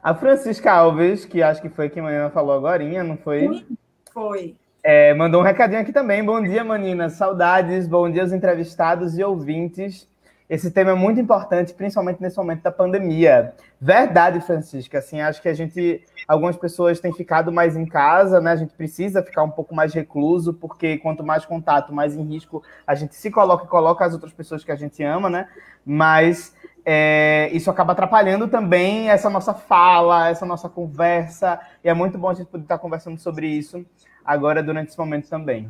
A 0.04 0.16
Francisca 0.16 0.72
Alves, 0.72 1.26
que 1.26 1.44
acho 1.44 1.62
que 1.62 1.70
foi 1.70 1.88
quem 1.88 2.02
a 2.02 2.30
falou 2.32 2.56
agora, 2.56 2.84
não 3.04 3.18
foi? 3.18 3.64
Foi. 4.12 4.56
É, 4.84 5.14
mandou 5.14 5.42
um 5.42 5.44
recadinho 5.44 5.80
aqui 5.80 5.94
também. 5.94 6.26
Bom 6.26 6.42
dia, 6.42 6.64
Manina. 6.64 7.08
Saudades. 7.08 7.88
Bom 7.88 8.10
dia 8.10 8.24
aos 8.24 8.32
entrevistados 8.32 9.16
e 9.16 9.24
ouvintes. 9.24 10.10
Esse 10.50 10.72
tema 10.72 10.92
é 10.92 10.96
muito 10.96 11.22
importante, 11.22 11.72
principalmente 11.76 12.20
nesse 12.20 12.36
momento 12.36 12.64
da 12.64 12.72
pandemia. 12.72 13.54
Verdade, 13.80 14.42
Francisca. 14.42 14.98
Assim, 14.98 15.22
acho 15.22 15.40
que 15.40 15.48
a 15.48 15.54
gente, 15.54 16.04
algumas 16.32 16.56
pessoas 16.56 17.00
têm 17.02 17.12
ficado 17.12 17.52
mais 17.52 17.76
em 17.76 17.86
casa, 17.86 18.40
né? 18.40 18.54
A 18.54 18.56
gente 18.56 18.74
precisa 18.74 19.22
ficar 19.22 19.44
um 19.44 19.52
pouco 19.52 19.76
mais 19.76 19.94
recluso, 19.94 20.54
porque 20.54 20.98
quanto 20.98 21.26
mais 21.26 21.46
contato, 21.46 21.94
mais 21.94 22.16
em 22.16 22.24
risco 22.24 22.64
a 22.88 22.96
gente 22.96 23.16
se 23.16 23.30
coloca 23.30 23.66
e 23.66 23.68
coloca 23.68 24.06
as 24.06 24.14
outras 24.14 24.32
pessoas 24.32 24.64
que 24.64 24.72
a 24.72 24.76
gente 24.76 25.04
ama, 25.04 25.30
né? 25.30 25.50
Mas 25.86 26.56
é, 26.86 27.50
isso 27.52 27.70
acaba 27.70 27.92
atrapalhando 27.92 28.48
também 28.48 29.10
essa 29.10 29.30
nossa 29.30 29.54
fala, 29.54 30.30
essa 30.30 30.46
nossa 30.46 30.70
conversa, 30.70 31.60
e 31.84 31.90
é 31.90 31.94
muito 31.94 32.18
bom 32.18 32.30
a 32.30 32.34
gente 32.34 32.48
poder 32.48 32.64
estar 32.64 32.78
conversando 32.78 33.20
sobre 33.20 33.48
isso 33.48 33.86
agora 34.24 34.64
durante 34.64 34.90
esse 34.90 34.98
momento 34.98 35.28
também. 35.28 35.70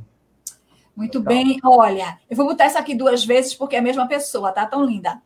Muito 0.95 1.17
então. 1.17 1.33
bem, 1.33 1.57
olha, 1.63 2.19
eu 2.29 2.37
vou 2.37 2.45
botar 2.45 2.65
essa 2.65 2.77
aqui 2.77 2.93
duas 2.93 3.25
vezes 3.25 3.55
porque 3.55 3.75
é 3.75 3.79
a 3.79 3.81
mesma 3.81 4.07
pessoa, 4.07 4.51
tá 4.51 4.67
tão 4.67 4.85
linda. 4.85 5.19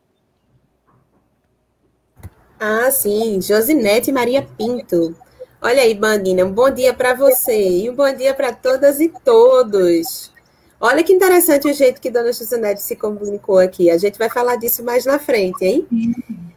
Ah, 2.58 2.90
sim, 2.90 3.38
Josinete 3.42 4.10
Maria 4.10 4.42
Pinto. 4.42 5.25
Olha 5.66 5.82
aí, 5.82 5.94
Bandina, 5.94 6.44
um 6.44 6.52
bom 6.52 6.70
dia 6.70 6.94
para 6.94 7.12
você 7.12 7.80
e 7.80 7.90
um 7.90 7.94
bom 7.96 8.14
dia 8.14 8.32
para 8.32 8.52
todas 8.52 9.00
e 9.00 9.08
todos. 9.08 10.32
Olha 10.80 11.02
que 11.02 11.12
interessante 11.12 11.68
o 11.68 11.74
jeito 11.74 12.00
que 12.00 12.08
Dona 12.08 12.32
Josinete 12.32 12.80
se 12.80 12.94
comunicou 12.94 13.58
aqui. 13.58 13.90
A 13.90 13.98
gente 13.98 14.16
vai 14.16 14.30
falar 14.30 14.54
disso 14.54 14.84
mais 14.84 15.04
na 15.04 15.18
frente, 15.18 15.64
hein? 15.64 15.84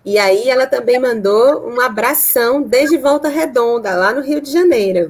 E 0.06 0.20
aí 0.20 0.48
ela 0.48 0.68
também 0.68 1.00
mandou 1.00 1.68
um 1.68 1.82
abração 1.82 2.62
desde 2.62 3.00
Volta 3.00 3.30
Redonda, 3.30 3.96
lá 3.96 4.14
no 4.14 4.22
Rio 4.22 4.40
de 4.40 4.52
Janeiro. 4.52 5.10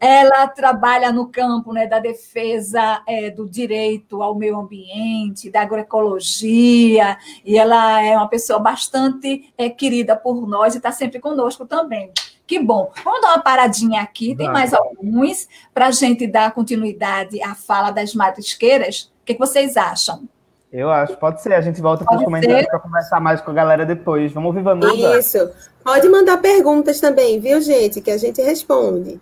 Ela 0.00 0.46
trabalha 0.46 1.10
no 1.10 1.26
campo 1.26 1.72
né, 1.72 1.84
da 1.84 1.98
defesa 1.98 3.02
é, 3.08 3.28
do 3.28 3.48
direito 3.48 4.22
ao 4.22 4.36
meio 4.36 4.56
ambiente, 4.56 5.50
da 5.50 5.62
agroecologia, 5.62 7.18
e 7.44 7.58
ela 7.58 8.00
é 8.00 8.16
uma 8.16 8.28
pessoa 8.28 8.60
bastante 8.60 9.52
é, 9.58 9.68
querida 9.68 10.14
por 10.14 10.46
nós 10.46 10.74
e 10.74 10.76
está 10.76 10.92
sempre 10.92 11.18
conosco 11.18 11.66
também. 11.66 12.12
Que 12.48 12.58
bom. 12.58 12.90
Vamos 13.04 13.20
dar 13.20 13.34
uma 13.34 13.42
paradinha 13.42 14.00
aqui, 14.00 14.34
tem 14.34 14.50
mais 14.50 14.72
alguns, 14.72 15.46
para 15.74 15.88
a 15.88 15.90
gente 15.90 16.26
dar 16.26 16.54
continuidade 16.54 17.42
à 17.42 17.54
fala 17.54 17.90
das 17.90 18.14
marisqueiras. 18.14 19.12
O 19.20 19.26
que, 19.26 19.34
que 19.34 19.38
vocês 19.38 19.76
acham? 19.76 20.26
Eu 20.72 20.90
acho, 20.90 21.14
pode 21.18 21.42
ser. 21.42 21.52
A 21.52 21.60
gente 21.60 21.78
volta 21.82 22.06
para 22.06 22.16
os 22.16 22.24
comentários 22.24 22.66
para 22.66 22.78
conversar 22.78 23.20
mais 23.20 23.42
com 23.42 23.50
a 23.50 23.54
galera 23.54 23.84
depois. 23.84 24.32
Vamos 24.32 24.48
ouvir 24.48 24.62
Vanusa? 24.62 25.18
Isso. 25.18 25.50
Pode 25.84 26.08
mandar 26.08 26.38
perguntas 26.38 26.98
também, 26.98 27.38
viu, 27.38 27.60
gente? 27.60 28.00
Que 28.00 28.12
a 28.12 28.16
gente 28.16 28.40
responde. 28.40 29.20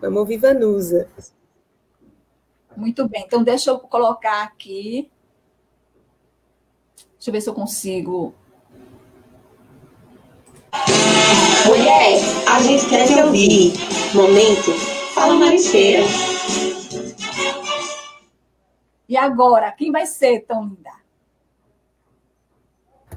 Vamos 0.00 0.18
ouvir 0.18 0.38
Vanusa. 0.38 1.06
Muito 2.76 3.08
bem. 3.08 3.22
Então, 3.24 3.44
deixa 3.44 3.70
eu 3.70 3.78
colocar 3.78 4.42
aqui. 4.42 5.08
Deixa 7.14 7.30
eu 7.30 7.32
ver 7.32 7.40
se 7.40 7.48
eu 7.48 7.54
consigo 7.54 8.34
Mulher, 11.66 12.18
a 12.48 12.62
gente 12.62 12.88
quer 12.88 13.06
te 13.06 13.14
ouvir. 13.20 13.72
Momento, 14.14 14.72
fala 15.14 15.34
marisqueira. 15.34 16.04
E 19.08 19.16
agora, 19.16 19.72
quem 19.72 19.90
vai 19.90 20.06
ser 20.06 20.40
tão 20.40 20.64
linda? 20.64 20.90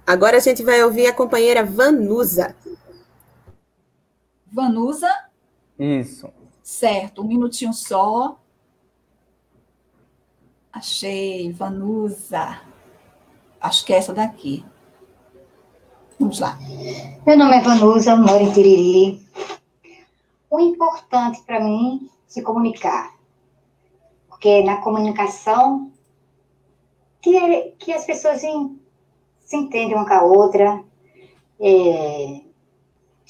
Agora 0.06 0.38
a 0.38 0.40
gente 0.40 0.64
vai 0.64 0.84
ouvir 0.84 1.08
a 1.08 1.14
companheira 1.14 1.64
Vanusa. 1.64 2.56
Vanusa? 4.52 5.10
Isso. 5.78 6.30
Certo, 6.62 7.22
um 7.22 7.28
minutinho 7.28 7.74
só. 7.74 8.40
Achei, 10.72 11.52
Vanusa. 11.52 12.62
Acho 13.60 13.86
que 13.86 13.94
é 13.94 13.98
essa 13.98 14.14
daqui. 14.14 14.66
Vamos 16.22 16.40
lá. 16.40 16.56
Meu 17.26 17.36
nome 17.36 17.56
é 17.56 17.62
Vanusa, 17.62 18.16
moro 18.16 18.44
em 18.44 18.52
Tiriri. 18.52 19.28
O 20.52 20.60
importante 20.60 21.42
para 21.42 21.60
mim 21.60 22.08
é 22.08 22.32
se 22.32 22.44
comunicar. 22.44 23.16
Porque 24.30 24.62
na 24.62 24.78
comunicação 24.78 25.92
que, 27.24 27.74
que 27.80 27.92
as 27.92 28.06
pessoas 28.06 28.44
em, 28.44 28.80
se 29.40 29.58
entendem 29.58 29.96
uma 29.96 30.08
com 30.08 30.14
a 30.14 30.22
outra. 30.22 30.84
É, 31.60 32.42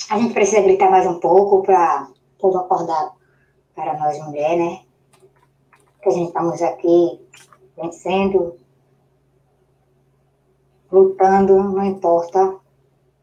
a 0.10 0.19
gente 0.19 0.34
precisa 0.34 0.62
gritar 0.62 0.91
mais 0.91 1.08
um 1.08 1.17
pouco 1.17 1.63
para 1.63 2.10
o 2.10 2.41
povo 2.41 2.58
acordar 2.58 3.13
para 3.73 3.97
nós 3.97 4.19
mulheres, 4.19 4.58
né? 4.58 4.82
Que 6.04 6.10
a 6.10 6.12
gente 6.12 6.27
estamos 6.27 6.62
aqui 6.62 7.21
vencendo, 7.77 8.58
lutando, 10.91 11.63
não 11.63 11.86
importa 11.86 12.60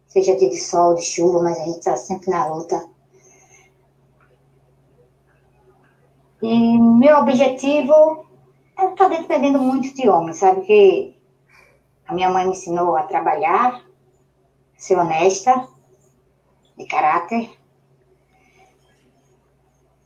seja 0.08 0.36
dia 0.36 0.48
de 0.48 0.56
sol, 0.56 0.94
de 0.94 1.02
chuva, 1.02 1.42
mas 1.42 1.58
a 1.58 1.64
gente 1.64 1.78
está 1.78 1.96
sempre 1.96 2.30
na 2.30 2.46
luta. 2.46 2.88
E 6.42 6.78
meu 6.78 7.18
objetivo 7.18 8.26
é 8.76 8.86
estar 8.86 9.08
dependendo 9.08 9.58
muito 9.58 9.94
de 9.94 10.08
homem, 10.08 10.32
sabe? 10.32 10.62
Que 10.62 11.18
a 12.06 12.14
minha 12.14 12.30
mãe 12.30 12.44
me 12.44 12.52
ensinou 12.52 12.96
a 12.96 13.02
trabalhar, 13.02 13.84
ser 14.76 14.96
honesta, 14.96 15.68
de 16.76 16.86
caráter. 16.86 17.50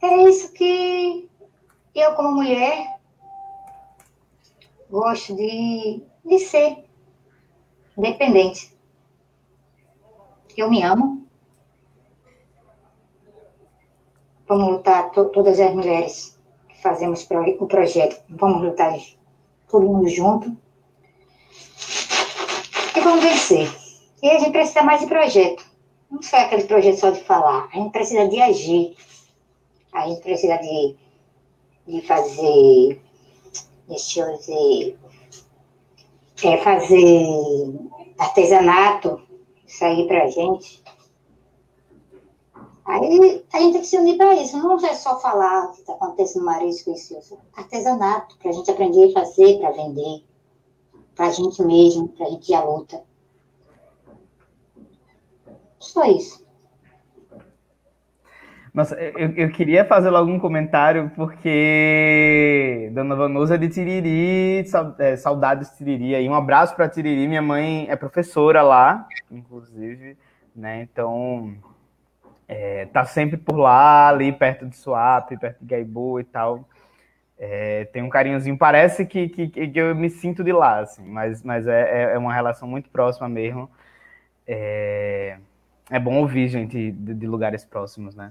É 0.01 0.23
isso 0.25 0.53
que 0.53 1.31
eu, 1.95 2.15
como 2.15 2.33
mulher, 2.33 2.99
gosto 4.91 5.37
de, 5.37 6.03
de 6.25 6.39
ser 6.41 6.85
independente 7.97 8.73
eu 10.61 10.71
me 10.71 10.83
amo. 10.83 11.27
Vamos 14.47 14.69
lutar, 14.69 15.11
to 15.13 15.27
todas 15.27 15.59
as 15.59 15.73
mulheres 15.73 16.39
que 16.69 16.81
fazemos 16.83 17.25
pro 17.25 17.43
o 17.59 17.67
projeto, 17.67 18.21
vamos 18.29 18.63
lutar 18.63 18.99
todo 19.69 19.87
mundo 19.87 20.09
junto. 20.09 20.55
E 22.95 23.01
vamos 23.01 23.25
vencer. 23.25 23.71
E 24.23 24.29
a 24.29 24.39
gente 24.39 24.53
precisa 24.53 24.83
mais 24.83 25.01
de 25.01 25.07
projeto. 25.07 25.65
Não 26.11 26.21
só 26.21 26.37
aquele 26.37 26.65
projeto 26.65 26.99
só 26.99 27.11
de 27.11 27.23
falar, 27.25 27.69
a 27.73 27.77
gente 27.77 27.93
precisa 27.93 28.29
de 28.29 28.41
agir. 28.41 28.97
A 29.93 30.07
gente 30.09 30.21
precisa 30.21 30.57
de, 30.59 30.97
de 31.87 32.01
fazer, 32.03 33.01
deixa 33.89 34.21
eu 34.21 34.37
dizer, 34.37 34.99
é 36.45 36.57
fazer 36.59 37.25
artesanato, 38.19 39.21
sair 39.73 40.07
para 40.07 40.25
a 40.25 40.29
gente. 40.29 40.83
Aí 42.85 43.45
a 43.53 43.61
gente 43.61 43.73
tem 43.73 43.81
que 43.81 43.87
se 43.87 43.97
unir 43.97 44.17
para 44.17 44.35
isso. 44.35 44.57
Não 44.59 44.77
é 44.85 44.95
só 44.95 45.19
falar 45.19 45.67
o 45.67 45.73
que 45.73 45.81
está 45.81 45.95
acontecendo 45.95 46.43
no 46.43 46.47
marisco 46.47 46.91
e 46.91 46.95
isso. 46.95 47.39
Artesanato, 47.55 48.37
para 48.39 48.51
a 48.51 48.53
gente 48.53 48.71
aprender 48.71 49.11
a 49.11 49.21
fazer, 49.21 49.59
para 49.59 49.71
vender. 49.71 50.25
Para 51.15 51.27
a 51.27 51.31
gente 51.31 51.63
mesmo, 51.63 52.09
para 52.09 52.27
a 52.27 52.31
gente 52.31 52.51
ir 52.51 52.55
à 52.55 52.65
luta. 52.65 53.03
Só 55.79 56.05
isso. 56.05 56.45
Nossa, 58.75 58.95
eu, 58.99 59.31
eu 59.37 59.51
queria 59.51 59.85
fazer 59.85 60.09
logo 60.09 60.31
um 60.31 60.39
comentário, 60.39 61.11
porque 61.15 62.91
Dona 62.95 63.15
Vanusa 63.15 63.57
é 63.57 63.59
de 63.59 63.69
Tiriri, 63.69 64.65
é, 64.99 65.17
saudades 65.17 65.71
de 65.71 65.77
Tiriri 65.77 66.15
aí. 66.15 66.27
Um 66.27 66.35
abraço 66.35 66.75
para 66.75 66.89
Tiriri, 66.89 67.29
minha 67.29 67.43
mãe 67.43 67.87
é 67.91 67.97
professora 67.97 68.63
lá, 68.63 69.07
inclusive, 69.31 70.17
né? 70.57 70.81
Então, 70.83 71.55
é, 72.49 72.87
tá 72.87 73.05
sempre 73.05 73.37
por 73.37 73.57
lá, 73.57 74.09
ali 74.09 74.33
perto 74.33 74.67
de 74.67 74.75
Suape, 74.75 75.39
perto 75.39 75.61
de 75.61 75.67
Gaibu 75.67 76.21
e 76.21 76.25
tal. 76.25 76.67
É, 77.39 77.85
tem 77.87 78.03
um 78.03 78.09
carinhozinho, 78.09 78.57
parece 78.57 79.05
que, 79.05 79.29
que, 79.29 79.49
que, 79.49 79.79
eu 79.79 79.95
me 79.95 80.09
sinto 80.09 80.43
de 80.43 80.53
lá, 80.53 80.81
assim, 80.81 81.05
mas, 81.05 81.43
mas 81.43 81.67
é, 81.67 82.13
é, 82.13 82.15
é 82.15 82.19
uma 82.19 82.33
relação 82.33 82.67
muito 82.67 82.89
próxima 82.89 83.29
mesmo. 83.29 83.71
É, 84.47 85.37
é 85.91 85.99
bom 85.99 86.17
ouvir 86.19 86.49
gente 86.49 86.91
de, 86.93 87.15
de 87.15 87.27
lugares 87.27 87.65
próximos, 87.67 88.15
né? 88.15 88.31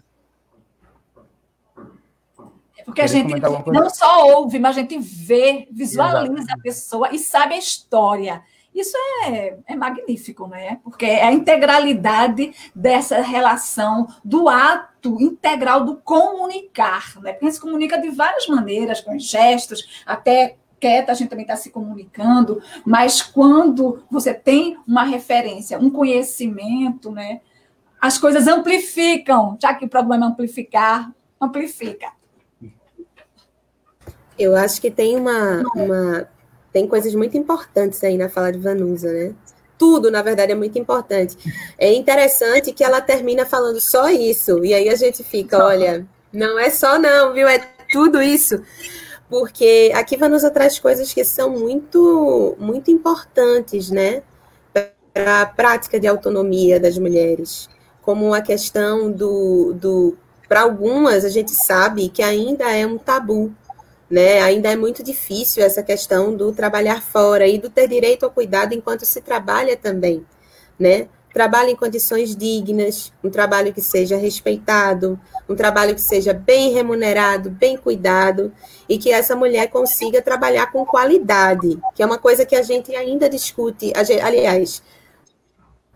Porque 2.86 3.02
a 3.02 3.08
gente 3.08 3.34
não 3.68 3.90
só 3.90 4.28
ouve, 4.36 4.60
mas 4.60 4.78
a 4.78 4.82
gente 4.82 4.98
vê, 5.00 5.68
visualiza 5.72 6.34
Exato. 6.34 6.60
a 6.60 6.62
pessoa 6.62 7.10
e 7.14 7.20
sabe 7.20 7.56
a 7.56 7.58
história. 7.58 8.42
Isso 8.74 8.96
é, 9.26 9.58
é 9.68 9.76
magnífico, 9.76 10.48
né? 10.48 10.80
Porque 10.84 11.06
é 11.06 11.26
a 11.26 11.34
integralidade 11.34 12.54
dessa 12.74 13.22
relação 13.22 14.08
do 14.24 14.48
ato 14.48 15.22
integral 15.22 15.84
do 15.84 15.98
comunicar, 15.98 17.20
né? 17.22 17.34
Porque 17.34 17.46
a 17.46 17.50
gente 17.50 17.56
se 17.56 17.62
comunica 17.62 18.00
de 18.00 18.10
várias 18.10 18.48
maneiras, 18.48 19.02
com 19.02 19.20
gestos, 19.20 20.02
até 20.06 20.56
quieta, 20.80 21.12
a 21.12 21.16
gente 21.16 21.30
também 21.30 21.44
está 21.44 21.56
se 21.56 21.70
comunicando, 21.70 22.62
mas 22.84 23.22
quando 23.22 24.04
você 24.10 24.34
tem 24.34 24.78
uma 24.88 25.04
referência, 25.04 25.78
um 25.78 25.92
conhecimento, 25.92 27.12
né? 27.12 27.42
As 28.00 28.18
coisas 28.18 28.48
amplificam, 28.48 29.58
já 29.62 29.76
que 29.76 29.86
o 29.86 29.90
problema 29.90 30.26
é 30.26 30.30
amplificar, 30.30 31.14
amplifica. 31.40 32.12
Eu 34.38 34.56
acho 34.56 34.82
que 34.82 34.90
tem 34.90 35.16
uma, 35.16 35.64
uma 35.76 36.28
tem 36.72 36.88
coisas 36.88 37.14
muito 37.14 37.38
importantes 37.38 38.04
aí 38.04 38.18
na 38.18 38.30
fala 38.30 38.52
de 38.52 38.60
Vanusa, 38.60 39.12
né? 39.12 39.34
Tudo, 39.78 40.12
na 40.12 40.22
verdade, 40.22 40.52
é 40.52 40.56
muito 40.56 40.78
importante. 40.78 41.38
É 41.78 41.92
interessante 41.94 42.72
que 42.72 42.84
ela 42.84 43.02
termina 43.02 43.46
falando 43.46 43.80
só 43.80 44.10
isso, 44.10 44.64
e 44.64 44.74
aí 44.74 44.90
a 44.90 44.96
gente 44.96 45.24
fica, 45.24 45.64
olha, 45.64 46.06
não 46.32 46.58
é 46.58 46.70
só 46.70 47.00
não, 47.00 47.34
viu? 47.34 47.48
É 47.48 47.60
tudo 47.92 48.22
isso. 48.22 48.62
Porque 49.30 49.92
aqui 49.96 50.18
Vanusa 50.18 50.52
traz 50.52 50.78
coisas 50.80 51.14
que 51.14 51.24
são 51.24 51.50
muito, 51.50 52.56
muito 52.60 52.92
importantes, 52.92 53.90
né? 53.90 54.24
Para 55.14 55.42
a 55.42 55.46
prática 55.46 56.00
de 56.00 56.08
autonomia 56.08 56.80
das 56.80 56.98
mulheres. 56.98 57.70
Como 58.02 58.34
a 58.34 58.42
questão 58.42 59.12
do. 59.12 59.74
do 59.74 60.18
para 60.48 60.62
algumas, 60.64 61.24
a 61.24 61.30
gente 61.30 61.52
sabe 61.52 62.10
que 62.10 62.22
ainda 62.22 62.70
é 62.70 62.86
um 62.86 62.98
tabu 62.98 63.56
né? 64.12 64.42
Ainda 64.42 64.70
é 64.70 64.76
muito 64.76 65.02
difícil 65.02 65.64
essa 65.64 65.82
questão 65.82 66.36
do 66.36 66.52
trabalhar 66.52 67.02
fora 67.02 67.48
e 67.48 67.58
do 67.58 67.70
ter 67.70 67.88
direito 67.88 68.26
ao 68.26 68.32
cuidado 68.32 68.74
enquanto 68.74 69.06
se 69.06 69.22
trabalha 69.22 69.78
também, 69.78 70.26
né? 70.78 71.08
Trabalho 71.34 71.70
em 71.70 71.76
condições 71.78 72.36
dignas, 72.36 73.14
um 73.24 73.30
trabalho 73.30 73.74
que 73.74 73.82
seja 73.82 74.18
respeitado, 74.18 75.18
um 75.48 75.56
trabalho 75.56 75.96
que 75.96 76.02
seja 76.02 76.34
bem 76.34 76.74
remunerado, 76.74 77.50
bem 77.50 77.78
cuidado 77.78 78.52
e 78.90 78.98
que 78.98 79.10
essa 79.10 79.34
mulher 79.34 79.68
consiga 79.68 80.22
trabalhar 80.22 80.74
com 80.74 80.86
qualidade, 80.86 81.80
que 81.96 82.04
é 82.04 82.06
uma 82.06 82.18
coisa 82.18 82.46
que 82.46 82.56
a 82.56 82.62
gente 82.62 82.94
ainda 82.94 83.30
discute, 83.30 83.94
aliás, 83.96 84.84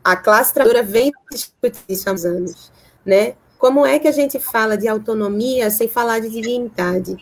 a 0.02 0.16
classe 0.16 0.54
trabalhadora 0.54 0.86
vem 0.86 1.12
discutindo 1.30 1.84
isso 1.90 2.10
há 2.10 2.14
anos, 2.14 2.72
né? 3.06 3.34
Como 3.58 3.86
é 3.86 4.00
que 4.00 4.08
a 4.08 4.12
gente 4.14 4.40
fala 4.40 4.78
de 4.78 4.88
autonomia 4.88 5.70
sem 5.70 5.90
falar 5.90 6.20
de 6.20 6.30
dignidade? 6.30 7.18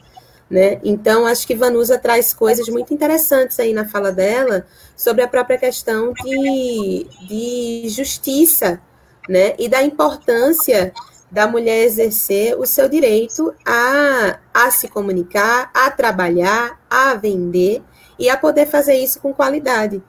Né? 0.49 0.79
Então, 0.83 1.25
acho 1.25 1.47
que 1.47 1.55
Vanusa 1.55 1.97
traz 1.97 2.33
coisas 2.33 2.67
muito 2.67 2.93
interessantes 2.93 3.59
aí 3.59 3.73
na 3.73 3.87
fala 3.87 4.11
dela 4.11 4.65
sobre 4.95 5.23
a 5.23 5.27
própria 5.27 5.57
questão 5.57 6.13
de, 6.13 7.07
de 7.27 7.89
justiça 7.89 8.79
né? 9.27 9.55
e 9.57 9.67
da 9.67 9.81
importância 9.81 10.93
da 11.31 11.47
mulher 11.47 11.83
exercer 11.83 12.55
o 12.59 12.65
seu 12.65 12.87
direito 12.87 13.55
a, 13.65 14.37
a 14.53 14.69
se 14.69 14.87
comunicar, 14.87 15.71
a 15.73 15.89
trabalhar, 15.89 16.79
a 16.87 17.15
vender 17.15 17.81
e 18.19 18.29
a 18.29 18.37
poder 18.37 18.67
fazer 18.67 18.93
isso 18.93 19.19
com 19.19 19.33
qualidade. 19.33 20.03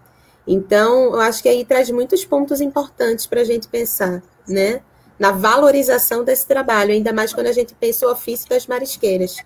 Então, 0.46 1.14
eu 1.14 1.20
acho 1.20 1.42
que 1.42 1.48
aí 1.48 1.64
traz 1.64 1.90
muitos 1.90 2.26
pontos 2.26 2.60
importantes 2.60 3.26
para 3.26 3.40
a 3.40 3.44
gente 3.44 3.68
pensar, 3.68 4.22
né? 4.46 4.82
Na 5.18 5.30
valorização 5.30 6.22
desse 6.22 6.46
trabalho, 6.46 6.92
ainda 6.92 7.12
mais 7.12 7.32
quando 7.32 7.46
a 7.46 7.52
gente 7.52 7.74
pensa 7.74 8.06
o 8.06 8.12
ofício 8.12 8.46
das 8.48 8.66
marisqueiras 8.66 9.36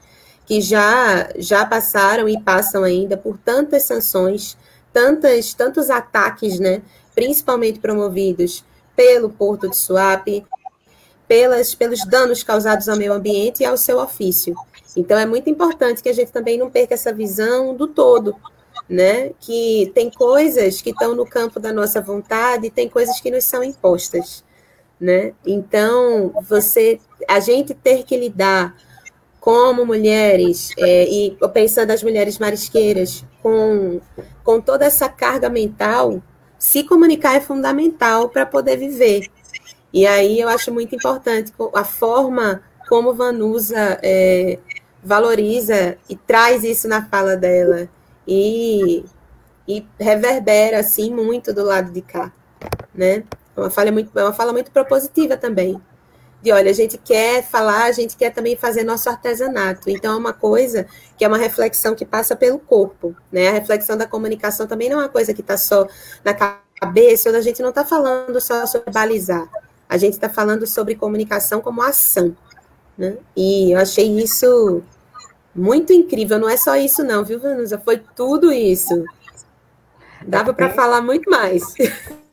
que 0.49 0.63
já 0.63 1.29
já 1.37 1.67
passaram 1.67 2.27
e 2.27 2.41
passam 2.41 2.83
ainda 2.83 3.19
por 3.19 3.37
tantas 3.37 3.83
sanções, 3.83 4.57
tantas 4.91 5.53
tantos 5.53 5.91
ataques, 5.91 6.59
né, 6.59 6.81
principalmente 7.15 7.79
promovidos 7.79 8.65
pelo 8.97 9.29
Porto 9.29 9.69
de 9.69 9.77
Suape, 9.77 10.47
pelas, 11.29 11.75
pelos 11.75 12.01
danos 12.07 12.43
causados 12.43 12.89
ao 12.89 12.97
meio 12.97 13.13
ambiente 13.13 13.63
e 13.63 13.67
ao 13.67 13.77
seu 13.77 13.99
ofício. 13.99 14.57
Então 14.97 15.19
é 15.19 15.27
muito 15.27 15.51
importante 15.51 16.03
que 16.03 16.09
a 16.09 16.15
gente 16.15 16.33
também 16.33 16.57
não 16.57 16.71
perca 16.71 16.95
essa 16.95 17.13
visão 17.13 17.75
do 17.75 17.87
todo, 17.87 18.35
né? 18.89 19.33
Que 19.39 19.93
tem 19.95 20.11
coisas 20.11 20.81
que 20.81 20.91
estão 20.91 21.15
no 21.15 21.27
campo 21.27 21.61
da 21.61 21.75
nossa 21.75 22.01
vontade, 22.01 22.69
e 22.69 22.71
tem 22.71 22.89
coisas 22.89 23.21
que 23.21 23.31
nos 23.31 23.45
são 23.45 23.63
impostas, 23.63 24.43
né? 24.99 25.35
Então 25.47 26.33
você, 26.49 26.99
a 27.29 27.39
gente 27.39 27.75
ter 27.75 28.05
que 28.05 28.17
lidar 28.17 28.75
como 29.41 29.87
mulheres, 29.87 30.73
é, 30.77 31.05
e 31.09 31.37
pensando 31.53 31.91
as 31.91 32.03
mulheres 32.03 32.39
marisqueiras, 32.39 33.25
com, 33.43 34.01
com 34.45 34.61
toda 34.61 34.85
essa 34.85 35.09
carga 35.09 35.49
mental, 35.49 36.23
se 36.59 36.83
comunicar 36.85 37.37
é 37.37 37.41
fundamental 37.41 38.29
para 38.29 38.45
poder 38.45 38.77
viver. 38.77 39.29
E 39.93 40.07
aí 40.07 40.41
eu 40.41 40.49
acho 40.49 40.73
muito 40.73 40.95
importante 40.95 41.53
a 41.75 41.85
forma 41.85 42.63
como 42.89 43.15
Vanusa 43.15 43.99
é, 44.03 44.59
valoriza 45.03 45.97
e 46.09 46.17
traz 46.17 46.65
isso 46.65 46.89
na 46.89 47.07
fala 47.07 47.37
dela. 47.37 47.89
E, 48.27 49.05
e 49.67 49.87
reverbera, 49.99 50.81
assim, 50.81 51.11
muito 51.11 51.55
do 51.55 51.65
lado 51.65 51.91
de 51.93 52.03
cá, 52.03 52.33
né? 52.95 53.25
É 53.57 53.61
uma 53.61 53.71
fala 53.71 53.91
muito, 53.91 54.19
é 54.19 54.23
uma 54.23 54.33
fala 54.33 54.53
muito 54.53 54.71
propositiva 54.71 55.37
também 55.37 55.81
de 56.41 56.53
olha, 56.53 56.71
a 56.71 56.75
gente 56.75 56.97
quer 56.97 57.43
falar, 57.43 57.85
a 57.85 57.93
gente 57.93 58.17
quer 58.17 58.31
também 58.31 58.57
fazer 58.57 58.85
nosso 58.85 59.09
artesanato. 59.09 59.91
Então, 59.91 60.15
é 60.15 60.17
uma 60.17 60.33
coisa 60.33 60.87
que 61.17 61.25
é 61.25 61.29
uma 61.29 61.39
reflexão 61.39 61.95
que 61.95 62.07
passa 62.07 62.37
pelo 62.37 62.59
corpo, 62.59 63.15
né? 63.31 63.49
A 63.49 63.53
reflexão 63.53 63.97
da 63.97 64.07
comunicação 64.07 64.67
também 64.67 64.89
não 64.89 65.01
é 65.01 65.03
uma 65.03 65.09
coisa 65.09 65.35
que 65.35 65.41
está 65.41 65.57
só 65.57 65.87
na 66.25 66.33
cabeça, 66.33 67.31
a 67.31 67.41
gente 67.41 67.61
não 67.61 67.71
está 67.71 67.85
falando 67.85 68.41
só 68.41 68.65
sobre 68.67 68.93
balizar. 68.93 69.49
A 69.89 69.97
gente 69.97 70.13
está 70.13 70.29
falando 70.29 70.67
sobre 70.67 70.95
comunicação 70.95 71.61
como 71.61 71.83
ação, 71.83 72.37
né? 72.97 73.17
E 73.37 73.73
eu 73.73 73.81
achei 73.81 74.07
isso 74.19 74.83
muito 75.55 75.93
incrível. 75.93 76.39
Não 76.39 76.49
é 76.49 76.57
só 76.57 76.77
isso, 76.77 77.03
não, 77.03 77.25
viu, 77.25 77.41
Vanusa? 77.41 77.79
Foi 77.85 78.01
tudo 78.15 78.53
isso. 78.53 79.05
Dava 80.25 80.53
para 80.55 80.71
falar 80.71 81.01
muito 81.01 81.29
mais. 81.29 81.63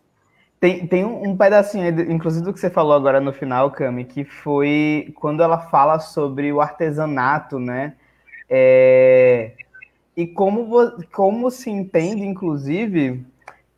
Tem, 0.59 0.87
tem 0.87 1.05
um, 1.05 1.35
pedacinho, 1.35 1.87
inclusive 2.11 2.43
do 2.43 2.53
que 2.53 2.59
você 2.59 2.69
falou 2.69 2.93
agora 2.93 3.19
no 3.19 3.33
final, 3.33 3.69
Cami, 3.71 4.05
que 4.05 4.23
foi 4.23 5.13
quando 5.15 5.43
ela 5.43 5.59
fala 5.59 5.99
sobre 5.99 6.51
o 6.51 6.61
artesanato, 6.61 7.59
né? 7.59 7.93
É, 8.49 9.51
e 10.15 10.25
como, 10.25 10.91
como 11.13 11.51
se 11.51 11.69
entende, 11.69 12.23
inclusive, 12.25 13.25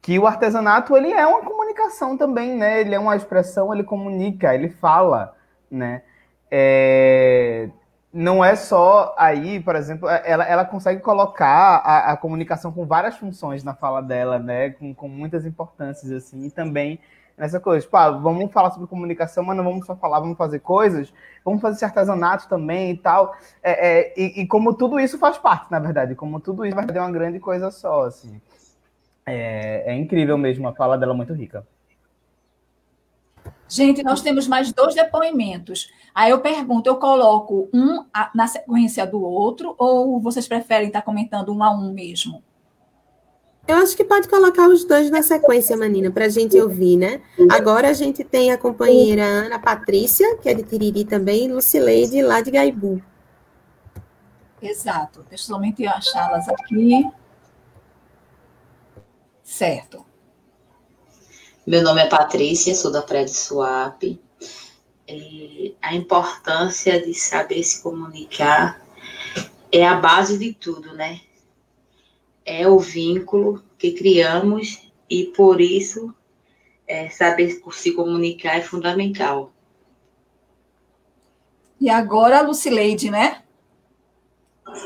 que 0.02 0.20
o 0.20 0.28
artesanato 0.28 0.96
ele 0.96 1.12
é 1.12 1.26
uma 1.26 1.42
comunicação 1.42 2.16
também, 2.16 2.56
né? 2.56 2.80
Ele 2.82 2.96
é 2.96 3.00
uma 3.00 3.16
expressão, 3.16 3.74
ele 3.74 3.84
comunica, 3.84 4.54
ele 4.54 4.70
fala, 4.70 5.36
né? 5.70 6.04
É, 6.50 7.70
não 8.18 8.44
é 8.44 8.56
só 8.56 9.14
aí, 9.16 9.60
por 9.60 9.76
exemplo, 9.76 10.10
é, 10.10 10.24
ela, 10.26 10.44
ela 10.44 10.66
consegue 10.66 11.00
colocar 11.02 11.78
a, 11.78 12.14
a, 12.14 12.18
comunicação 12.18 12.72
com 12.72 12.84
várias 12.84 13.16
funções 13.16 13.64
na 13.64 13.76
fala 13.76 14.02
dela, 14.02 14.40
né? 14.40 14.72
Com, 14.72 14.92
com 14.96 15.08
muitas 15.08 15.46
importâncias, 15.46 16.12
assim, 16.12 16.48
e 16.48 16.50
também 16.50 17.00
nessa 17.38 17.60
coisa. 17.60 17.86
Tipo, 17.86 17.96
ah, 17.96 18.10
vamos 18.10 18.52
falar 18.52 18.72
sobre 18.72 18.88
comunicação, 18.88 19.44
mas 19.44 19.56
não 19.56 19.64
vamos 19.64 19.86
só 19.86 19.96
falar, 19.96 20.20
vamos 20.20 20.36
fazer 20.36 20.60
coisas, 20.60 21.14
vamos 21.46 21.62
fazer 21.62 21.76
esse 21.76 21.86
artesanato 21.86 22.50
também 22.50 22.90
e 22.90 22.98
tal. 22.98 23.36
É, 23.62 23.88
é, 23.88 24.14
e, 24.18 24.42
e, 24.42 24.48
como 24.48 24.74
tudo 24.74 25.00
isso 25.00 25.20
faz 25.20 25.38
parte, 25.38 25.70
na 25.70 25.78
verdade, 25.78 26.16
como 26.16 26.40
tudo 26.40 26.66
isso 26.66 26.76
vai 26.76 26.88
ter 26.88 26.98
uma 26.98 27.12
grande 27.12 27.40
coisa 27.40 27.70
só, 27.70 28.06
assim. 28.06 28.42
É, 29.28 29.94
é 29.94 29.96
incrível 29.96 30.40
mesmo, 30.40 30.68
a 30.68 30.74
fala 30.74 30.98
dela 30.98 31.14
é 31.14 31.16
muito 31.16 31.34
rica. 31.34 31.64
Gente, 33.70 34.02
nós 34.02 34.22
temos 34.22 34.48
mais 34.48 34.72
dois 34.72 34.96
depoimentos. 34.96 35.92
Aí 36.18 36.32
eu 36.32 36.42
pergunto, 36.42 36.90
eu 36.90 36.96
coloco 36.96 37.70
um 37.72 38.04
na 38.34 38.48
sequência 38.48 39.06
do 39.06 39.22
outro, 39.22 39.76
ou 39.78 40.20
vocês 40.20 40.48
preferem 40.48 40.88
estar 40.88 41.04
comentando 41.04 41.54
um 41.54 41.62
a 41.62 41.70
um 41.70 41.94
mesmo? 41.94 42.42
Eu 43.68 43.76
acho 43.78 43.96
que 43.96 44.04
pode 44.04 44.28
colocar 44.28 44.68
os 44.68 44.84
dois 44.84 45.12
na 45.12 45.22
sequência, 45.22 45.78
Manina, 45.78 46.10
para 46.10 46.26
a 46.26 46.30
gente 46.30 46.60
ouvir, 46.60 46.98
né? 46.98 47.22
Agora 47.52 47.90
a 47.90 47.94
gente 47.94 48.24
tem 48.24 48.52
a 48.52 48.58
companheira 48.58 49.24
Ana 49.24 49.60
Patrícia, 49.60 50.38
que 50.38 50.50
é 50.50 50.56
de 50.56 50.64
Tiriri 50.64 51.06
também, 51.06 51.46
e 51.46 51.54
Lucileide, 51.54 52.24
lá 52.24 52.42
de 52.42 52.50
Gaibu. 52.50 53.00
Exato. 54.60 55.24
Deixa 55.30 55.44
eu 55.44 55.56
somente 55.56 55.86
achá-las 55.86 56.50
aqui. 56.50 57.08
Certo. 59.44 60.04
Meu 61.64 61.84
nome 61.84 62.02
é 62.02 62.10
Patrícia, 62.10 62.74
sou 62.74 62.92
da 62.92 63.02
de 63.02 63.30
Suape. 63.30 64.20
É, 65.08 65.72
a 65.82 65.96
importância 65.96 67.02
de 67.02 67.14
saber 67.14 67.64
se 67.64 67.82
comunicar 67.82 68.82
é 69.72 69.88
a 69.88 69.96
base 69.96 70.38
de 70.38 70.54
tudo, 70.54 70.94
né? 70.94 71.22
É 72.46 72.68
o 72.68 72.80
vínculo 72.80 73.64
que 73.78 73.92
criamos 73.92 74.80
e 75.10 75.26
por 75.26 75.62
isso 75.62 76.14
é, 76.88 77.10
saber 77.10 77.62
se 77.72 77.92
comunicar 77.92 78.58
é 78.58 78.62
fundamental. 78.62 79.52
E 81.80 81.90
agora 81.90 82.40
a 82.40 82.42
Lucileide, 82.42 83.12
né? 83.12 83.44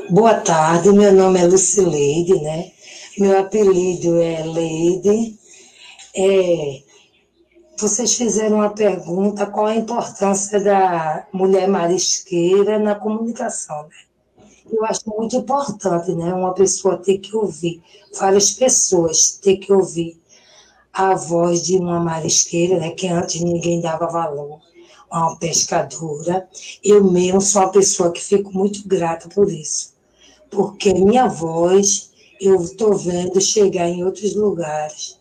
Boa 0.09 0.35
tarde, 0.35 0.91
meu 0.91 1.13
nome 1.13 1.39
é 1.39 1.45
Lucileide, 1.45 2.35
né? 2.41 2.71
Meu 3.17 3.39
apelido 3.39 4.21
é 4.21 4.43
Leide. 4.43 5.39
É, 6.15 6.83
vocês 7.81 8.13
fizeram 8.13 8.57
uma 8.57 8.69
pergunta 8.69 9.47
qual 9.47 9.65
a 9.65 9.75
importância 9.75 10.59
da 10.59 11.27
mulher 11.33 11.67
marisqueira 11.67 12.77
na 12.77 12.93
comunicação. 12.93 13.83
Né? 13.83 14.45
Eu 14.71 14.85
acho 14.85 15.01
muito 15.07 15.35
importante, 15.35 16.13
né? 16.13 16.33
Uma 16.33 16.53
pessoa 16.53 16.97
ter 16.97 17.17
que 17.17 17.35
ouvir, 17.35 17.81
várias 18.17 18.51
pessoas 18.51 19.39
ter 19.41 19.57
que 19.57 19.73
ouvir 19.73 20.21
a 20.93 21.15
voz 21.15 21.63
de 21.63 21.77
uma 21.77 21.99
marisqueira, 21.99 22.77
né? 22.77 22.91
Que 22.91 23.07
antes 23.07 23.41
ninguém 23.41 23.81
dava 23.81 24.07
valor 24.07 24.61
uma 25.11 25.35
pescadora. 25.37 26.47
Eu 26.83 27.03
mesmo 27.03 27.41
sou 27.41 27.63
uma 27.63 27.71
pessoa 27.71 28.11
que 28.11 28.21
fico 28.21 28.53
muito 28.53 28.87
grata 28.87 29.27
por 29.27 29.51
isso, 29.51 29.93
porque 30.49 30.93
minha 30.93 31.27
voz 31.27 32.11
eu 32.39 32.61
estou 32.61 32.95
vendo 32.95 33.41
chegar 33.41 33.87
em 33.89 34.03
outros 34.03 34.35
lugares, 34.35 35.19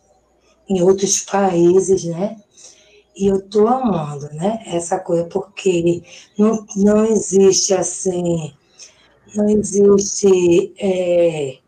em 0.68 0.82
outros 0.82 1.20
países, 1.20 2.04
né? 2.04 2.39
E 3.20 3.26
eu 3.26 3.36
estou 3.36 3.68
amando, 3.68 4.30
né? 4.32 4.62
Essa 4.64 4.98
coisa, 4.98 5.26
porque 5.26 6.02
não, 6.38 6.64
não 6.74 7.04
existe 7.04 7.74
assim, 7.74 8.50
não 9.34 9.46
existe 9.46 10.72
é, 10.78 11.58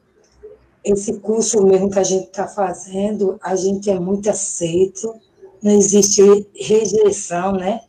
esse 0.82 1.20
curso 1.20 1.62
mesmo 1.66 1.90
que 1.90 1.98
a 1.98 2.04
gente 2.04 2.28
está 2.28 2.48
fazendo, 2.48 3.38
a 3.42 3.54
gente 3.54 3.90
é 3.90 4.00
muito 4.00 4.30
aceito, 4.30 5.14
não 5.62 5.72
existe 5.72 6.22
rejeição, 6.58 7.52
né? 7.52 7.82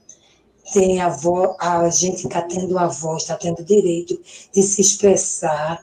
Tem 0.73 0.99
a, 0.99 1.07
voz, 1.07 1.55
a 1.57 1.89
gente 1.89 2.27
está 2.27 2.41
tendo 2.41 2.77
a 2.77 2.87
voz, 2.87 3.21
está 3.21 3.37
tendo 3.37 3.63
direito 3.63 4.19
de 4.53 4.61
se 4.61 4.81
expressar, 4.81 5.81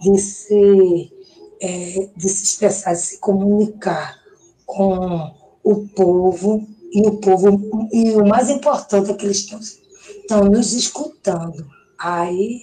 de 0.00 0.18
se, 0.18 1.12
é, 1.60 2.08
de 2.16 2.28
se 2.30 2.44
expressar, 2.44 2.94
de 2.94 3.02
se 3.02 3.18
comunicar 3.18 4.16
com 4.64 5.30
o 5.62 5.86
povo 5.88 6.66
e 6.92 7.06
o 7.06 7.16
povo, 7.16 7.88
e 7.92 8.12
o 8.12 8.26
mais 8.26 8.48
importante 8.48 9.10
é 9.10 9.14
que 9.14 9.26
eles 9.26 9.38
estão, 9.38 9.60
estão 9.60 10.44
nos 10.44 10.72
escutando. 10.72 11.66
Aí, 11.98 12.62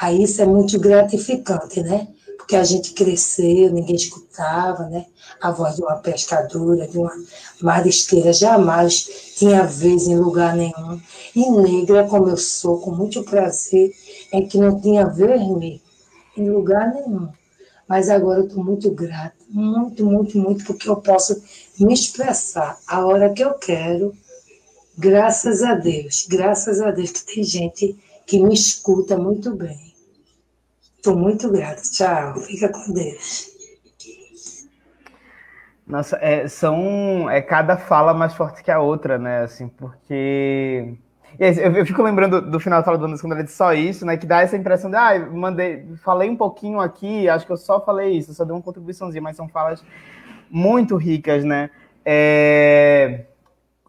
aí 0.00 0.22
isso 0.22 0.42
é 0.42 0.46
muito 0.46 0.78
gratificante, 0.78 1.82
né? 1.82 2.08
Porque 2.36 2.56
a 2.56 2.64
gente 2.64 2.92
cresceu, 2.92 3.72
ninguém 3.72 3.96
escutava, 3.96 4.84
né? 4.88 5.06
A 5.40 5.50
voz 5.50 5.76
de 5.76 5.82
uma 5.82 5.96
pescadora, 5.96 6.86
de 6.86 6.98
uma 6.98 7.12
marisqueira, 7.60 8.32
jamais 8.32 9.34
tinha 9.36 9.64
vez 9.64 10.06
em 10.06 10.16
lugar 10.16 10.56
nenhum. 10.56 11.00
E 11.34 11.50
negra, 11.50 12.04
como 12.04 12.28
eu 12.28 12.36
sou, 12.36 12.80
com 12.80 12.90
muito 12.90 13.22
prazer, 13.22 13.92
é 14.32 14.40
que 14.42 14.56
não 14.56 14.80
tinha 14.80 15.06
vermelho 15.06 15.80
em 16.36 16.48
lugar 16.48 16.92
nenhum. 16.94 17.28
Mas 17.86 18.08
agora 18.08 18.40
eu 18.40 18.46
estou 18.46 18.62
muito 18.62 18.90
grata, 18.90 19.37
muito, 19.48 20.04
muito, 20.04 20.38
muito, 20.38 20.64
porque 20.64 20.88
eu 20.88 20.96
posso 20.96 21.42
me 21.78 21.92
expressar 21.92 22.78
a 22.86 23.06
hora 23.06 23.32
que 23.32 23.42
eu 23.42 23.54
quero, 23.54 24.12
graças 24.96 25.62
a 25.62 25.74
Deus, 25.74 26.26
graças 26.28 26.80
a 26.80 26.90
Deus 26.90 27.10
que 27.12 27.34
tem 27.34 27.44
gente 27.44 27.96
que 28.26 28.38
me 28.42 28.52
escuta 28.52 29.16
muito 29.16 29.54
bem. 29.54 29.88
Estou 30.96 31.16
muito 31.16 31.50
grata. 31.50 31.80
Tchau. 31.82 32.36
Fica 32.40 32.68
com 32.68 32.92
Deus. 32.92 33.48
Nossa, 35.86 36.18
é, 36.20 36.46
são 36.46 37.30
é 37.30 37.40
cada 37.40 37.78
fala 37.78 38.12
mais 38.12 38.34
forte 38.34 38.62
que 38.62 38.70
a 38.70 38.78
outra, 38.78 39.16
né? 39.16 39.44
Assim, 39.44 39.68
porque 39.68 40.94
eu, 41.38 41.72
eu, 41.72 41.86
fico 41.86 42.02
lembrando 42.02 42.40
do 42.40 42.60
final 42.60 42.80
da 42.80 42.84
fala 42.84 42.98
do 42.98 43.04
Anderson 43.04 43.22
quando 43.22 43.34
ele 43.34 43.44
disse 43.44 43.56
só 43.56 43.72
isso, 43.72 44.04
né? 44.06 44.16
Que 44.16 44.26
dá 44.26 44.40
essa 44.40 44.56
impressão 44.56 44.90
de, 44.90 44.96
ah, 44.96 45.18
mandei, 45.32 45.86
falei 46.02 46.28
um 46.28 46.36
pouquinho 46.36 46.80
aqui, 46.80 47.28
acho 47.28 47.46
que 47.46 47.52
eu 47.52 47.56
só 47.56 47.80
falei 47.80 48.16
isso, 48.16 48.34
só 48.34 48.44
dei 48.44 48.54
uma 48.54 48.62
contribuiçãozinha, 48.62 49.22
mas 49.22 49.36
são 49.36 49.48
falas 49.48 49.84
muito 50.50 50.96
ricas, 50.96 51.44
né? 51.44 51.70
É... 52.04 53.24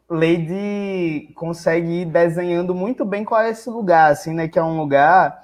Lady 0.09 1.31
consegue 1.35 2.01
ir 2.01 2.05
desenhando 2.05 2.73
muito 2.73 3.05
bem 3.05 3.23
qual 3.23 3.41
é 3.41 3.51
esse 3.51 3.69
lugar, 3.69 4.11
assim, 4.11 4.33
né? 4.33 4.47
Que 4.47 4.59
é 4.59 4.63
um 4.63 4.77
lugar 4.77 5.43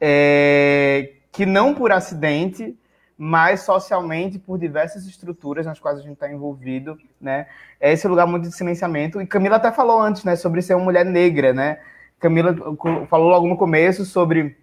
é... 0.00 1.12
que 1.32 1.46
não 1.46 1.74
por 1.74 1.90
acidente 1.90 2.76
mas 3.16 3.60
socialmente 3.60 4.38
por 4.38 4.58
diversas 4.58 5.06
estruturas 5.06 5.66
nas 5.66 5.78
quais 5.78 5.98
a 5.98 6.02
gente 6.02 6.14
está 6.14 6.30
envolvido, 6.30 6.98
né? 7.20 7.46
É 7.84 7.92
esse 7.92 8.08
lugar 8.08 8.26
muito 8.26 8.48
de 8.48 8.56
silenciamento. 8.56 9.20
E 9.20 9.26
Camila 9.26 9.56
até 9.56 9.70
falou 9.70 10.00
antes, 10.00 10.24
né, 10.24 10.36
sobre 10.36 10.62
ser 10.62 10.72
uma 10.72 10.84
mulher 10.84 11.04
negra, 11.04 11.52
né? 11.52 11.80
Camila 12.18 12.56
falou 13.10 13.28
logo 13.28 13.46
no 13.46 13.58
começo 13.58 14.06
sobre 14.06 14.56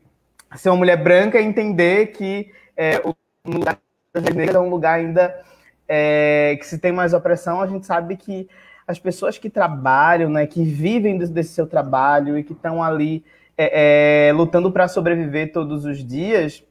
ser 0.56 0.70
uma 0.70 0.78
mulher 0.78 0.98
branca 0.98 1.40
e 1.40 1.46
entender 1.46 2.08
que 2.08 2.52
é, 2.76 3.00
o 3.06 3.14
lugar 3.46 3.78
das 4.12 4.24
negras 4.24 4.56
é 4.56 4.60
um 4.60 4.72
lugar 4.72 4.96
ainda 4.96 5.40
é, 5.88 6.58
que 6.60 6.66
se 6.66 6.80
tem 6.80 6.92
mais 6.92 7.14
opressão. 7.14 7.62
A 7.62 7.68
gente 7.68 7.86
sabe 7.86 8.18
que 8.18 8.50
as 8.88 8.98
pessoas 8.98 9.38
que 9.38 9.52
trabalham, 9.52 10.28
né, 10.28 10.48
que 10.48 10.64
vivem 10.64 11.20
desse 11.20 11.54
seu 11.54 11.68
trabalho 11.68 12.40
e 12.40 12.44
que 12.44 12.54
estão 12.54 12.82
ali 12.82 13.24
é, 13.56 14.30
é 14.30 14.34
lutando 14.34 14.72
para 14.72 14.88
sobreviver 14.88 15.54
todos 15.54 15.86
os 15.86 16.04
dias, 16.04 16.64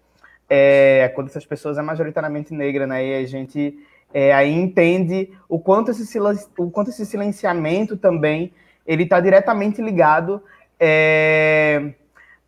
é, 0.48 1.12
quando 1.14 1.28
essas 1.28 1.46
pessoas 1.46 1.78
é 1.78 1.82
majoritariamente 1.82 2.52
negra, 2.52 2.88
né? 2.88 3.06
E 3.06 3.14
a 3.22 3.24
gente 3.24 3.78
é, 4.12 4.32
aí 4.32 4.52
entende 4.52 5.32
o 5.48 5.58
quanto 5.58 5.90
esse, 5.90 6.18
o 6.58 6.70
quanto 6.70 6.90
esse 6.90 7.06
silenciamento 7.06 7.96
também 7.96 8.52
ele 8.86 9.04
está 9.04 9.20
diretamente 9.20 9.80
ligado 9.80 10.42
é, 10.78 11.92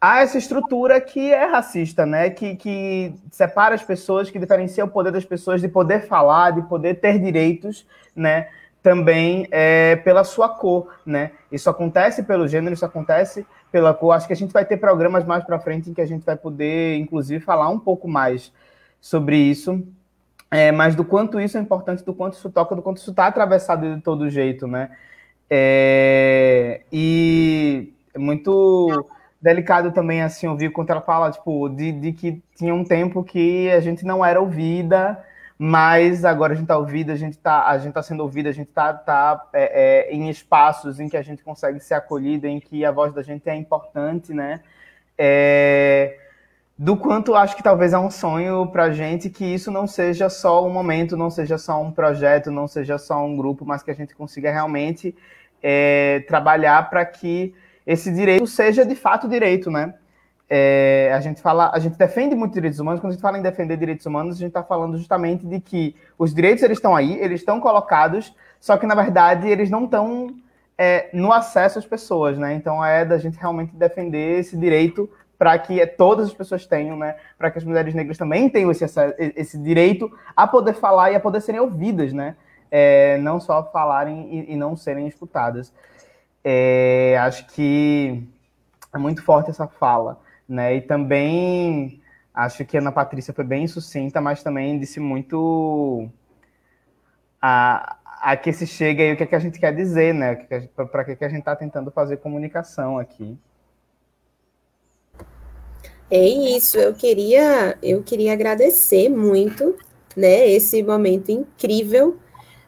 a 0.01 0.23
essa 0.23 0.37
estrutura 0.37 1.01
que 1.01 1.33
é 1.33 1.45
racista, 1.45 2.05
né? 2.05 2.31
Que, 2.31 2.57
que 2.57 3.15
separa 3.31 3.75
as 3.75 3.83
pessoas, 3.85 4.31
que 4.31 4.39
diferencia 4.39 4.85
o 4.85 4.89
poder 4.89 5.13
das 5.13 5.25
pessoas 5.25 5.61
de 5.61 5.69
poder 5.69 6.09
falar, 6.09 6.51
de 6.51 6.63
poder 6.63 6.95
ter 6.95 7.21
direitos, 7.21 7.87
né? 8.17 8.49
Também 8.83 9.47
é, 9.53 9.95
pela 9.95 10.25
sua 10.25 10.49
cor, 10.49 10.89
né? 11.07 11.31
Isso 11.53 11.71
acontece 11.71 12.25
pelo 12.25 12.49
gênero, 12.49 12.75
isso 12.75 12.85
acontece 12.85 13.47
pela 13.71 13.95
cor. 13.95 14.13
Acho 14.13 14.27
que 14.27 14.33
a 14.33 14.37
gente 14.37 14.53
vai 14.53 14.65
ter 14.65 14.79
programas 14.79 15.25
mais 15.25 15.45
para 15.45 15.61
frente 15.61 15.91
em 15.91 15.95
que 15.95 16.01
a 16.01 16.07
gente 16.07 16.25
vai 16.25 16.37
poder, 16.37 16.97
inclusive, 16.97 17.45
falar 17.45 17.69
um 17.69 17.79
pouco 17.79 18.09
mais 18.09 18.53
sobre 19.01 19.37
isso. 19.37 19.87
É, 20.53 20.71
mas 20.71 20.95
do 20.95 21.03
quanto 21.03 21.41
isso 21.41 21.57
é 21.57 21.61
importante, 21.63 22.05
do 22.05 22.13
quanto 22.13 22.35
isso 22.35 22.51
toca, 22.51 22.77
do 22.77 22.83
quanto 22.83 22.99
isso 22.99 23.11
está 23.11 23.27
atravessado 23.27 23.95
de 23.97 24.03
todo 24.03 24.29
jeito, 24.29 24.67
né? 24.67 24.91
É, 25.49 26.83
e 26.93 27.95
é 28.13 28.19
muito 28.19 29.09
delicado 29.41 29.93
também, 29.93 30.21
assim, 30.23 30.47
ouvir 30.47 30.71
quando 30.71 30.91
ela 30.91 31.01
fala, 31.01 31.31
tipo, 31.31 31.71
de, 31.71 31.91
de 31.93 32.13
que 32.13 32.43
tinha 32.55 32.75
um 32.75 32.85
tempo 32.85 33.25
que 33.25 33.71
a 33.71 33.81
gente 33.81 34.05
não 34.05 34.23
era 34.23 34.39
ouvida, 34.43 35.25
mas 35.59 36.23
agora 36.23 36.53
a 36.53 36.57
gente 36.57 36.65
está 36.65 36.77
ouvido, 36.77 37.13
a 37.13 37.17
gente 37.17 37.33
está 37.33 37.67
a 37.67 37.79
gente 37.79 37.95
tá 37.95 38.03
sendo 38.03 38.23
ouvido, 38.23 38.49
a 38.49 38.53
gente 38.53 38.69
está 38.69 38.93
tá, 38.93 39.49
é, 39.55 40.11
é, 40.11 40.15
em 40.15 40.29
espaços 40.29 41.01
em 41.01 41.09
que 41.09 41.17
a 41.17 41.23
gente 41.23 41.43
consegue 41.43 41.81
ser 41.81 41.95
acolhido, 41.95 42.47
em 42.47 42.61
que 42.61 42.85
a 42.85 42.91
voz 42.93 43.15
da 43.15 43.23
gente 43.23 43.49
é 43.49 43.55
importante, 43.57 44.35
né? 44.35 44.61
É, 45.17 46.19
do 46.79 46.97
quanto 46.97 47.35
acho 47.35 47.57
que 47.57 47.63
talvez 47.63 47.93
é 47.93 47.99
um 47.99 48.11
sonho 48.11 48.67
para 48.67 48.91
gente 48.91 49.31
que 49.31 49.45
isso 49.45 49.71
não 49.71 49.87
seja 49.87 50.29
só 50.29 50.67
um 50.67 50.71
momento, 50.71 51.17
não 51.17 51.31
seja 51.31 51.59
só 51.59 51.81
um 51.81 51.93
projeto, 51.93 52.51
não 52.51 52.67
seja 52.67 52.99
só 52.99 53.25
um 53.25 53.37
grupo, 53.37 53.65
mas 53.65 53.83
que 53.83 53.91
a 53.91 53.95
gente 53.95 54.15
consiga 54.15 54.51
realmente 54.51 55.15
é, 55.63 56.25
trabalhar 56.27 56.91
para 56.91 57.05
que 57.05 57.55
esse 57.87 58.13
direito 58.13 58.47
seja 58.47 58.85
de 58.85 58.95
fato 58.95 59.29
direito, 59.29 59.71
né? 59.71 59.95
é, 60.55 61.11
a 61.15 61.21
gente 61.21 61.41
fala, 61.41 61.71
a 61.73 61.79
gente 61.79 61.97
defende 61.97 62.35
muito 62.35 62.53
direitos 62.53 62.79
humanos. 62.79 63.01
Quando 63.01 63.13
a 63.13 63.15
gente 63.15 63.23
fala 63.23 63.39
em 63.39 63.43
defender 63.43 63.75
direitos 63.79 64.05
humanos, 64.05 64.37
a 64.37 64.39
gente 64.39 64.49
está 64.49 64.63
falando 64.63 64.99
justamente 64.99 65.47
de 65.47 65.59
que 65.59 65.97
os 66.19 66.35
direitos 66.35 66.63
eles 66.63 66.77
estão 66.77 66.95
aí, 66.95 67.19
eles 67.23 67.41
estão 67.41 67.59
colocados, 67.59 68.35
só 68.61 68.77
que 68.77 68.85
na 68.85 68.95
verdade 68.95 69.49
eles 69.49 69.71
não 69.71 69.87
estão 69.87 70.37
é, 70.77 71.09
no 71.15 71.33
acesso 71.33 71.79
às 71.79 71.87
pessoas, 71.87 72.37
né? 72.37 72.53
Então 72.53 72.85
é 72.85 73.03
da 73.03 73.17
gente 73.17 73.39
realmente 73.39 73.75
defender 73.75 74.41
esse 74.41 74.55
direito 74.55 75.09
para 75.43 75.59
que 75.59 75.85
todas 75.85 76.29
as 76.29 76.33
pessoas 76.33 76.65
tenham, 76.67 76.97
né? 76.97 77.17
Para 77.37 77.51
que 77.51 77.59
as 77.59 77.65
mulheres 77.65 77.93
negras 77.95 78.17
também 78.17 78.49
tenham 78.49 78.71
esse, 78.71 78.85
esse 79.35 79.59
direito 79.59 80.09
a 80.37 80.47
poder 80.47 80.73
falar 80.75 81.11
e 81.11 81.17
a 81.17 81.21
poder 81.21 81.41
serem 81.41 81.61
ouvidas, 81.61 82.13
né? 82.13 82.37
É, 82.71 83.19
não 83.19 83.41
só 83.41 83.69
falarem 83.73 84.33
e, 84.33 84.53
e 84.53 84.57
não 84.57 84.77
serem 84.77 85.09
escutadas. 85.09 85.75
É, 86.45 87.19
acho 87.19 87.45
que 87.49 88.25
é 88.95 88.99
muito 88.99 89.21
forte 89.25 89.51
essa 89.51 89.67
fala. 89.67 90.21
Né? 90.49 90.77
E 90.77 90.81
também 90.81 92.01
acho 92.33 92.65
que 92.65 92.77
a 92.77 92.81
Ana 92.81 92.93
Patrícia 92.93 93.35
foi 93.35 93.45
bem 93.45 93.67
sucinta, 93.67 94.21
mas 94.21 94.45
também 94.45 94.79
disse 94.79 95.01
muito 95.01 96.09
a, 97.41 97.97
a 98.21 98.37
que 98.37 98.53
se 98.53 98.65
chega 98.65 99.03
e 99.03 99.13
o 99.15 99.17
que, 99.17 99.25
é 99.25 99.27
que 99.27 99.35
a 99.35 99.41
gente 99.41 99.59
quer 99.59 99.75
dizer, 99.75 100.15
né? 100.15 100.37
Para 100.93 101.05
que, 101.05 101.17
que 101.17 101.25
a 101.25 101.29
gente 101.29 101.41
está 101.41 101.57
tentando 101.57 101.91
fazer 101.91 102.19
comunicação 102.19 102.97
aqui. 102.97 103.37
É 106.15 106.23
isso, 106.27 106.77
eu 106.77 106.93
queria, 106.93 107.79
eu 107.83 108.03
queria 108.03 108.35
agradecer 108.35 109.09
muito, 109.09 109.75
né, 110.15 110.47
esse 110.47 110.83
momento 110.83 111.31
incrível. 111.33 112.19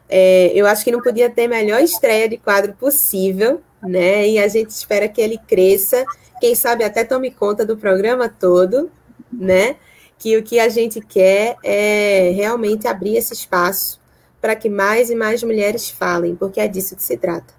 É, 0.09 0.51
eu 0.55 0.65
acho 0.65 0.83
que 0.83 0.91
não 0.91 0.99
podia 0.99 1.29
ter 1.29 1.47
melhor 1.47 1.79
estreia 1.79 2.27
de 2.27 2.37
quadro 2.37 2.73
possível, 2.73 3.61
né? 3.83 4.27
E 4.27 4.39
a 4.39 4.47
gente 4.47 4.71
espera 4.71 5.07
que 5.07 5.21
ele 5.21 5.37
cresça, 5.37 6.03
quem 6.41 6.55
sabe 6.55 6.83
até 6.83 7.03
tome 7.03 7.29
conta 7.29 7.63
do 7.63 7.77
programa 7.77 8.27
todo, 8.27 8.89
né? 9.31 9.75
Que 10.17 10.35
o 10.37 10.43
que 10.43 10.59
a 10.59 10.67
gente 10.67 10.99
quer 10.99 11.55
é 11.63 12.31
realmente 12.35 12.87
abrir 12.87 13.15
esse 13.15 13.33
espaço 13.33 14.01
para 14.41 14.55
que 14.55 14.69
mais 14.69 15.11
e 15.11 15.15
mais 15.15 15.43
mulheres 15.43 15.87
falem, 15.87 16.35
porque 16.35 16.59
é 16.59 16.67
disso 16.67 16.95
que 16.95 17.03
se 17.03 17.15
trata. 17.15 17.53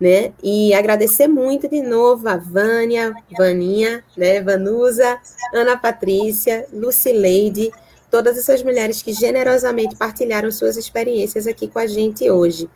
Né? 0.00 0.32
E 0.42 0.72
agradecer 0.72 1.28
muito 1.28 1.68
de 1.68 1.82
novo 1.82 2.26
a 2.26 2.36
Vânia, 2.36 3.12
Vaninha, 3.36 4.02
né, 4.16 4.40
Vanusa, 4.40 5.20
Ana 5.52 5.76
Patrícia, 5.76 6.66
Lucileide, 6.72 7.70
todas 8.10 8.38
essas 8.38 8.62
mulheres 8.62 9.02
que 9.02 9.12
generosamente 9.12 9.96
partilharam 9.96 10.50
suas 10.50 10.78
experiências 10.78 11.46
aqui 11.46 11.68
com 11.68 11.78
a 11.78 11.86
gente 11.86 12.30
hoje. 12.30 12.66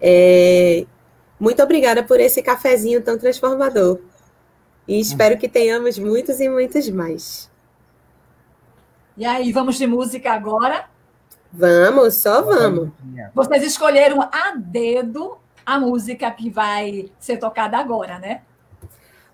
É, 0.00 0.86
muito 1.38 1.62
obrigada 1.62 2.02
por 2.02 2.18
esse 2.18 2.42
cafezinho 2.42 3.02
tão 3.02 3.18
transformador. 3.18 4.00
E 4.86 5.00
espero 5.00 5.38
que 5.38 5.48
tenhamos 5.48 5.98
muitos 5.98 6.40
e 6.40 6.48
muitos 6.48 6.88
mais. 6.88 7.50
E 9.16 9.24
aí, 9.24 9.52
vamos 9.52 9.76
de 9.76 9.86
música 9.86 10.32
agora? 10.32 10.86
Vamos, 11.52 12.16
só 12.16 12.42
vamos. 12.42 12.90
Vocês 13.32 13.62
escolheram 13.62 14.20
a 14.22 14.54
dedo 14.56 15.38
a 15.64 15.78
música 15.78 16.30
que 16.30 16.50
vai 16.50 17.10
ser 17.18 17.38
tocada 17.38 17.78
agora, 17.78 18.18
né? 18.18 18.42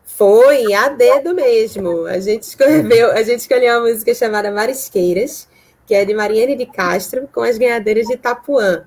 Foi 0.04 0.72
a 0.74 0.88
dedo 0.88 1.34
mesmo. 1.34 2.06
A 2.06 2.18
gente 2.18 2.42
escolheu, 2.42 3.12
a 3.12 3.22
gente 3.22 3.40
escolheu 3.40 3.78
uma 3.78 3.88
música 3.88 4.14
chamada 4.14 4.50
Marisqueiras, 4.50 5.48
que 5.86 5.94
é 5.94 6.04
de 6.04 6.14
Mariane 6.14 6.56
de 6.56 6.66
Castro, 6.66 7.28
com 7.32 7.42
as 7.42 7.56
ganhadoras 7.56 8.06
de 8.06 8.16
Tapuã. 8.16 8.84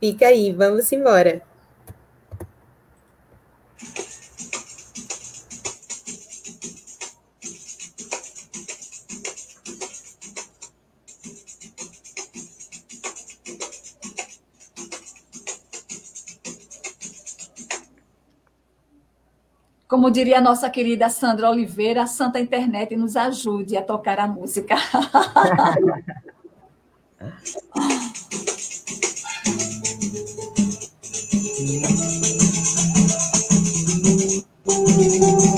Fica 0.00 0.26
aí, 0.26 0.52
vamos 0.52 0.92
embora. 0.92 1.42
Como 20.04 20.12
diria 20.12 20.36
a 20.36 20.40
nossa 20.42 20.68
querida 20.68 21.08
Sandra 21.08 21.48
Oliveira, 21.48 22.02
a 22.02 22.06
Santa 22.06 22.38
Internet 22.38 22.94
nos 22.94 23.16
ajude 23.16 23.74
a 23.74 23.82
tocar 23.82 24.20
a 24.20 24.28
música. 24.28 24.76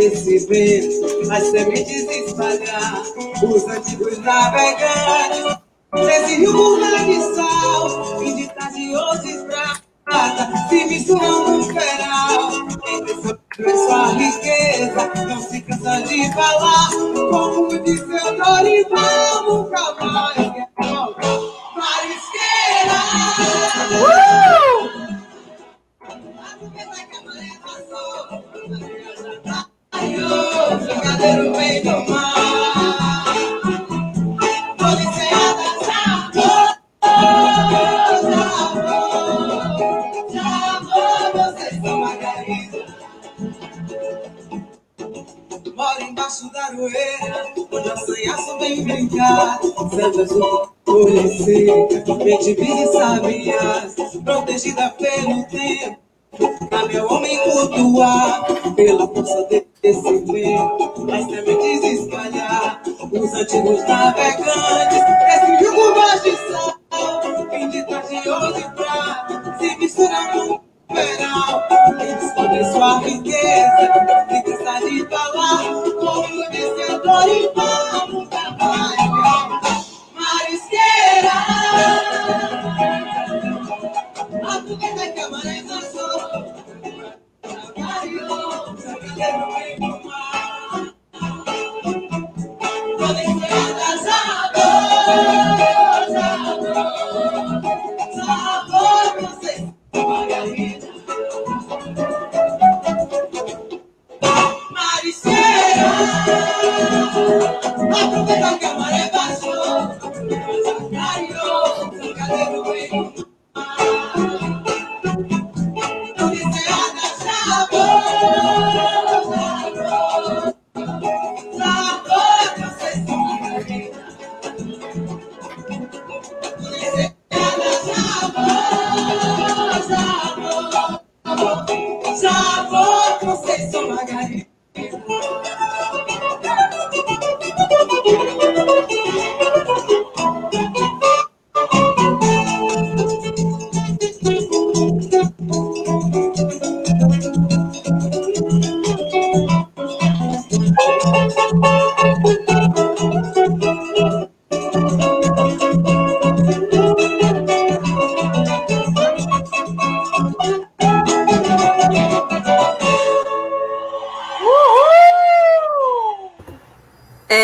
desse 0.00 0.38
vento, 0.46 1.30
as 1.30 1.46
sementes 1.48 2.08
espalhar, 2.08 3.02
os 3.42 3.68
antigos 3.68 4.16
navegantes, 4.18 5.58
nesse 5.92 6.36
rio 6.36 6.52
burlado 6.54 7.04
de 7.04 7.34
sal, 7.34 8.18
fim 8.18 8.36
de 8.36 8.48
tarde 8.48 8.96
hoje 8.96 9.44
prata, 10.06 10.68
se 10.70 10.84
misturam 10.86 11.58
no 11.58 11.64
feral, 11.64 12.50
entre 12.88 13.76
sua 13.76 14.06
riqueza, 14.14 15.10
não 15.28 15.40
se 15.42 15.60
cansa 15.60 16.00
de 16.00 16.32
falar, 16.32 16.90
como 17.30 17.78
disse 17.80 18.04
o 18.04 18.36
Dorival, 18.38 19.42
nunca 19.44 19.96
mais 20.00 20.69
seca, 52.54 53.20
verde, 53.20 53.50
e 53.50 53.52
sabias, 53.52 53.94
protegida 54.24 54.89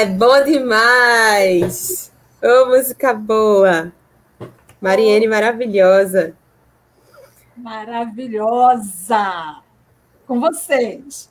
bom 0.06 0.44
demais! 0.44 2.12
Ô, 2.42 2.66
música 2.66 3.12
boa! 3.12 3.92
Mariene, 4.80 5.26
maravilhosa. 5.26 6.34
Maravilhosa! 7.56 9.62
Com 10.26 10.40
vocês. 10.40 11.30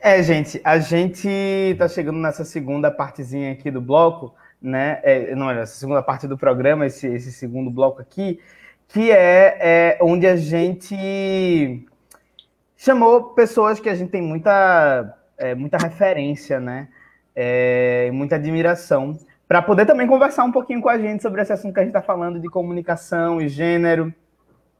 É, 0.00 0.22
gente, 0.22 0.60
a 0.64 0.78
gente 0.78 1.28
está 1.28 1.86
chegando 1.86 2.18
nessa 2.18 2.44
segunda 2.44 2.90
partezinha 2.90 3.52
aqui 3.52 3.70
do 3.70 3.80
bloco, 3.80 4.34
né? 4.60 5.00
É, 5.02 5.34
não, 5.34 5.50
essa 5.50 5.74
segunda 5.74 6.02
parte 6.02 6.26
do 6.26 6.38
programa, 6.38 6.86
esse, 6.86 7.06
esse 7.06 7.30
segundo 7.30 7.70
bloco 7.70 8.00
aqui, 8.00 8.40
que 8.88 9.10
é, 9.10 9.58
é, 9.60 9.98
onde 10.00 10.26
a 10.26 10.36
gente 10.36 11.86
chamou 12.76 13.34
pessoas 13.34 13.78
que 13.78 13.88
a 13.88 13.94
gente 13.94 14.10
tem 14.10 14.22
muita, 14.22 15.16
é, 15.36 15.54
muita 15.54 15.76
referência, 15.76 16.58
né? 16.58 16.88
É, 17.34 18.10
muita 18.12 18.36
admiração, 18.36 19.18
para 19.48 19.62
poder 19.62 19.86
também 19.86 20.06
conversar 20.06 20.44
um 20.44 20.52
pouquinho 20.52 20.80
com 20.80 20.88
a 20.88 20.98
gente 20.98 21.22
sobre 21.22 21.40
esse 21.42 21.52
assunto 21.52 21.72
que 21.74 21.80
a 21.80 21.82
gente 21.82 21.90
está 21.90 22.02
falando 22.02 22.38
de 22.38 22.48
comunicação 22.48 23.40
e 23.40 23.48
gênero, 23.48 24.12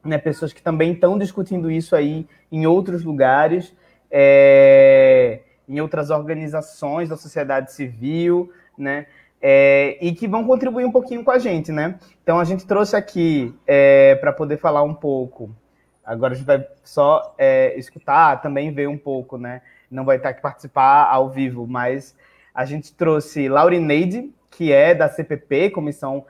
né? 0.03 0.17
Pessoas 0.17 0.53
que 0.53 0.61
também 0.61 0.93
estão 0.93 1.17
discutindo 1.17 1.71
isso 1.71 1.95
aí 1.95 2.27
em 2.51 2.65
outros 2.65 3.03
lugares, 3.03 3.75
é, 4.11 5.41
em 5.67 5.79
outras 5.79 6.09
organizações 6.09 7.09
da 7.09 7.17
sociedade 7.17 7.71
civil, 7.71 8.51
né? 8.77 9.07
é, 9.45 9.97
e 9.99 10.13
que 10.13 10.25
vão 10.25 10.45
contribuir 10.45 10.85
um 10.85 10.91
pouquinho 10.91 11.21
com 11.21 11.29
a 11.29 11.37
gente, 11.37 11.69
né? 11.69 11.99
Então 12.23 12.39
a 12.39 12.45
gente 12.45 12.65
trouxe 12.65 12.95
aqui 12.95 13.53
é, 13.67 14.15
para 14.15 14.31
poder 14.31 14.55
falar 14.55 14.83
um 14.83 14.93
pouco. 14.93 15.53
Agora 16.05 16.31
a 16.31 16.35
gente 16.37 16.45
vai 16.45 16.65
só 16.81 17.35
é, 17.37 17.77
escutar, 17.77 18.41
também 18.41 18.71
ver 18.71 18.87
um 18.87 18.97
pouco, 18.97 19.37
né? 19.37 19.61
Não 19.91 20.05
vai 20.05 20.15
estar 20.15 20.33
que 20.33 20.41
participar 20.41 21.09
ao 21.11 21.29
vivo, 21.29 21.67
mas 21.67 22.15
a 22.53 22.65
gente 22.65 22.93
trouxe 22.93 23.49
Laurineide, 23.49 24.33
que 24.49 24.71
é 24.71 24.93
da 24.93 25.09
CPP, 25.09 25.71
Comissão 25.71 26.25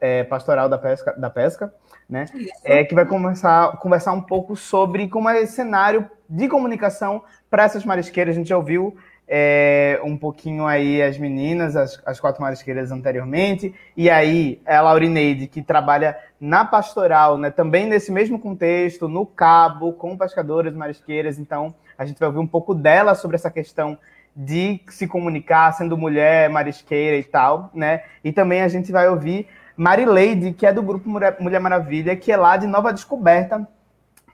é, 0.00 0.24
Pastoral 0.24 0.68
da 0.68 0.78
Pesca, 0.78 1.12
da 1.18 1.30
Pesca 1.30 1.72
né? 2.08 2.26
É, 2.64 2.84
que 2.84 2.94
vai 2.94 3.04
conversar, 3.04 3.76
conversar 3.78 4.12
um 4.12 4.20
pouco 4.20 4.54
sobre 4.56 5.08
como 5.08 5.28
é 5.28 5.44
cenário 5.44 6.08
de 6.28 6.48
comunicação 6.48 7.22
para 7.50 7.64
essas 7.64 7.84
marisqueiras. 7.84 8.34
A 8.34 8.38
gente 8.38 8.48
já 8.48 8.56
ouviu 8.56 8.96
é, 9.26 10.00
um 10.04 10.16
pouquinho 10.16 10.66
aí 10.66 11.02
as 11.02 11.18
meninas, 11.18 11.74
as, 11.74 12.00
as 12.06 12.20
quatro 12.20 12.40
marisqueiras 12.40 12.92
anteriormente, 12.92 13.74
e 13.96 14.08
aí 14.08 14.60
a 14.64 14.80
Laurineide, 14.80 15.48
que 15.48 15.62
trabalha 15.62 16.16
na 16.40 16.64
pastoral, 16.64 17.36
né, 17.36 17.50
também 17.50 17.86
nesse 17.86 18.12
mesmo 18.12 18.38
contexto, 18.38 19.08
no 19.08 19.26
cabo, 19.26 19.92
com 19.92 20.16
pescadoras 20.16 20.74
marisqueiras, 20.74 21.38
então 21.38 21.74
a 21.98 22.04
gente 22.04 22.18
vai 22.20 22.28
ouvir 22.28 22.38
um 22.38 22.46
pouco 22.46 22.72
dela 22.72 23.14
sobre 23.14 23.34
essa 23.34 23.50
questão 23.50 23.98
de 24.36 24.80
se 24.88 25.06
comunicar 25.06 25.72
sendo 25.72 25.96
mulher, 25.96 26.50
marisqueira 26.50 27.16
e 27.16 27.24
tal, 27.24 27.70
né, 27.72 28.02
e 28.22 28.30
também 28.30 28.60
a 28.60 28.68
gente 28.68 28.92
vai 28.92 29.08
ouvir 29.08 29.48
Marileide, 29.76 30.52
que 30.52 30.66
é 30.66 30.72
do 30.72 30.82
grupo 30.82 31.08
Mulher 31.08 31.60
Maravilha, 31.60 32.16
que 32.16 32.30
é 32.30 32.36
lá 32.36 32.56
de 32.56 32.66
Nova 32.66 32.92
Descoberta, 32.92 33.66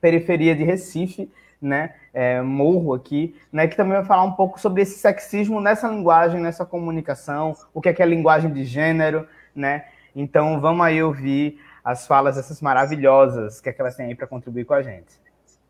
periferia 0.01 0.55
de 0.55 0.65
Recife, 0.65 1.31
né, 1.61 1.95
é, 2.13 2.43
Morro 2.43 2.95
aqui, 2.95 3.37
né, 3.53 3.69
que 3.69 3.77
também 3.77 3.93
vai 3.95 4.05
falar 4.05 4.25
um 4.25 4.33
pouco 4.33 4.61
sobre 4.61 4.83
esse 4.83 4.99
sexismo 4.99 5.61
nessa 5.61 5.89
linguagem, 5.89 6.41
nessa 6.41 6.65
comunicação, 6.65 7.55
o 7.73 7.81
que 7.81 7.89
é, 7.89 7.93
que 7.93 8.03
é 8.03 8.07
linguagem 8.07 8.53
de 8.53 8.65
gênero, 8.65 9.27
né? 9.55 9.85
Então 10.15 10.61
vamos 10.61 10.85
aí 10.85 11.03
ouvir 11.03 11.61
as 11.85 12.07
falas 12.07 12.37
dessas 12.37 12.61
maravilhosas, 12.61 13.61
que 13.61 13.69
é 13.69 13.73
que 13.73 13.81
elas 13.81 13.97
têm 13.97 14.07
aí 14.07 14.15
para 14.15 14.27
contribuir 14.27 14.65
com 14.65 14.75
a 14.75 14.83
gente. 14.83 15.21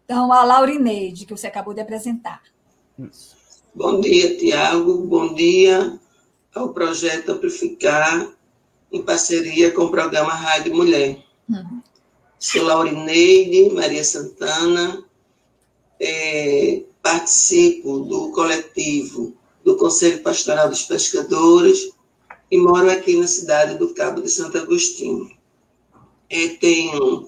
Então, 0.05 0.33
a 0.33 0.45
Laurineide, 0.45 1.24
que 1.24 1.35
você 1.35 1.47
acabou 1.47 1.72
de 1.72 1.80
apresentar. 1.80 2.43
Isso. 2.99 3.41
Bom 3.75 4.03
dia, 4.03 4.37
Tiago. 4.37 4.99
Bom 4.99 5.33
dia 5.33 5.99
ao 6.55 6.75
projeto 6.75 7.33
Amplificar, 7.33 8.31
em 8.93 9.03
parceria 9.03 9.70
com 9.70 9.85
o 9.85 9.91
programa 9.91 10.35
Rádio 10.35 10.77
Mulher. 10.77 11.25
Uhum. 11.49 11.81
Sou 12.39 12.64
Laurineide 12.64 13.73
Maria 13.73 14.05
Santana, 14.05 15.03
é, 15.99 16.83
participo 17.03 18.01
do 18.01 18.31
coletivo 18.33 19.35
do 19.64 19.75
Conselho 19.79 20.23
Pastoral 20.23 20.68
dos 20.68 20.83
Pescadores 20.83 21.93
e 22.51 22.59
moro 22.59 22.91
aqui 22.91 23.16
na 23.16 23.27
cidade 23.27 23.79
do 23.79 23.95
Cabo 23.95 24.20
de 24.20 24.29
Santo 24.29 24.59
Agostinho. 24.59 25.31
É, 26.29 26.49
tenho 26.49 27.27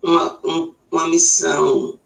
uma, 0.00 0.38
um, 0.44 0.74
uma 0.88 1.08
missão 1.08 1.97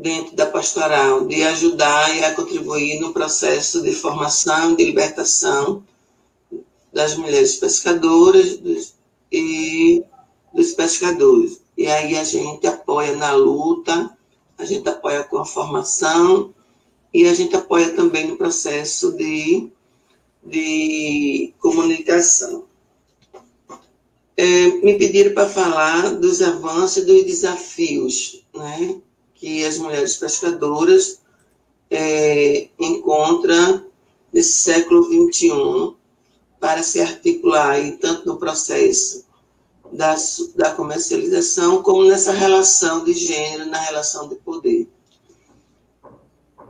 dentro 0.00 0.34
da 0.34 0.46
pastoral 0.46 1.26
de 1.26 1.42
ajudar 1.42 2.16
e 2.16 2.24
a 2.24 2.34
contribuir 2.34 3.00
no 3.00 3.12
processo 3.12 3.82
de 3.82 3.92
formação, 3.92 4.74
de 4.74 4.84
libertação 4.84 5.84
das 6.92 7.16
mulheres 7.16 7.56
pescadoras 7.56 8.56
dos, 8.56 8.94
e 9.30 10.02
dos 10.52 10.72
pescadores. 10.72 11.60
E 11.76 11.86
aí 11.86 12.16
a 12.16 12.24
gente 12.24 12.66
apoia 12.66 13.14
na 13.16 13.32
luta 13.32 14.16
a 14.60 14.64
gente 14.66 14.86
apoia 14.90 15.24
com 15.24 15.38
a 15.38 15.44
formação 15.44 16.54
e 17.14 17.26
a 17.26 17.32
gente 17.32 17.56
apoia 17.56 17.94
também 17.94 18.26
no 18.26 18.36
processo 18.36 19.12
de, 19.16 19.70
de 20.44 21.54
comunicação. 21.58 22.66
É, 24.36 24.66
me 24.82 24.98
pediram 24.98 25.32
para 25.32 25.48
falar 25.48 26.14
dos 26.16 26.42
avanços 26.42 26.98
e 26.98 27.06
dos 27.06 27.24
desafios 27.24 28.44
né, 28.54 29.00
que 29.40 29.64
as 29.64 29.78
mulheres 29.78 30.16
pescadoras 30.16 31.22
é, 31.90 32.68
encontram 32.78 33.86
nesse 34.30 34.52
século 34.52 35.02
XXI 35.04 35.94
para 36.60 36.82
se 36.82 37.00
articular 37.00 37.70
aí, 37.70 37.92
tanto 37.92 38.28
no 38.28 38.36
processo 38.36 39.24
da, 39.90 40.14
da 40.54 40.74
comercialização, 40.74 41.82
como 41.82 42.04
nessa 42.04 42.32
relação 42.32 43.02
de 43.02 43.14
gênero, 43.14 43.64
na 43.70 43.80
relação 43.80 44.28
de 44.28 44.36
poder. 44.36 44.86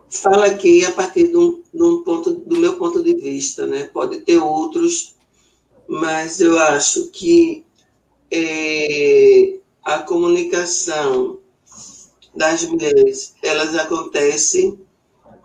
Fala 0.09 0.47
aqui 0.47 0.85
a 0.85 0.93
partir 0.93 1.27
de 1.29 1.37
um, 1.37 1.63
de 1.75 1.83
um 1.83 2.03
ponto, 2.05 2.33
do 2.33 2.57
meu 2.57 2.77
ponto 2.77 3.03
de 3.03 3.15
vista, 3.15 3.67
né? 3.67 3.91
Pode 3.93 4.21
ter 4.21 4.39
outros, 4.39 5.17
mas 5.89 6.41
eu 6.41 6.57
acho 6.57 7.09
que 7.09 7.65
é, 8.31 9.59
a 9.83 9.99
comunicação 9.99 11.40
das 12.35 12.65
mulheres, 12.65 13.35
elas 13.43 13.75
acontecem 13.75 14.79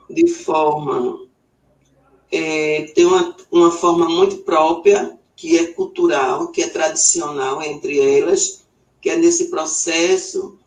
de 0.09 0.27
forma 0.27 1.25
é, 2.31 2.91
tem 2.93 3.05
uma, 3.05 3.35
uma 3.51 3.71
forma 3.71 4.09
muito 4.09 4.37
própria 4.39 5.17
que 5.35 5.57
é 5.57 5.67
cultural, 5.67 6.49
que 6.49 6.61
é 6.61 6.67
tradicional 6.67 7.61
entre 7.61 7.99
elas, 7.99 8.65
que 9.01 9.09
é 9.09 9.17
nesse 9.17 9.49
processo 9.49 10.57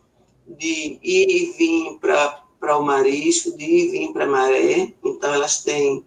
de 0.46 0.98
ir 1.02 1.28
e 1.28 1.52
vir 1.56 1.98
para 1.98 2.78
o 2.78 2.82
marisco, 2.82 3.56
de 3.56 3.64
ir 3.64 3.86
e 3.86 3.90
vir 3.90 4.12
para 4.12 4.24
a 4.24 4.28
maré. 4.28 4.94
Então, 5.04 5.32
elas 5.32 5.62
têm 5.62 6.04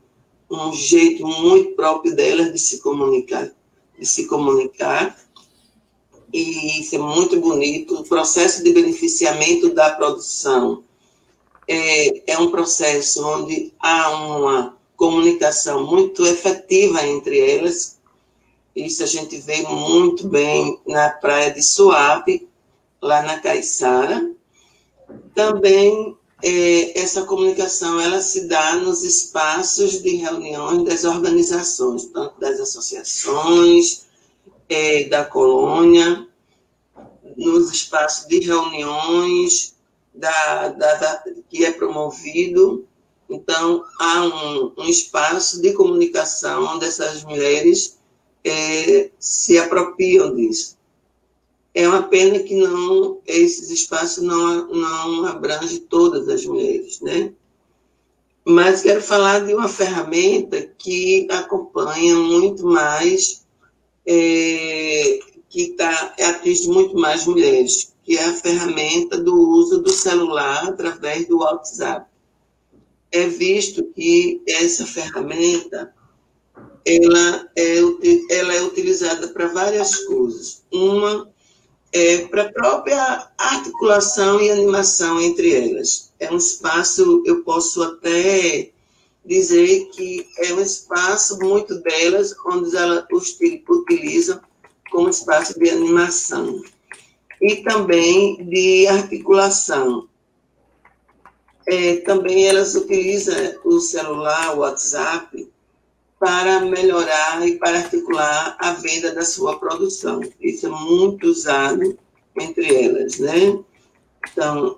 um 0.49 0.73
jeito 0.73 1.25
muito 1.25 1.75
próprio 1.75 2.15
delas 2.15 2.51
de 2.51 2.59
se 2.59 2.79
comunicar, 2.79 3.51
de 3.97 4.05
se 4.05 4.27
comunicar. 4.27 5.17
E 6.33 6.79
isso 6.79 6.95
é 6.95 6.99
muito 6.99 7.39
bonito. 7.39 7.95
O 7.95 8.03
processo 8.03 8.63
de 8.63 8.71
beneficiamento 8.71 9.73
da 9.73 9.91
produção 9.91 10.83
é, 11.67 12.31
é 12.33 12.37
um 12.37 12.49
processo 12.49 13.25
onde 13.25 13.73
há 13.79 14.09
uma 14.11 14.77
comunicação 14.95 15.85
muito 15.85 16.25
efetiva 16.25 17.05
entre 17.05 17.39
elas, 17.39 17.97
isso 18.75 19.03
a 19.03 19.05
gente 19.05 19.37
vê 19.37 19.63
muito 19.63 20.27
bem 20.27 20.79
na 20.87 21.09
praia 21.09 21.51
de 21.51 21.61
Suape, 21.61 22.47
lá 23.01 23.21
na 23.21 23.39
Caiçara. 23.39 24.31
Também 25.35 26.15
é, 26.41 26.99
essa 26.99 27.23
comunicação 27.23 27.99
ela 27.99 28.21
se 28.21 28.47
dá 28.47 28.75
nos 28.77 29.03
espaços 29.03 30.01
de 30.01 30.15
reuniões 30.15 30.85
das 30.85 31.03
organizações, 31.03 32.05
tanto 32.05 32.39
das 32.39 32.59
associações, 32.59 34.05
é, 34.71 35.03
da 35.03 35.25
colônia, 35.25 36.25
nos 37.35 37.69
espaços 37.71 38.25
de 38.27 38.39
reuniões 38.39 39.75
da, 40.13 40.69
da, 40.69 40.95
da, 40.95 41.23
que 41.49 41.65
é 41.65 41.71
promovido. 41.71 42.87
Então, 43.29 43.83
há 43.99 44.23
um, 44.23 44.73
um 44.77 44.85
espaço 44.85 45.61
de 45.61 45.73
comunicação 45.73 46.63
onde 46.63 46.85
essas 46.85 47.21
mulheres 47.23 47.99
é, 48.45 49.09
se 49.19 49.57
apropriam 49.57 50.33
disso. 50.35 50.77
É 51.73 51.87
uma 51.87 52.03
pena 52.03 52.39
que 52.39 52.55
não 52.55 53.19
esses 53.25 53.69
espaços 53.69 54.23
não, 54.23 54.67
não 54.67 55.25
abrangem 55.25 55.79
todas 55.79 56.29
as 56.29 56.45
mulheres, 56.45 57.01
né? 57.01 57.33
Mas 58.45 58.81
quero 58.81 59.01
falar 59.01 59.45
de 59.45 59.53
uma 59.53 59.67
ferramenta 59.67 60.61
que 60.77 61.27
acompanha 61.29 62.15
muito 62.15 62.65
mais, 62.65 63.40
é, 64.05 65.19
que 65.49 65.69
tá, 65.73 66.15
atinge 66.19 66.67
muito 66.67 66.95
mais 66.95 67.25
mulheres, 67.25 67.93
que 68.03 68.17
é 68.17 68.25
a 68.25 68.33
ferramenta 68.33 69.17
do 69.17 69.35
uso 69.35 69.81
do 69.81 69.91
celular 69.91 70.69
através 70.69 71.27
do 71.27 71.39
WhatsApp. 71.39 72.09
é 73.11 73.27
visto 73.27 73.83
que 73.93 74.41
essa 74.47 74.85
ferramenta 74.85 75.93
ela 76.85 77.49
é, 77.55 77.79
ela 78.29 78.53
é 78.53 78.63
utilizada 78.63 79.27
para 79.27 79.47
várias 79.47 79.95
coisas. 80.05 80.63
Uma 80.71 81.29
é 81.93 82.19
para 82.27 82.43
a 82.43 82.51
própria 82.51 83.31
articulação 83.37 84.39
e 84.39 84.49
animação 84.49 85.21
entre 85.21 85.53
elas. 85.53 86.11
É 86.19 86.31
um 86.31 86.37
espaço, 86.37 87.21
eu 87.25 87.43
posso 87.43 87.83
até 87.83 88.71
dizer 89.25 89.85
que 89.91 90.27
é 90.37 90.53
um 90.53 90.61
espaço, 90.61 91.37
muito 91.39 91.75
delas, 91.81 92.35
onde 92.45 92.75
elas 92.75 93.05
utilizam 93.69 94.41
como 94.89 95.09
espaço 95.09 95.57
de 95.59 95.69
animação 95.69 96.61
e 97.41 97.57
também 97.57 98.45
de 98.45 98.87
articulação. 98.87 100.07
É, 101.67 101.97
também 101.97 102.47
elas 102.47 102.75
utilizam 102.75 103.35
o 103.63 103.79
celular, 103.79 104.55
o 104.55 104.59
WhatsApp, 104.59 105.49
para 106.19 106.59
melhorar 106.59 107.47
e 107.47 107.57
para 107.57 107.79
articular 107.79 108.55
a 108.59 108.73
venda 108.73 109.11
da 109.13 109.23
sua 109.23 109.57
produção. 109.57 110.21
Isso 110.39 110.67
é 110.67 110.69
muito 110.69 111.27
usado 111.27 111.97
entre 112.39 112.85
elas, 112.85 113.17
né? 113.17 113.59
Então, 114.31 114.77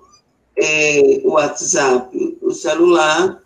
é, 0.56 1.20
o 1.22 1.32
WhatsApp, 1.32 2.38
o 2.40 2.50
celular, 2.52 3.43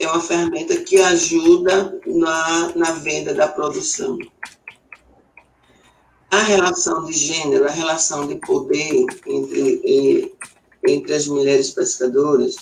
é 0.00 0.06
uma 0.08 0.20
ferramenta 0.20 0.80
que 0.80 0.96
ajuda 1.00 2.00
na, 2.06 2.74
na 2.74 2.90
venda 2.92 3.34
da 3.34 3.46
produção. 3.46 4.18
A 6.30 6.40
relação 6.42 7.04
de 7.04 7.12
gênero, 7.12 7.66
a 7.66 7.70
relação 7.70 8.26
de 8.26 8.36
poder 8.36 9.06
entre, 9.26 10.34
entre 10.88 11.14
as 11.14 11.26
mulheres 11.26 11.70
pescadoras 11.70 12.56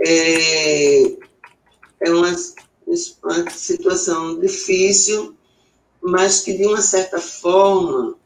é, 0.00 1.02
é 2.00 2.10
uma 2.10 2.34
uma 3.22 3.50
situação 3.50 4.38
difícil, 4.38 5.34
mas 6.00 6.40
que, 6.40 6.56
de 6.56 6.64
uma 6.64 6.80
certa 6.80 7.20
forma, 7.20 8.16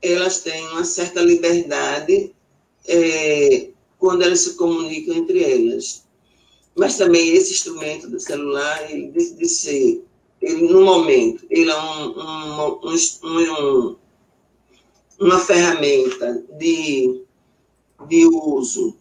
elas 0.00 0.40
têm 0.40 0.64
uma 0.68 0.84
certa 0.84 1.20
liberdade 1.20 2.32
é, 2.86 3.70
quando 3.98 4.22
elas 4.22 4.40
se 4.40 4.54
comunicam 4.54 5.16
entre 5.16 5.42
elas. 5.42 6.04
Mas 6.76 6.96
também 6.96 7.34
esse 7.34 7.52
instrumento 7.52 8.08
do 8.08 8.20
celular, 8.20 8.90
ele 8.90 9.10
de 9.10 9.48
ser, 9.48 10.04
ele, 10.40 10.72
no 10.72 10.82
momento, 10.82 11.44
ele 11.50 11.70
é 11.70 11.76
um, 11.76 12.80
um, 12.84 12.96
um, 13.24 13.96
uma 15.20 15.38
ferramenta 15.38 16.42
de, 16.58 17.22
de 18.08 18.26
uso 18.26 18.96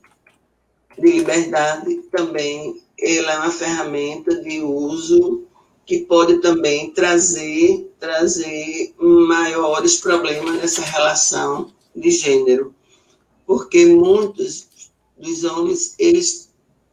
de 0.98 1.12
liberdade, 1.12 1.96
também 2.12 2.82
ela 3.00 3.34
é 3.34 3.38
uma 3.38 3.52
ferramenta 3.52 4.36
de 4.42 4.62
uso 4.62 5.46
que 5.86 6.00
pode 6.00 6.40
também 6.40 6.92
trazer, 6.92 7.92
trazer 8.00 8.94
maiores 9.00 9.98
problemas 9.98 10.56
nessa 10.58 10.82
relação 10.82 11.72
de 11.96 12.12
gênero, 12.12 12.76
porque 13.46 13.86
muitos 13.86 14.68
dos 15.18 15.44
homens 15.44 15.96
eles 15.98 16.49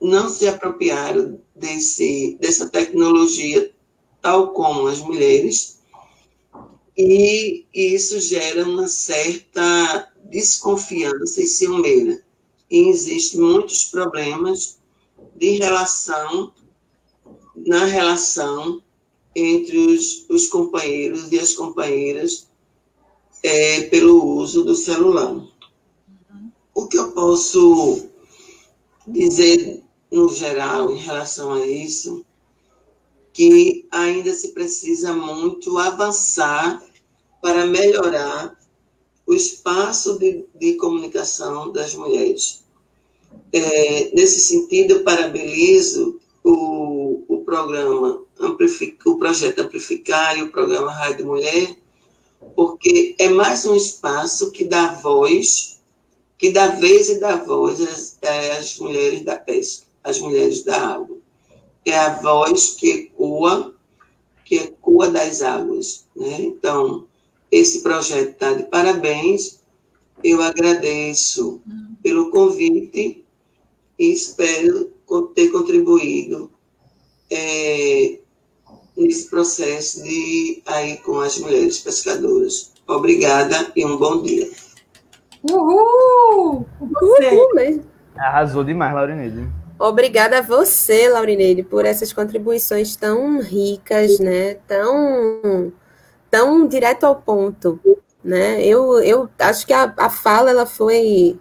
não 0.07 0.29
se 0.29 0.47
apropriaram 0.47 1.41
desse, 1.55 2.37
dessa 2.41 2.69
tecnologia 2.69 3.73
tal 4.23 4.53
como 4.53 4.87
as 4.87 5.01
mulheres, 5.01 5.81
e 6.97 7.67
isso 7.75 8.21
gera 8.21 8.65
uma 8.65 8.89
certa 8.89 10.13
desconfiança 10.25 11.43
e 11.43 11.47
ciumeira. 11.47 12.23
E 12.71 12.89
existem 12.89 13.41
muitos 13.41 13.85
problemas 13.85 14.79
de 15.37 15.51
relação, 15.59 16.53
na 17.67 17.85
relação 17.85 18.83
entre 19.35 19.77
os, 19.77 20.25
os 20.29 20.47
companheiros 20.47 21.31
e 21.31 21.39
as 21.39 21.53
companheiras 21.53 22.49
é, 23.43 23.83
pelo 23.83 24.25
uso 24.37 24.65
do 24.65 24.75
celular. 24.75 25.45
O 26.75 26.87
que 26.87 26.99
eu 26.99 27.13
posso 27.13 28.09
dizer 29.07 29.86
no 30.17 30.31
geral 30.31 30.91
em 30.91 30.97
relação 30.97 31.53
a 31.53 31.67
isso, 31.67 32.25
que 33.35 33.87
ainda 33.91 34.33
se 34.33 34.53
precisa 34.53 35.13
muito 35.13 35.77
avançar 35.77 36.83
para 37.43 37.67
melhorar 37.67 38.59
o 39.27 39.35
espaço 39.35 40.19
de, 40.19 40.47
de 40.55 40.75
comunicação 40.77 41.71
das 41.71 41.95
mulheres. 41.95 42.65
É, 43.53 44.11
nesse 44.15 44.41
sentido, 44.41 44.93
eu 44.93 45.05
parabenizo 45.05 46.19
o, 46.43 47.23
o 47.29 47.45
programa, 47.45 48.23
o 48.41 49.19
projeto 49.19 49.59
Amplificar 49.59 50.39
e 50.39 50.45
o 50.45 50.51
programa 50.51 50.91
Rádio 50.91 51.27
Mulher, 51.27 51.77
porque 52.55 53.15
é 53.19 53.29
mais 53.29 53.67
um 53.67 53.77
espaço 53.77 54.51
que 54.51 54.65
dá 54.65 54.95
voz, 54.95 55.83
que 56.39 56.51
dá 56.51 56.69
vez 56.69 57.11
e 57.11 57.21
dá 57.21 57.37
voz 57.37 57.83
às, 57.83 58.19
às 58.59 58.79
mulheres 58.79 59.23
da 59.23 59.37
pesca, 59.37 59.86
às 60.07 60.21
mulheres 60.21 60.63
da 60.63 60.95
água. 60.95 61.19
É 61.85 61.97
a 61.99 62.21
voz 62.21 62.71
que 62.71 62.91
ecoa, 62.91 63.75
que 64.45 64.57
ecoa 64.57 65.11
das 65.11 65.43
águas. 65.43 66.07
Né? 66.15 66.41
Então, 66.41 67.07
esse 67.51 67.83
projeto 67.83 68.31
está 68.31 68.53
de 68.53 68.65
parabéns. 68.65 69.61
Eu 70.23 70.41
agradeço 70.41 71.61
pelo 72.03 72.31
convite 72.31 73.25
e 73.99 74.13
espero 74.13 74.93
ter 75.35 75.51
contribuído 75.51 76.51
é, 77.31 78.19
nesse 78.97 79.29
processo 79.29 80.03
de 80.03 80.63
aí 80.67 80.97
com 80.99 81.21
as 81.21 81.39
mulheres 81.39 81.81
pescadoras. 81.81 82.73
Obrigada 82.87 83.73
e 83.75 83.85
um 83.85 83.97
bom 83.97 84.23
dia. 84.23 84.51
Uhul! 85.51 86.67
Você. 86.81 87.29
Uhul 87.29 87.55
mesmo. 87.55 87.85
Arrasou 88.17 88.65
demais, 88.65 88.95
Laurineide. 88.95 89.66
Obrigada 89.79 90.39
a 90.39 90.43
você, 90.43 91.09
Laurineide, 91.09 91.63
por 91.63 91.85
essas 91.85 92.13
contribuições 92.13 92.97
tão 92.97 93.41
ricas, 93.41 94.19
né? 94.19 94.55
Tão, 94.67 95.73
tão 96.31 96.67
direto 96.67 97.05
ao 97.05 97.17
ponto, 97.17 97.79
né? 98.25 98.65
Eu, 98.65 99.03
eu 99.03 99.29
acho 99.39 99.67
que 99.67 99.75
a, 99.75 99.93
a 99.97 100.09
fala 100.09 100.51
ela 100.51 100.65
foi 100.65 101.39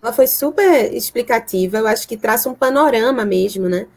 ela 0.00 0.12
foi 0.12 0.28
super 0.28 0.94
explicativa, 0.94 1.78
eu 1.78 1.86
acho 1.88 2.06
que 2.06 2.16
traça 2.16 2.48
um 2.48 2.54
panorama 2.54 3.24
mesmo, 3.24 3.68
né? 3.68 3.88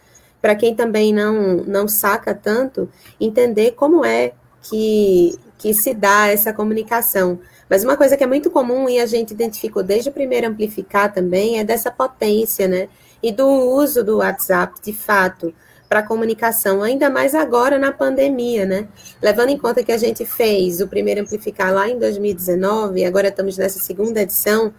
Para 0.41 0.55
quem 0.55 0.73
também 0.73 1.13
não, 1.13 1.57
não 1.57 1.87
saca 1.87 2.33
tanto, 2.33 2.89
entender 3.19 3.71
como 3.71 4.03
é 4.03 4.33
que, 4.63 5.37
que 5.57 5.73
se 5.73 5.93
dá 5.93 6.27
essa 6.27 6.51
comunicação. 6.51 7.39
Mas 7.69 7.83
uma 7.83 7.95
coisa 7.95 8.17
que 8.17 8.23
é 8.23 8.27
muito 8.27 8.49
comum 8.49 8.89
e 8.89 8.99
a 8.99 9.05
gente 9.05 9.31
identificou 9.31 9.83
desde 9.83 10.09
o 10.09 10.13
primeiro 10.13 10.47
amplificar 10.47 11.13
também 11.13 11.59
é 11.59 11.63
dessa 11.63 11.91
potência, 11.91 12.67
né? 12.67 12.89
E 13.21 13.31
do 13.31 13.47
uso 13.47 14.03
do 14.03 14.17
WhatsApp, 14.17 14.79
de 14.81 14.93
fato, 14.93 15.53
para 15.89 16.03
comunicação, 16.03 16.83
ainda 16.83 17.09
mais 17.09 17.33
agora 17.33 17.79
na 17.79 17.91
pandemia, 17.91 18.65
né? 18.65 18.87
Levando 19.21 19.49
em 19.49 19.57
conta 19.57 19.83
que 19.83 19.91
a 19.91 19.97
gente 19.97 20.23
fez 20.23 20.79
o 20.79 20.87
primeiro 20.87 21.21
amplificar 21.21 21.73
lá 21.73 21.89
em 21.89 21.97
2019, 21.97 22.99
e 22.99 23.05
agora 23.05 23.29
estamos 23.29 23.57
nessa 23.57 23.79
segunda 23.79 24.21
edição, 24.21 24.71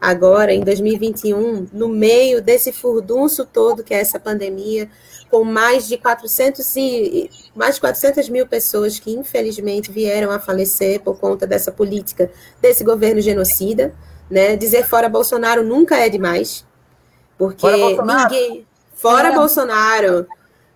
agora, 0.00 0.52
em 0.52 0.60
2021, 0.60 1.68
no 1.72 1.88
meio 1.88 2.40
desse 2.42 2.70
furdunço 2.70 3.44
todo 3.46 3.82
que 3.82 3.94
é 3.94 4.00
essa 4.00 4.20
pandemia, 4.20 4.88
com 5.30 5.42
mais 5.42 5.88
de 5.88 5.96
400, 5.96 6.76
e, 6.76 7.30
mais 7.54 7.76
de 7.76 7.80
400 7.80 8.28
mil 8.28 8.46
pessoas 8.46 8.98
que, 8.98 9.10
infelizmente, 9.10 9.90
vieram 9.90 10.30
a 10.30 10.38
falecer 10.38 11.00
por 11.00 11.18
conta 11.18 11.46
dessa 11.46 11.72
política 11.72 12.30
desse 12.60 12.84
governo 12.84 13.20
genocida. 13.20 13.94
Né? 14.30 14.56
Dizer 14.56 14.86
fora 14.86 15.08
Bolsonaro 15.08 15.64
nunca 15.64 15.96
é 15.96 16.08
demais, 16.08 16.66
porque 17.38 17.60
fora 17.60 17.78
Bolsonaro. 17.78 18.34
ninguém. 18.34 18.66
Fora 18.94 19.28
é. 19.28 19.34
Bolsonaro, 19.34 20.26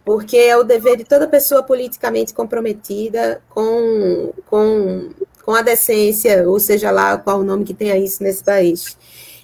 porque 0.05 0.37
é 0.37 0.57
o 0.57 0.63
dever 0.63 0.97
de 0.97 1.05
toda 1.05 1.27
pessoa 1.27 1.63
politicamente 1.63 2.33
comprometida 2.33 3.43
com, 3.51 4.33
com, 4.47 5.11
com 5.45 5.55
a 5.55 5.63
decência, 5.63 6.49
ou 6.49 6.61
seja 6.61 6.93
lá 6.93 7.19
qual 7.19 7.41
o 7.41 7.45
nome 7.45 7.65
que 7.65 7.75
tenha 7.75 7.99
isso 7.99 8.23
nesse 8.23 8.45
país. 8.45 8.97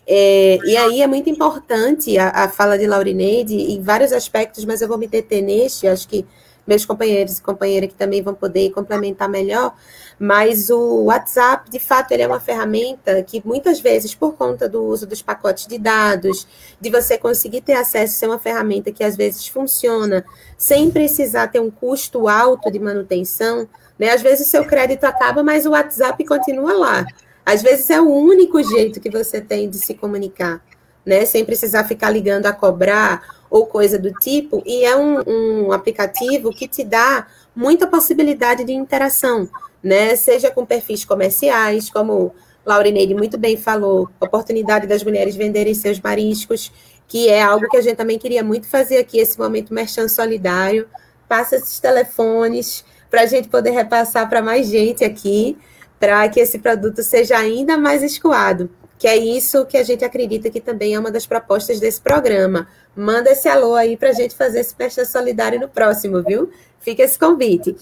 É, 0.07 0.59
e 0.65 0.77
aí 0.77 1.03
é 1.03 1.07
muito 1.07 1.29
importante 1.29 2.17
a, 2.17 2.31
a 2.31 2.49
fala 2.49 2.79
de 2.79 2.87
Laurineide 2.87 3.55
em 3.55 3.83
vários 3.83 4.13
aspectos, 4.13 4.65
mas 4.65 4.81
eu 4.81 4.89
vou 4.89 4.97
me 4.97 5.07
deter 5.07 5.43
neste, 5.43 5.87
acho 5.87 6.09
que 6.09 6.25
meus 6.69 6.85
companheiros 6.85 7.39
e 7.39 7.43
companheiras 7.43 7.89
que 7.89 7.97
também 7.97 8.21
vão 8.21 8.35
poder 8.35 8.71
complementar 8.71 9.27
melhor, 9.27 9.75
mas 10.19 10.69
o 10.69 11.05
WhatsApp, 11.05 11.71
de 11.71 11.79
fato, 11.79 12.13
ele 12.13 12.23
é 12.23 12.27
uma 12.27 12.39
ferramenta 12.39 13.23
que 13.23 13.43
muitas 13.43 13.81
vezes, 13.81 14.15
por 14.15 14.35
conta 14.35 14.69
do 14.69 14.85
uso 14.85 15.07
dos 15.07 15.23
pacotes 15.23 15.67
de 15.67 15.79
dados, 15.79 16.47
de 16.79 16.91
você 16.91 17.17
conseguir 17.17 17.63
ter 17.63 17.73
acesso, 17.73 18.19
ser 18.19 18.27
uma 18.27 18.39
ferramenta 18.39 18.93
que 18.93 19.03
às 19.03 19.17
vezes 19.17 19.49
funciona 19.49 20.23
sem 20.59 20.91
precisar 20.91 21.49
ter 21.49 21.61
um 21.61 21.71
custo 21.71 22.29
alto 22.29 22.71
de 22.71 22.79
manutenção, 22.79 23.67
né? 23.99 24.11
Às 24.11 24.21
vezes 24.21 24.47
o 24.47 24.51
seu 24.51 24.65
crédito 24.65 25.05
acaba, 25.05 25.43
mas 25.43 25.65
o 25.65 25.71
WhatsApp 25.71 26.23
continua 26.27 26.75
lá. 26.75 27.07
Às 27.47 27.63
vezes 27.63 27.89
é 27.89 27.99
o 27.99 28.11
único 28.11 28.63
jeito 28.63 29.01
que 29.01 29.09
você 29.09 29.41
tem 29.41 29.71
de 29.71 29.79
se 29.79 29.95
comunicar, 29.95 30.63
né? 31.07 31.25
Sem 31.25 31.47
precisar 31.47 31.85
ficar 31.85 32.11
ligando 32.11 32.45
a 32.45 32.53
cobrar 32.53 33.38
ou 33.51 33.67
coisa 33.67 33.99
do 33.99 34.13
tipo, 34.13 34.63
e 34.67 34.85
é 34.85 34.97
um, 34.97 35.23
um 35.27 35.73
aplicativo 35.73 36.51
que 36.51 36.69
te 36.69 36.85
dá 36.85 37.27
muita 37.55 37.87
possibilidade 37.87 38.65
de 38.65 38.73
interação, 38.73 39.49
né? 39.83 40.15
Seja 40.17 40.51
com 40.51 40.67
perfis 40.67 41.05
comerciais, 41.05 41.91
como 41.91 42.35
Laurineide 42.65 43.15
muito 43.15 43.39
bem 43.39 43.57
falou, 43.57 44.09
oportunidade 44.21 44.87
das 44.87 45.03
mulheres 45.03 45.35
venderem 45.35 45.75
seus 45.75 45.99
mariscos, 46.01 46.71
que 47.07 47.29
é 47.29 47.43
algo 47.43 47.69
que 47.69 47.77
a 47.77 47.81
gente 47.81 47.97
também 47.97 48.19
queria 48.19 48.45
muito 48.45 48.69
fazer 48.69 48.99
aqui, 48.99 49.19
esse 49.19 49.39
momento 49.39 49.73
merchan 49.73 50.09
solidário. 50.09 50.87
Passa 51.27 51.57
esses 51.57 51.81
telefones 51.81 52.85
para 53.11 53.23
a 53.23 53.27
gente 53.27 53.49
poder 53.49 53.71
repassar 53.71 54.29
para 54.29 54.43
mais 54.43 54.67
gente 54.67 55.03
aqui, 55.03 55.57
para 55.99 56.29
que 56.29 56.41
esse 56.41 56.59
produto 56.59 57.03
seja 57.03 57.39
ainda 57.39 57.77
mais 57.79 58.03
escoado 58.03 58.71
que 58.99 59.07
é 59.07 59.17
isso 59.17 59.65
que 59.65 59.77
a 59.77 59.85
gente 59.85 60.05
acredita 60.05 60.51
que 60.51 60.61
também 60.61 60.95
é 60.95 60.99
uma 60.99 61.11
das 61.11 61.25
propostas 61.25 61.79
desse 61.79 62.01
programa. 62.01 62.69
Manda 62.97 63.31
esse 63.31 63.49
alô 63.49 63.75
aí 63.75 63.97
para 63.97 64.11
a 64.11 64.13
gente 64.13 64.35
fazer 64.35 64.61
esse 64.61 64.75
Peste 64.75 65.05
Solidário 65.07 65.61
no 65.61 65.69
próximo, 65.69 66.23
viu? 66.23 66.51
Fica 66.81 67.05
esse 67.05 67.17
convite. 67.17 67.77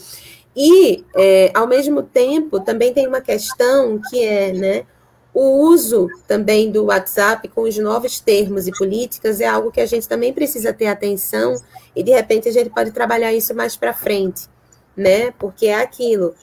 E, 0.54 1.04
é, 1.14 1.50
ao 1.54 1.66
mesmo 1.66 2.02
tempo, 2.02 2.60
também 2.60 2.92
tem 2.92 3.06
uma 3.06 3.20
questão 3.20 4.00
que 4.10 4.22
é, 4.22 4.52
né, 4.52 4.86
o 5.32 5.68
uso 5.68 6.08
também 6.26 6.70
do 6.70 6.86
WhatsApp 6.86 7.46
com 7.48 7.62
os 7.62 7.76
novos 7.76 8.20
termos 8.20 8.66
e 8.66 8.72
políticas 8.72 9.40
é 9.40 9.46
algo 9.46 9.70
que 9.70 9.80
a 9.80 9.86
gente 9.86 10.08
também 10.08 10.32
precisa 10.32 10.72
ter 10.72 10.86
atenção 10.86 11.54
e, 11.94 12.02
de 12.02 12.10
repente, 12.10 12.48
a 12.48 12.52
gente 12.52 12.70
pode 12.70 12.90
trabalhar 12.90 13.32
isso 13.32 13.54
mais 13.54 13.76
para 13.76 13.92
frente, 13.92 14.48
né? 14.96 15.30
Porque 15.38 15.66
é 15.66 15.74
aquilo. 15.74 16.34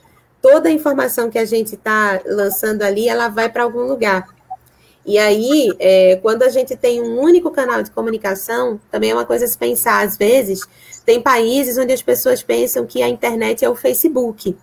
Toda 0.41 0.69
a 0.69 0.71
informação 0.71 1.30
que 1.30 1.39
a 1.39 1.45
gente 1.45 1.76
está 1.76 2.21
lançando 2.26 2.84
ali, 2.84 3.07
ela 3.07 3.30
vai 3.30 3.49
para 3.49 3.63
algum 3.63 3.84
lugar. 3.84 4.28
E 5.06 5.18
aí, 5.18 5.74
é, 5.80 6.16
quando 6.22 6.43
a 6.43 6.49
gente 6.49 6.76
tem 6.78 7.01
um 7.01 7.20
único 7.20 7.51
canal 7.51 7.84
de 7.84 7.91
comunicação, 7.91 8.80
também 8.89 9.12
é 9.12 9.14
uma 9.14 9.26
coisa 9.26 9.45
a 9.45 9.47
se 9.47 9.58
pensar. 9.58 10.01
Às 10.01 10.18
vezes, 10.18 10.62
tem 11.06 11.22
países 11.22 11.78
onde 11.78 11.91
as 11.91 12.01
pessoas 12.01 12.41
pensam 12.41 12.86
que 12.86 13.01
a 13.04 13.10
internet 13.10 13.66
é 13.66 13.70
o 13.70 13.76
Facebook, 13.76 14.56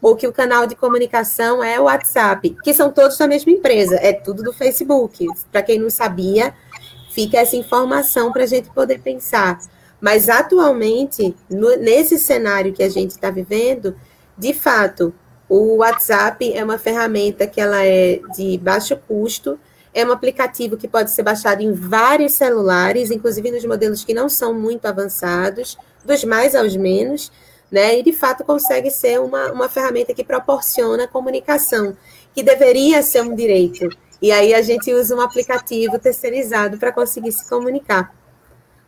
ou 0.00 0.16
que 0.16 0.26
o 0.26 0.32
canal 0.32 0.66
de 0.66 0.74
comunicação 0.74 1.62
é 1.62 1.78
o 1.78 1.84
WhatsApp, 1.84 2.56
que 2.64 2.74
são 2.74 2.90
todos 2.90 3.16
da 3.16 3.28
mesma 3.28 3.52
empresa, 3.52 3.94
é 4.02 4.12
tudo 4.12 4.42
do 4.42 4.52
Facebook. 4.52 5.24
Para 5.52 5.62
quem 5.62 5.78
não 5.78 5.90
sabia, 5.90 6.52
fica 7.12 7.38
essa 7.38 7.54
informação 7.54 8.32
para 8.32 8.42
a 8.42 8.46
gente 8.46 8.68
poder 8.70 8.98
pensar. 9.00 9.60
Mas, 10.00 10.28
atualmente, 10.28 11.36
no, 11.48 11.76
nesse 11.76 12.18
cenário 12.18 12.72
que 12.72 12.82
a 12.82 12.88
gente 12.88 13.10
está 13.12 13.30
vivendo, 13.30 13.94
de 14.36 14.52
fato, 14.52 15.14
o 15.54 15.76
WhatsApp 15.76 16.50
é 16.54 16.64
uma 16.64 16.78
ferramenta 16.78 17.46
que 17.46 17.60
ela 17.60 17.84
é 17.84 18.18
de 18.34 18.56
baixo 18.56 18.96
custo, 18.96 19.60
é 19.92 20.02
um 20.02 20.10
aplicativo 20.10 20.78
que 20.78 20.88
pode 20.88 21.10
ser 21.10 21.22
baixado 21.22 21.60
em 21.60 21.74
vários 21.74 22.32
celulares, 22.32 23.10
inclusive 23.10 23.50
nos 23.50 23.62
modelos 23.66 24.02
que 24.02 24.14
não 24.14 24.30
são 24.30 24.54
muito 24.54 24.86
avançados, 24.86 25.76
dos 26.02 26.24
mais 26.24 26.54
aos 26.54 26.74
menos, 26.74 27.30
né? 27.70 27.98
E 27.98 28.02
de 28.02 28.14
fato 28.14 28.44
consegue 28.44 28.90
ser 28.90 29.20
uma, 29.20 29.52
uma 29.52 29.68
ferramenta 29.68 30.14
que 30.14 30.24
proporciona 30.24 31.06
comunicação, 31.06 31.94
que 32.34 32.42
deveria 32.42 33.02
ser 33.02 33.20
um 33.20 33.34
direito. 33.34 33.90
E 34.22 34.32
aí 34.32 34.54
a 34.54 34.62
gente 34.62 34.90
usa 34.94 35.14
um 35.14 35.20
aplicativo 35.20 35.98
terceirizado 35.98 36.78
para 36.78 36.92
conseguir 36.92 37.32
se 37.32 37.46
comunicar. 37.46 38.14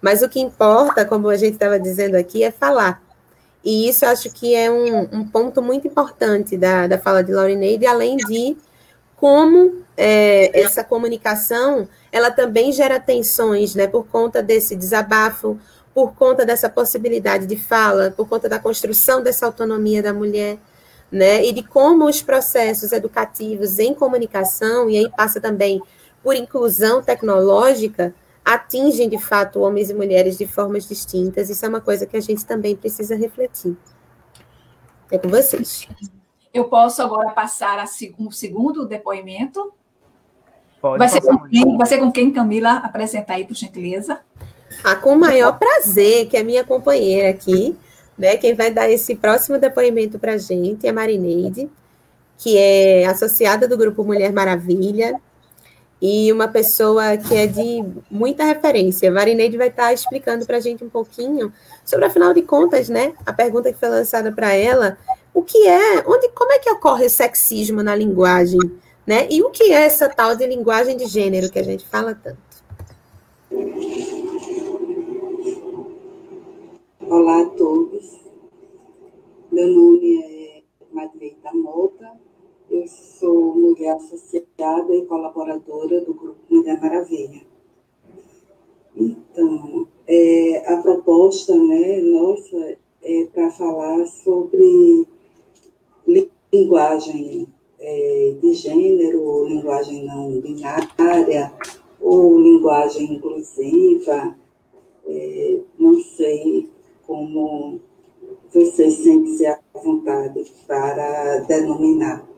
Mas 0.01 0.23
o 0.23 0.31
que 0.31 0.41
importa, 0.41 1.05
como 1.05 1.29
a 1.29 1.37
gente 1.37 1.55
estava 1.55 1.79
dizendo 1.79 2.15
aqui, 2.15 2.43
é 2.43 2.51
falar. 2.51 3.04
E 3.65 3.89
isso 3.89 4.05
acho 4.05 4.31
que 4.31 4.55
é 4.55 4.71
um, 4.71 5.09
um 5.11 5.27
ponto 5.27 5.63
muito 5.63 5.89
importante 5.89 6.57
da, 6.57 6.87
da 6.87 6.99
fala 6.99 7.23
de 7.25 7.33
Laurineide, 7.33 7.87
além 7.87 8.17
de 8.17 8.57
como 9.17 9.83
é, 9.97 10.61
essa 10.61 10.85
comunicação 10.85 11.89
ela 12.13 12.31
também 12.31 12.71
gera 12.73 13.01
tensões, 13.01 13.75
né, 13.75 13.87
por 13.87 14.07
conta 14.07 14.43
desse 14.43 14.77
desabafo, 14.77 15.59
por 15.95 16.15
conta 16.15 16.45
dessa 16.45 16.69
possibilidade 16.69 17.47
de 17.47 17.57
fala, 17.57 18.11
por 18.11 18.29
conta 18.29 18.49
da 18.49 18.59
construção 18.59 19.23
dessa 19.23 19.47
autonomia 19.47 20.03
da 20.03 20.13
mulher, 20.13 20.59
né, 21.11 21.45
e 21.45 21.53
de 21.53 21.63
como 21.63 22.05
os 22.07 22.21
processos 22.21 22.93
educativos 22.93 23.79
em 23.79 23.95
comunicação, 23.95 24.91
e 24.91 24.99
aí 24.99 25.11
passa 25.17 25.41
também 25.41 25.81
por 26.23 26.35
inclusão 26.35 27.03
tecnológica, 27.03 28.15
atingem 28.45 29.09
de 29.09 29.19
fato 29.19 29.61
homens 29.61 29.89
e 29.89 29.95
mulheres 29.95 30.37
de 30.37 30.47
formas 30.47 30.87
distintas. 30.87 31.49
Isso 31.49 31.65
é 31.65 31.69
uma 31.69 31.81
coisa 31.81 32.07
que 32.07 32.17
a 32.17 32.21
gente 32.21 32.45
também 32.45 32.77
precisa 32.77 33.17
refletir. 33.17 33.77
É 35.11 35.19
com 35.19 35.29
vocês. 35.29 35.89
Eu 36.53 36.65
posso 36.67 37.03
agora 37.03 37.31
passar 37.31 37.79
a 37.79 37.85
um 38.19 38.31
segundo 38.31 38.87
depoimento? 38.87 39.73
Pode 40.81 40.99
vai, 40.99 41.09
ser 41.09 41.23
com 41.23 41.39
quem, 41.39 41.77
vai 41.79 41.87
ser 41.87 41.99
com 41.99 42.13
quem, 42.13 42.31
Camila, 42.31 42.77
apresentar 42.77 43.35
aí, 43.35 43.47
por 43.47 43.57
gentileza? 43.57 44.21
Ah, 44.83 44.95
com 44.95 45.15
o 45.15 45.19
maior 45.19 45.59
prazer, 45.59 46.29
que 46.29 46.37
é 46.37 46.43
minha 46.43 46.63
companheira 46.63 47.31
aqui, 47.31 47.77
né? 48.19 48.37
Quem 48.37 48.55
vai 48.55 48.71
dar 48.71 48.91
esse 48.91 49.15
próximo 49.15 49.59
depoimento 49.59 50.19
para 50.19 50.35
a 50.35 50.39
gente 50.39 50.87
é 50.87 50.91
a 50.91 50.93
Marineide, 50.93 51.71
que 52.37 52.59
é 52.59 53.07
associada 53.07 53.67
do 53.67 53.79
Grupo 53.79 54.05
Mulher 54.05 54.33
Maravilha, 54.33 55.19
e 56.07 56.31
uma 56.31 56.47
pessoa 56.47 57.17
que 57.17 57.35
é 57.35 57.47
de 57.47 57.83
muita 58.11 58.45
referência. 58.45 59.11
Marineide 59.11 59.57
vai 59.57 59.69
estar 59.69 59.91
explicando 59.91 60.45
para 60.45 60.59
a 60.59 60.61
gente 60.61 60.85
um 60.85 60.91
pouquinho 60.91 61.51
sobre, 61.83 62.05
afinal 62.05 62.35
de 62.35 62.43
contas, 62.43 62.91
né, 62.91 63.15
a 63.25 63.33
pergunta 63.33 63.73
que 63.73 63.81
foi 63.81 63.89
lançada 63.89 64.31
para 64.31 64.53
ela, 64.53 64.99
o 65.33 65.43
que 65.43 65.67
é, 65.67 66.05
onde, 66.07 66.29
como 66.29 66.53
é 66.53 66.59
que 66.59 66.71
ocorre 66.71 67.07
o 67.07 67.11
sexismo 67.11 67.83
na 67.83 67.97
linguagem, 67.97 68.61
né, 69.07 69.27
e 69.31 69.43
o 69.43 69.49
que 69.49 69.73
é 69.73 69.87
essa 69.87 70.07
tal 70.07 70.37
de 70.37 70.47
linguagem 70.47 70.95
de 70.95 71.07
gênero 71.07 71.51
que 71.51 71.59
a 71.59 71.63
gente 71.63 71.87
fala 71.87 72.15
tanto. 72.15 72.39
Olá 77.01 77.41
a 77.41 77.47
todos, 77.47 78.21
meu 79.51 79.69
nome 79.69 80.23
é 80.23 80.63
Madreita 80.93 81.51
Mota, 81.55 82.04
eu 82.75 82.89
sou 82.89 83.55
mulher 83.55 83.95
associada 83.95 84.95
e 84.95 85.07
colaboradora 85.07 86.01
do 86.01 86.13
Grupo 86.13 86.41
Mulher 86.51 86.81
Maravilha. 86.81 87.43
Então, 88.97 89.87
é, 90.07 90.73
a 90.73 90.79
proposta 90.79 91.55
né, 91.55 92.01
nossa 92.01 92.77
é 93.03 93.25
para 93.33 93.51
falar 93.53 94.07
sobre 94.07 95.07
linguagem 96.53 97.47
é, 97.79 98.35
de 98.41 98.53
gênero, 98.55 99.47
linguagem 99.47 100.05
não 100.05 100.41
binária, 100.41 101.53
ou 102.01 102.41
linguagem 102.41 103.15
inclusiva. 103.15 104.37
É, 105.07 105.61
não 105.79 106.01
sei 106.01 106.69
como 107.07 107.81
você 108.53 108.91
sente-se 108.91 109.47
à 109.47 109.61
vontade 109.75 110.45
para 110.67 111.39
denominar. 111.41 112.34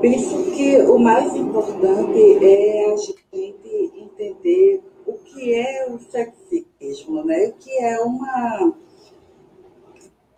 Penso 0.00 0.50
que 0.52 0.76
o 0.82 0.98
mais 0.98 1.34
importante 1.36 2.44
é 2.44 2.92
a 2.92 2.96
gente 2.96 3.56
entender 3.96 4.82
o 5.06 5.12
que 5.14 5.54
é 5.54 5.86
o 5.90 5.98
sexismo, 5.98 7.24
né? 7.24 7.52
que 7.60 7.70
é 7.78 8.00
uma, 8.00 8.74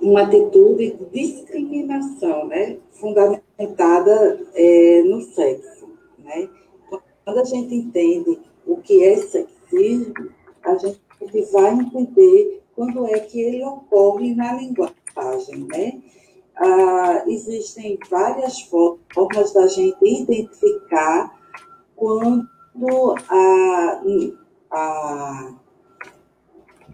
uma 0.00 0.22
atitude 0.22 0.92
de 0.92 1.04
discriminação, 1.06 2.46
né? 2.46 2.78
fundamentada 2.92 4.46
é, 4.54 5.02
no 5.02 5.22
sexo. 5.22 5.88
Né? 6.18 6.48
Quando 7.24 7.40
a 7.40 7.44
gente 7.44 7.74
entende 7.74 8.38
o 8.66 8.76
que 8.76 9.04
é 9.04 9.16
sexismo, 9.16 10.14
a 10.62 10.76
gente 10.76 11.00
vai 11.52 11.72
entender 11.72 12.62
quando 12.74 13.06
é 13.06 13.18
que 13.20 13.40
ele 13.40 13.64
ocorre 13.64 14.34
na 14.34 14.52
linguagem, 14.52 15.66
né? 15.68 16.02
Ah, 16.58 17.24
existem 17.26 17.98
várias 18.10 18.60
formas 18.62 19.52
da 19.52 19.66
gente 19.68 19.98
identificar 20.02 21.38
quando 21.94 23.14
há, 23.28 24.02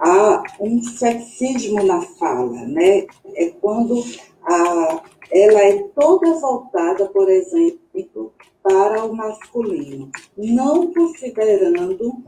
há 0.01 0.43
um 0.61 0.83
sexismo 0.83 1.83
na 1.85 2.03
fala, 2.03 2.67
né? 2.67 3.07
É 3.35 3.51
quando 3.61 4.03
a, 4.43 5.03
ela 5.31 5.61
é 5.61 5.79
toda 5.95 6.35
voltada, 6.41 7.07
por 7.07 7.31
exemplo, 7.31 8.33
para 8.63 9.05
o 9.05 9.15
masculino, 9.15 10.11
não 10.37 10.93
considerando 10.93 12.23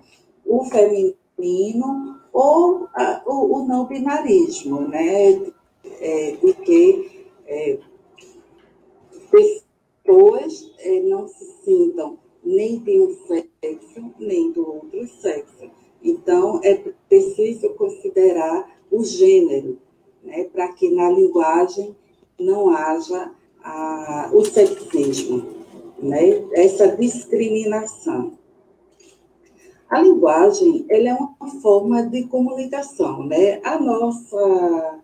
o 0.44 0.64
feminino 0.64 2.20
ou 2.32 2.88
a, 2.94 3.22
o, 3.26 3.58
o 3.58 3.66
não 3.66 3.86
binarismo, 3.86 4.82
né? 4.82 5.40
É, 6.00 6.36
é, 7.46 7.78
pessoas 9.30 10.72
é, 10.78 11.00
não 11.00 11.26
se 11.28 11.44
sintam 11.64 12.18
nem 12.44 12.78
de 12.78 13.00
um 13.00 13.16
sexo, 13.26 14.14
nem 14.18 14.52
do 14.52 14.60
outro 14.66 15.06
sexo. 15.08 15.70
Então, 16.02 16.60
é 16.62 16.74
preciso 17.08 17.70
considerar 17.70 18.78
o 18.90 19.02
gênero, 19.02 19.78
né, 20.22 20.44
para 20.44 20.68
que 20.72 20.90
na 20.90 21.10
linguagem 21.10 21.96
não 22.38 22.70
haja 22.70 23.32
a, 23.62 24.30
o 24.32 24.44
sexismo, 24.44 25.64
né, 25.98 26.44
essa 26.52 26.88
discriminação. 26.96 28.38
a 29.88 30.00
linguagem 30.02 30.84
ela 30.88 31.08
é 31.08 31.14
uma 31.14 31.60
forma 31.62 32.02
de 32.02 32.24
comunicação, 32.24 33.24
né? 33.26 33.60
A 33.64 33.78
nossa, 33.78 34.98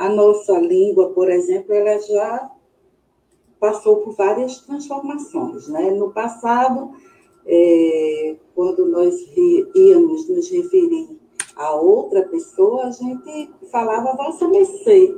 a 0.00 0.08
nossa 0.08 0.58
língua, 0.58 1.10
por 1.10 1.30
exemplo, 1.30 1.74
ela 1.74 1.98
já 1.98 2.50
passou 3.60 3.96
por 3.96 4.14
várias 4.14 4.60
transformações, 4.60 5.68
né? 5.68 5.90
No 5.90 6.10
passado, 6.10 6.92
é, 7.44 8.36
quando 8.54 8.86
nós 8.86 9.14
íamos 9.74 10.26
nos 10.26 10.50
referir 10.50 11.20
a 11.54 11.74
outra 11.74 12.22
pessoa, 12.22 12.86
a 12.86 12.90
gente 12.90 13.50
falava 13.70 14.16
vossa 14.16 14.48
mercê. 14.48 15.14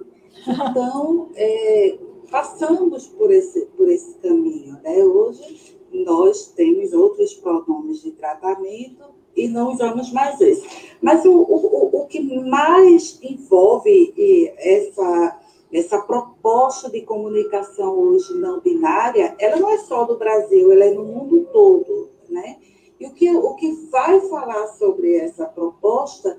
Então, 0.49 1.29
é, 1.37 1.97
passamos 2.29 3.07
por 3.07 3.31
esse, 3.31 3.67
por 3.77 3.89
esse 3.89 4.15
caminho, 4.15 4.81
né? 4.83 5.05
Hoje, 5.05 5.79
nós 5.93 6.49
temos 6.57 6.93
outros 6.93 7.35
pronomes 7.35 8.03
de 8.03 8.11
tratamento 8.11 9.15
e 9.37 9.49
não 9.49 9.73
usamos 9.73 10.13
mais 10.13 10.41
esse. 10.41 10.67
Mas 11.01 11.25
o, 11.25 11.33
o, 11.33 12.03
o 12.03 12.07
que 12.07 12.21
mais 12.21 13.19
envolve 13.23 14.15
essa, 14.59 15.41
essa 15.73 15.99
proposta 16.01 16.91
de 16.91 17.03
comunicação 17.03 17.99
hoje 17.99 18.35
não 18.35 18.61
binária, 18.61 19.35
ela 19.39 19.57
não 19.57 19.71
é 19.71 19.79
só 19.79 20.05
do 20.05 20.19
Brasil, 20.19 20.71
ela 20.71 20.85
é 20.85 20.95
no 20.95 21.05
mundo 21.05 21.49
todo, 21.53 22.11
né? 22.29 22.59
E 23.01 23.07
o 23.07 23.13
que, 23.13 23.35
o 23.35 23.55
que 23.55 23.73
vai 23.91 24.21
falar 24.21 24.69
sobre 24.79 25.17
essa 25.17 25.45
proposta 25.47 26.39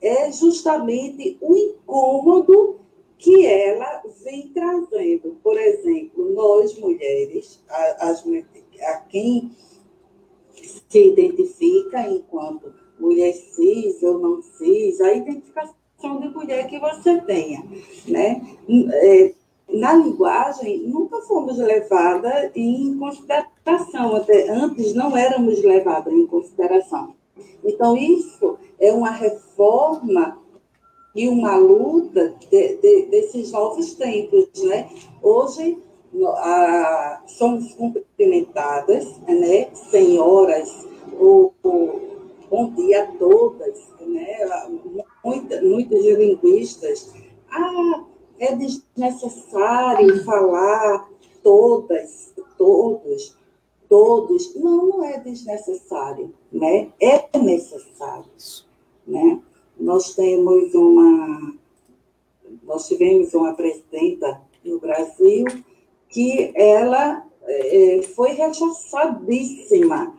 é 0.00 0.32
justamente 0.32 1.36
o 1.40 1.54
incômodo 1.54 2.80
que 3.18 3.46
ela 3.46 4.02
vem 4.22 4.48
trazendo. 4.48 5.36
Por 5.42 5.58
exemplo, 5.58 6.30
nós 6.32 6.78
mulheres, 6.78 7.62
as, 7.68 8.24
a 8.82 8.96
quem 9.08 9.50
se 10.64 11.08
identifica 11.08 12.08
enquanto 12.08 12.72
mulher 12.98 13.32
cis 13.32 14.02
ou 14.02 14.18
não 14.18 14.42
cis, 14.42 15.00
a 15.00 15.12
identificação 15.12 16.20
de 16.20 16.28
mulher 16.28 16.66
que 16.66 16.78
você 16.78 17.20
tenha, 17.22 17.64
né? 18.06 18.42
É, 18.92 19.34
na 19.68 19.94
linguagem, 19.94 20.86
nunca 20.86 21.20
fomos 21.22 21.56
levadas 21.58 22.50
em 22.54 22.96
consideração, 22.98 24.16
até 24.16 24.50
antes 24.50 24.94
não 24.94 25.16
éramos 25.16 25.62
levadas 25.62 26.12
em 26.12 26.26
consideração. 26.26 27.14
Então, 27.64 27.96
isso 27.96 28.58
é 28.78 28.92
uma 28.92 29.10
reforma 29.10 30.38
e 31.14 31.28
uma 31.28 31.56
luta 31.56 32.34
de, 32.50 32.76
de, 32.76 33.06
desses 33.06 33.52
novos 33.52 33.94
tempos, 33.94 34.46
né? 34.62 34.90
Hoje, 35.22 35.78
a, 36.22 37.22
somos 37.26 37.74
cumprimentadas, 37.74 39.18
né? 39.26 39.68
Senhoras, 39.74 40.86
ou, 41.18 41.54
ou 41.62 42.18
bom 42.48 42.70
dia 42.74 43.04
a 43.04 43.06
todas, 43.18 43.88
né? 44.00 44.38
Muita, 45.24 45.60
linguistas. 45.60 47.12
Ah, 47.50 48.04
é 48.38 48.54
desnecessário 48.54 50.24
falar 50.24 51.08
todas, 51.42 52.32
todos, 52.56 53.36
todos. 53.88 54.54
Não, 54.54 54.86
não 54.86 55.04
é 55.04 55.18
desnecessário, 55.18 56.32
né? 56.52 56.92
É 57.00 57.38
necessário, 57.38 58.30
né? 59.06 59.40
Nós 59.78 60.14
temos 60.14 60.72
uma, 60.74 61.54
nós 62.62 62.86
tivemos 62.86 63.34
uma 63.34 63.54
presidenta 63.54 64.40
no 64.64 64.78
Brasil 64.78 65.44
que 66.14 66.52
ela 66.54 67.26
é, 67.42 68.02
foi 68.14 68.34
rechaçadíssima 68.34 70.16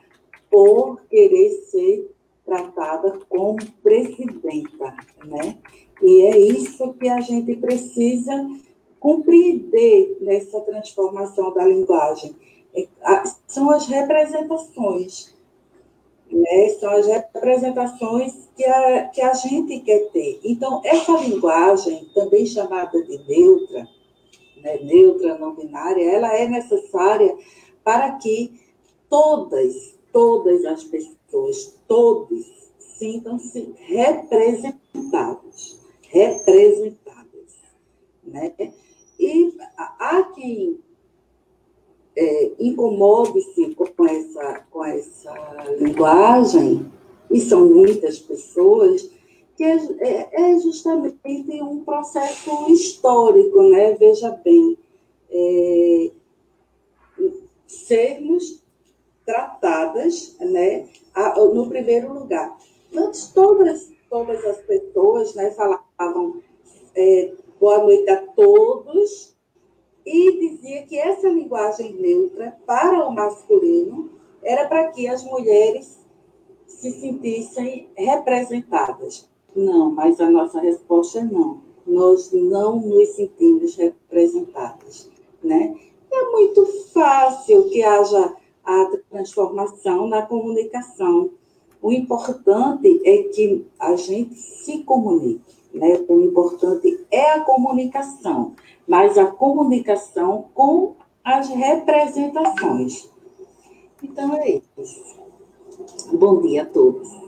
por 0.52 1.00
querer 1.10 1.52
ser 1.72 2.14
tratada 2.46 3.18
como 3.30 3.56
presidenta, 3.82 4.94
né? 5.24 5.58
E 6.02 6.22
é 6.24 6.38
isso 6.38 6.94
que 6.96 7.08
a 7.08 7.22
gente 7.22 7.56
precisa 7.56 8.46
compreender 9.00 10.18
nessa 10.20 10.60
transformação 10.60 11.54
da 11.54 11.66
linguagem. 11.66 12.36
É, 12.76 12.86
são 13.48 13.72
as 13.72 13.88
representações, 13.88 15.34
né? 16.30 16.70
São 16.78 16.92
as 16.92 17.08
representações 17.08 18.50
que 18.54 18.66
a, 18.66 19.08
que 19.08 19.22
a 19.22 19.34
gente 19.34 19.80
quer 19.80 20.10
ter. 20.12 20.42
Então, 20.44 20.82
essa 20.84 21.14
linguagem, 21.22 22.06
também 22.14 22.46
chamada 22.46 23.02
de 23.02 23.18
neutra, 23.30 23.88
né? 24.66 24.80
neutra 24.82 25.38
não 25.38 25.56
binária, 25.56 26.12
ela 26.12 26.36
é 26.36 26.48
necessária 26.48 27.38
para 27.84 28.14
que 28.14 28.60
todas, 29.08 29.96
todas 30.12 30.66
as 30.66 30.84
pessoas, 30.84 31.78
todos, 31.88 32.52
sintam-se 32.80 33.76
representados, 33.78 35.80
representadas. 36.10 36.96
Né? 38.24 38.52
E 39.20 39.56
há 39.78 40.24
quem 40.34 40.80
é, 42.16 42.52
incomode-se 42.60 43.76
com 43.76 44.06
essa, 44.06 44.66
com 44.72 44.84
essa 44.84 45.34
linguagem, 45.78 46.92
e 47.30 47.40
são 47.40 47.68
muitas 47.68 48.18
pessoas, 48.20 49.10
que 49.56 49.64
é, 49.64 49.76
é, 50.00 50.52
é 50.52 50.60
justamente 50.60 51.62
um 51.62 51.84
processo 51.84 52.72
histórico, 52.72 53.64
né? 53.64 53.94
Veja 53.94 54.32
bem, 54.44 54.78
é, 55.30 56.12
sermos 57.68 58.64
tratadas, 59.26 60.36
né? 60.40 60.88
No 61.54 61.68
primeiro 61.68 62.14
lugar. 62.14 62.58
Antes, 62.94 63.30
todas, 63.30 63.92
todas 64.10 64.44
as 64.46 64.58
pessoas 64.62 65.34
né, 65.36 65.52
falavam 65.52 66.42
é, 66.94 67.34
boa 67.60 67.80
noite 67.80 68.10
a 68.10 68.22
todos, 68.28 69.36
e 70.06 70.40
dizia 70.40 70.84
que 70.84 70.98
essa 70.98 71.28
linguagem 71.28 71.94
neutra 71.94 72.56
para 72.66 73.08
o 73.08 73.12
masculino 73.12 74.12
era 74.44 74.68
para 74.68 74.92
que 74.92 75.08
as 75.08 75.24
mulheres 75.24 76.00
se 76.68 76.92
sentissem 76.92 77.90
representadas. 77.98 79.28
Não, 79.56 79.92
mas 79.92 80.20
a 80.20 80.30
nossa 80.30 80.60
resposta 80.60 81.20
é 81.20 81.24
não. 81.24 81.62
Nós 81.86 82.32
não 82.32 82.80
nos 82.80 83.10
sentimos 83.10 83.76
representadas, 83.76 85.10
né? 85.44 85.76
É 86.12 86.32
muito 86.32 86.66
fácil 86.94 87.70
que 87.70 87.84
haja 87.84 88.36
a 88.64 88.92
transformação 89.10 90.08
na 90.08 90.24
comunicação. 90.24 91.30
O 91.82 91.92
importante 91.92 93.02
é 93.06 93.24
que 93.24 93.66
a 93.80 93.96
gente 93.96 94.36
se 94.36 94.80
comunique, 94.84 95.56
né? 95.74 96.04
O 96.08 96.20
importante 96.22 97.06
é 97.12 97.32
a 97.32 97.42
comunicação 97.42 98.56
mas 98.88 99.18
a 99.18 99.26
comunicação 99.26 100.46
com 100.54 100.96
as 101.24 101.50
representações. 101.50 103.10
Então 104.04 104.36
é 104.36 104.62
isso. 104.80 105.16
Bom 106.14 106.42
dia 106.42 106.64
a 106.64 106.66
todos. 106.66 107.25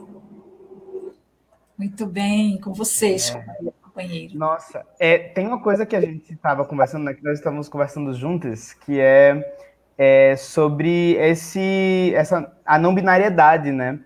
Muito 1.78 2.06
bem, 2.06 2.58
com 2.60 2.72
vocês, 2.72 3.30
é. 3.30 3.70
companheiro. 3.80 4.36
Nossa, 4.36 4.84
é, 4.98 5.16
tem 5.16 5.46
uma 5.46 5.62
coisa 5.62 5.86
que 5.86 5.94
a 5.94 6.00
gente 6.00 6.32
estava 6.32 6.64
conversando, 6.64 7.04
né, 7.04 7.14
que 7.14 7.22
nós 7.22 7.38
estávamos 7.38 7.68
conversando 7.68 8.12
juntos, 8.12 8.74
que 8.74 8.98
é, 8.98 9.54
é 9.96 10.34
sobre 10.34 11.12
esse, 11.12 12.12
essa, 12.16 12.52
a 12.66 12.80
não 12.80 12.92
binariedade, 12.92 13.70
né? 13.70 14.00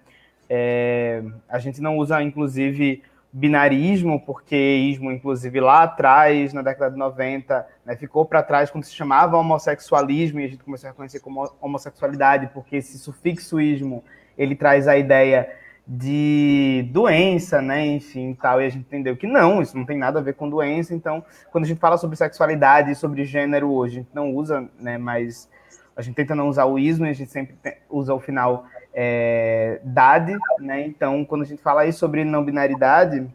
É, 0.50 1.22
a 1.48 1.58
gente 1.58 1.80
não 1.80 1.96
usa, 1.96 2.22
inclusive, 2.22 3.02
binarismo, 3.32 4.20
porque 4.20 4.54
ismo, 4.54 5.10
inclusive, 5.10 5.58
lá 5.58 5.84
atrás, 5.84 6.52
na 6.52 6.60
década 6.60 6.90
de 6.90 6.98
90, 6.98 7.66
né, 7.86 7.96
ficou 7.96 8.26
para 8.26 8.42
trás 8.42 8.70
quando 8.70 8.84
se 8.84 8.94
chamava 8.94 9.38
homossexualismo 9.38 10.40
e 10.40 10.44
a 10.44 10.48
gente 10.48 10.62
começou 10.62 10.88
a 10.88 10.90
reconhecer 10.90 11.20
como 11.20 11.50
homossexualidade, 11.58 12.50
porque 12.52 12.76
esse 12.76 12.98
sufixo 12.98 13.58
ismo, 13.58 14.04
ele 14.36 14.54
traz 14.54 14.86
a 14.86 14.98
ideia 14.98 15.61
de 15.86 16.88
doença, 16.92 17.60
né, 17.60 17.84
enfim, 17.86 18.36
tal, 18.40 18.62
e 18.62 18.66
a 18.66 18.68
gente 18.68 18.82
entendeu 18.86 19.16
que 19.16 19.26
não, 19.26 19.60
isso 19.60 19.76
não 19.76 19.84
tem 19.84 19.98
nada 19.98 20.20
a 20.20 20.22
ver 20.22 20.34
com 20.34 20.48
doença, 20.48 20.94
então, 20.94 21.24
quando 21.50 21.64
a 21.64 21.66
gente 21.66 21.80
fala 21.80 21.98
sobre 21.98 22.16
sexualidade 22.16 22.90
e 22.90 22.94
sobre 22.94 23.24
gênero 23.24 23.70
hoje, 23.70 23.98
a 23.98 24.02
gente 24.02 24.14
não 24.14 24.34
usa, 24.34 24.68
né, 24.78 24.96
mas 24.96 25.50
a 25.96 26.02
gente 26.02 26.14
tenta 26.14 26.34
não 26.34 26.48
usar 26.48 26.64
o 26.64 26.78
ismo 26.78 27.06
e 27.06 27.10
a 27.10 27.14
gente 27.14 27.30
sempre 27.30 27.56
usa 27.90 28.14
o 28.14 28.20
final 28.20 28.64
é, 28.94 29.80
dade, 29.84 30.36
né? 30.58 30.86
Então, 30.86 31.24
quando 31.24 31.42
a 31.42 31.44
gente 31.44 31.62
fala 31.62 31.82
aí 31.82 31.92
sobre 31.92 32.24
não 32.24 32.44
binaridade, 32.44 33.26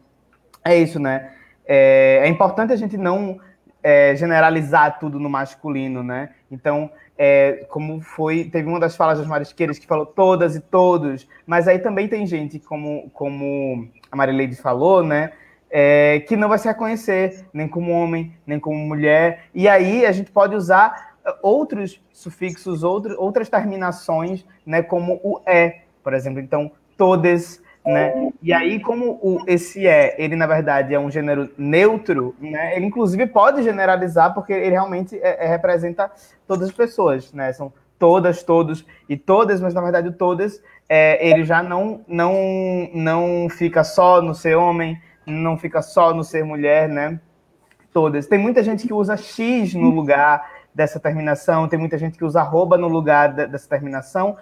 é 0.64 0.76
isso, 0.76 0.98
né? 0.98 1.30
É, 1.66 2.20
é 2.22 2.28
importante 2.28 2.72
a 2.72 2.76
gente 2.76 2.96
não 2.96 3.38
é, 3.88 4.14
generalizar 4.14 4.98
tudo 4.98 5.18
no 5.18 5.30
masculino, 5.30 6.02
né? 6.02 6.28
Então, 6.50 6.90
é, 7.16 7.64
como 7.70 8.02
foi, 8.02 8.44
teve 8.44 8.68
uma 8.68 8.78
das 8.78 8.94
falas 8.94 9.18
das 9.18 9.26
marisqueiras 9.26 9.78
que 9.78 9.86
falou 9.86 10.04
todas 10.04 10.54
e 10.54 10.60
todos, 10.60 11.26
mas 11.46 11.66
aí 11.66 11.78
também 11.78 12.06
tem 12.06 12.26
gente, 12.26 12.58
como, 12.58 13.08
como 13.14 13.88
a 14.12 14.14
Marileide 14.14 14.56
falou, 14.56 15.02
né? 15.02 15.32
É, 15.70 16.20
que 16.28 16.36
não 16.36 16.50
vai 16.50 16.58
se 16.58 16.68
reconhecer 16.68 17.46
nem 17.50 17.66
como 17.66 17.92
homem, 17.92 18.34
nem 18.46 18.60
como 18.60 18.76
mulher. 18.76 19.44
E 19.54 19.66
aí 19.66 20.04
a 20.04 20.12
gente 20.12 20.30
pode 20.30 20.54
usar 20.54 21.14
outros 21.42 21.98
sufixos, 22.12 22.82
outro, 22.82 23.16
outras 23.18 23.48
terminações, 23.48 24.44
né, 24.66 24.82
como 24.82 25.18
o 25.22 25.40
é, 25.46 25.80
por 26.04 26.12
exemplo. 26.12 26.40
Então, 26.40 26.70
todas, 26.94 27.62
né? 27.88 28.30
E 28.42 28.52
aí, 28.52 28.80
como 28.80 29.18
o, 29.22 29.42
esse 29.46 29.86
é, 29.86 30.14
ele 30.22 30.36
na 30.36 30.46
verdade 30.46 30.92
é 30.92 31.00
um 31.00 31.10
gênero 31.10 31.48
neutro, 31.56 32.34
né? 32.38 32.76
Ele 32.76 32.84
inclusive 32.84 33.26
pode 33.26 33.62
generalizar 33.62 34.34
porque 34.34 34.52
ele 34.52 34.72
realmente 34.72 35.16
é, 35.16 35.46
é, 35.46 35.48
representa 35.48 36.10
todas 36.46 36.68
as 36.68 36.74
pessoas, 36.74 37.32
né? 37.32 37.50
São 37.54 37.72
todas, 37.98 38.42
todos 38.42 38.84
e 39.08 39.16
todas, 39.16 39.60
mas 39.62 39.72
na 39.72 39.80
verdade 39.80 40.12
todas, 40.12 40.62
é, 40.86 41.26
ele 41.26 41.44
já 41.44 41.62
não, 41.62 42.02
não, 42.06 42.34
não 42.92 43.48
fica 43.48 43.82
só 43.82 44.20
no 44.20 44.34
ser 44.34 44.54
homem, 44.54 45.00
não 45.26 45.56
fica 45.56 45.80
só 45.80 46.12
no 46.12 46.22
ser 46.22 46.44
mulher, 46.44 46.90
né? 46.90 47.18
Todas. 47.90 48.26
Tem 48.26 48.38
muita 48.38 48.62
gente 48.62 48.86
que 48.86 48.92
usa 48.92 49.16
X 49.16 49.72
no 49.72 49.88
lugar 49.88 50.46
dessa 50.74 51.00
terminação, 51.00 51.66
tem 51.66 51.78
muita 51.78 51.96
gente 51.96 52.18
que 52.18 52.24
usa 52.24 52.40
arroba 52.40 52.76
no 52.76 52.86
lugar 52.86 53.32
dessa 53.32 53.66
terminação. 53.66 54.36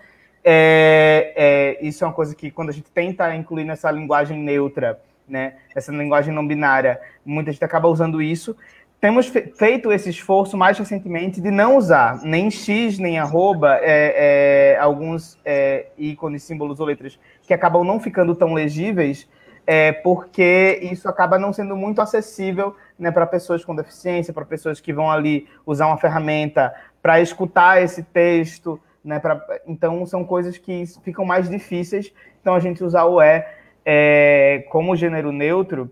É, 0.48 1.32
é, 1.34 1.84
isso 1.84 2.04
é 2.04 2.06
uma 2.06 2.12
coisa 2.12 2.32
que 2.32 2.52
quando 2.52 2.68
a 2.68 2.72
gente 2.72 2.88
tenta 2.88 3.34
incluir 3.34 3.64
nessa 3.64 3.90
linguagem 3.90 4.38
neutra, 4.38 5.00
né, 5.28 5.54
essa 5.74 5.90
linguagem 5.90 6.32
não 6.32 6.46
binária, 6.46 7.00
muita 7.24 7.50
gente 7.50 7.64
acaba 7.64 7.88
usando 7.88 8.22
isso. 8.22 8.56
Temos 9.00 9.26
feito 9.26 9.90
esse 9.90 10.08
esforço 10.08 10.56
mais 10.56 10.78
recentemente 10.78 11.40
de 11.40 11.50
não 11.50 11.76
usar 11.76 12.20
nem 12.22 12.48
X, 12.48 12.96
nem 12.96 13.18
arroba, 13.18 13.80
é, 13.82 14.74
é 14.74 14.78
alguns 14.78 15.36
é, 15.44 15.86
ícones, 15.98 16.44
símbolos 16.44 16.78
ou 16.78 16.86
letras 16.86 17.18
que 17.42 17.52
acabam 17.52 17.82
não 17.82 17.98
ficando 17.98 18.32
tão 18.36 18.54
legíveis, 18.54 19.28
é, 19.66 19.90
porque 19.90 20.78
isso 20.80 21.08
acaba 21.08 21.40
não 21.40 21.52
sendo 21.52 21.76
muito 21.76 22.00
acessível 22.00 22.76
né, 22.96 23.10
para 23.10 23.26
pessoas 23.26 23.64
com 23.64 23.74
deficiência, 23.74 24.32
para 24.32 24.44
pessoas 24.44 24.80
que 24.80 24.92
vão 24.92 25.10
ali 25.10 25.48
usar 25.66 25.88
uma 25.88 25.98
ferramenta 25.98 26.72
para 27.02 27.20
escutar 27.20 27.82
esse 27.82 28.04
texto. 28.04 28.80
Né, 29.06 29.20
pra, 29.20 29.40
então, 29.68 30.04
são 30.04 30.24
coisas 30.24 30.58
que 30.58 30.84
ficam 31.04 31.24
mais 31.24 31.48
difíceis. 31.48 32.12
Então, 32.40 32.56
a 32.56 32.60
gente 32.60 32.82
usar 32.82 33.04
o 33.04 33.22
E 33.22 33.44
é, 33.84 34.66
como 34.68 34.96
gênero 34.96 35.30
neutro 35.30 35.88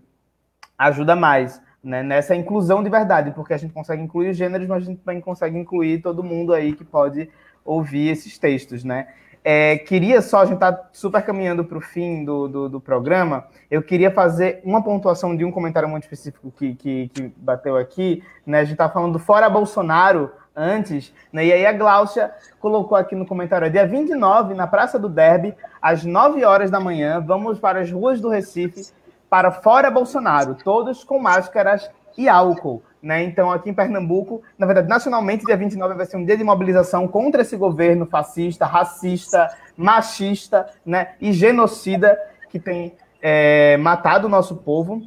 ajuda 0.77 1.15
mais 1.15 1.61
né, 1.81 2.03
nessa 2.03 2.35
inclusão 2.35 2.83
de 2.83 2.89
verdade, 2.89 3.31
porque 3.31 3.53
a 3.53 3.57
gente 3.57 3.73
consegue 3.73 4.01
incluir 4.01 4.31
os 4.31 4.37
gêneros, 4.37 4.67
mas 4.67 4.83
a 4.83 4.85
gente 4.85 4.99
também 4.99 5.21
consegue 5.21 5.57
incluir 5.57 6.01
todo 6.01 6.23
mundo 6.23 6.53
aí 6.53 6.73
que 6.73 6.83
pode 6.83 7.29
ouvir 7.63 8.09
esses 8.09 8.37
textos, 8.37 8.83
né? 8.83 9.07
É, 9.47 9.77
queria 9.77 10.23
só, 10.23 10.41
a 10.41 10.45
gente 10.45 10.55
está 10.55 10.89
super 10.91 11.21
caminhando 11.21 11.63
para 11.63 11.77
o 11.77 11.81
fim 11.81 12.25
do, 12.25 12.47
do, 12.47 12.67
do, 12.67 12.81
programa, 12.81 13.45
eu 13.69 13.83
queria 13.83 14.09
fazer 14.09 14.59
uma 14.63 14.83
pontuação 14.83 15.37
de 15.37 15.45
um 15.45 15.51
comentário 15.51 15.87
muito 15.87 16.03
específico 16.03 16.51
que, 16.51 16.73
que, 16.73 17.09
que 17.09 17.31
bateu 17.37 17.77
aqui, 17.77 18.23
né? 18.43 18.59
A 18.59 18.63
gente 18.63 18.73
está 18.73 18.89
falando 18.89 19.13
do 19.13 19.19
Fora 19.19 19.47
Bolsonaro 19.47 20.31
antes, 20.55 21.13
né? 21.31 21.45
E 21.45 21.51
aí 21.51 21.65
a 21.65 21.73
Gláucia 21.73 22.31
colocou 22.59 22.97
aqui 22.97 23.15
no 23.15 23.25
comentário, 23.25 23.69
dia 23.69 23.85
29, 23.85 24.53
na 24.53 24.65
Praça 24.65 24.97
do 24.97 25.09
Derby, 25.09 25.53
às 25.81 26.03
9 26.05 26.43
horas 26.45 26.71
da 26.71 26.79
manhã, 26.79 27.19
vamos 27.19 27.59
para 27.59 27.81
as 27.81 27.91
ruas 27.91 28.21
do 28.21 28.29
Recife 28.29 28.87
para 29.29 29.51
Fora 29.51 29.91
Bolsonaro, 29.91 30.55
todos 30.55 31.03
com 31.03 31.19
máscaras 31.19 31.89
e 32.17 32.29
álcool. 32.29 32.81
Né? 33.01 33.23
Então, 33.23 33.51
aqui 33.51 33.69
em 33.69 33.73
Pernambuco, 33.73 34.41
na 34.57 34.65
verdade, 34.65 34.87
nacionalmente, 34.87 35.45
dia 35.45 35.57
29 35.57 35.93
vai 35.93 36.05
ser 36.05 36.17
um 36.17 36.25
dia 36.25 36.37
de 36.37 36.43
mobilização 36.43 37.07
contra 37.07 37.41
esse 37.41 37.55
governo 37.55 38.05
fascista, 38.05 38.65
racista, 38.65 39.55
machista 39.77 40.67
né? 40.83 41.09
e 41.21 41.31
genocida 41.31 42.17
que 42.49 42.59
tem 42.59 42.95
é, 43.21 43.77
matado 43.77 44.25
o 44.25 44.29
nosso 44.29 44.55
povo. 44.55 45.03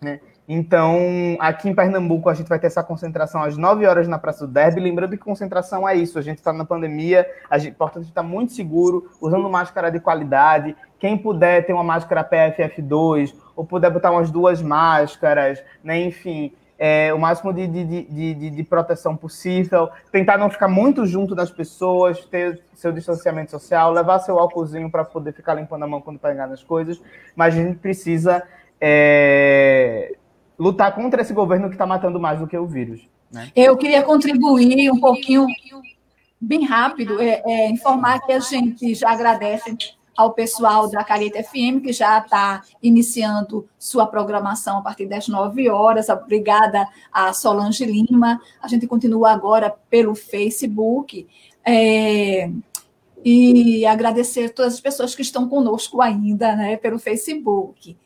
Né? 0.00 0.20
Então, 0.54 1.34
aqui 1.38 1.66
em 1.70 1.74
Pernambuco, 1.74 2.28
a 2.28 2.34
gente 2.34 2.46
vai 2.46 2.58
ter 2.58 2.66
essa 2.66 2.82
concentração 2.82 3.42
às 3.42 3.56
9 3.56 3.86
horas 3.86 4.06
na 4.06 4.18
Praça 4.18 4.46
do 4.46 4.52
Derby. 4.52 4.80
Lembrando 4.80 5.12
que 5.12 5.24
concentração 5.24 5.88
é 5.88 5.94
isso, 5.94 6.18
a 6.18 6.22
gente 6.22 6.36
está 6.36 6.52
na 6.52 6.62
pandemia, 6.62 7.26
a 7.48 7.56
gente, 7.56 7.74
portanto, 7.74 8.04
está 8.04 8.22
muito 8.22 8.52
seguro, 8.52 9.10
usando 9.18 9.48
máscara 9.48 9.90
de 9.90 9.98
qualidade. 9.98 10.76
Quem 10.98 11.16
puder 11.16 11.64
ter 11.64 11.72
uma 11.72 11.82
máscara 11.82 12.22
PFF2, 12.22 13.34
ou 13.56 13.64
puder 13.64 13.90
botar 13.90 14.10
umas 14.10 14.30
duas 14.30 14.60
máscaras, 14.60 15.64
né? 15.82 15.98
enfim, 16.02 16.52
é, 16.78 17.14
o 17.14 17.18
máximo 17.18 17.50
de, 17.50 17.66
de, 17.66 18.02
de, 18.02 18.50
de, 18.50 18.62
proteção 18.62 19.16
possível, 19.16 19.88
tentar 20.10 20.36
não 20.36 20.50
ficar 20.50 20.68
muito 20.68 21.06
junto 21.06 21.34
das 21.34 21.50
pessoas, 21.50 22.26
ter 22.26 22.60
seu 22.74 22.92
distanciamento 22.92 23.52
social, 23.52 23.90
levar 23.90 24.18
seu 24.18 24.38
álcoolzinho 24.38 24.90
para 24.90 25.02
poder 25.02 25.32
ficar 25.32 25.54
limpando 25.54 25.84
a 25.84 25.86
mão 25.86 26.02
quando 26.02 26.18
pegar 26.18 26.46
nas 26.46 26.62
coisas, 26.62 27.00
mas 27.34 27.54
a 27.54 27.56
gente 27.56 27.78
precisa 27.78 28.42
é, 28.78 30.14
lutar 30.62 30.94
contra 30.94 31.22
esse 31.22 31.34
governo 31.34 31.68
que 31.68 31.74
está 31.74 31.84
matando 31.84 32.20
mais 32.20 32.38
do 32.38 32.46
que 32.46 32.56
o 32.56 32.66
vírus. 32.66 33.00
Né? 33.32 33.50
Eu 33.56 33.76
queria 33.76 34.02
contribuir 34.02 34.90
um 34.92 35.00
pouquinho, 35.00 35.46
bem 36.40 36.64
rápido, 36.64 37.20
é, 37.20 37.42
é, 37.44 37.70
informar 37.70 38.20
que 38.20 38.32
a 38.32 38.38
gente 38.38 38.94
já 38.94 39.10
agradece 39.10 39.76
ao 40.16 40.32
pessoal 40.32 40.88
da 40.88 41.02
Careta 41.02 41.42
FM, 41.42 41.82
que 41.82 41.92
já 41.92 42.18
está 42.18 42.62
iniciando 42.80 43.66
sua 43.76 44.06
programação 44.06 44.78
a 44.78 44.82
partir 44.82 45.06
das 45.06 45.26
9 45.26 45.68
horas. 45.68 46.08
Obrigada 46.08 46.86
a 47.12 47.32
Solange 47.32 47.84
Lima. 47.84 48.40
A 48.62 48.68
gente 48.68 48.86
continua 48.86 49.32
agora 49.32 49.74
pelo 49.90 50.14
Facebook. 50.14 51.26
É, 51.64 52.50
e 53.24 53.86
agradecer 53.86 54.50
todas 54.50 54.74
as 54.74 54.80
pessoas 54.80 55.14
que 55.14 55.22
estão 55.22 55.48
conosco 55.48 56.00
ainda 56.00 56.56
né, 56.56 56.76
pelo 56.76 56.98
Facebook. 56.98 57.96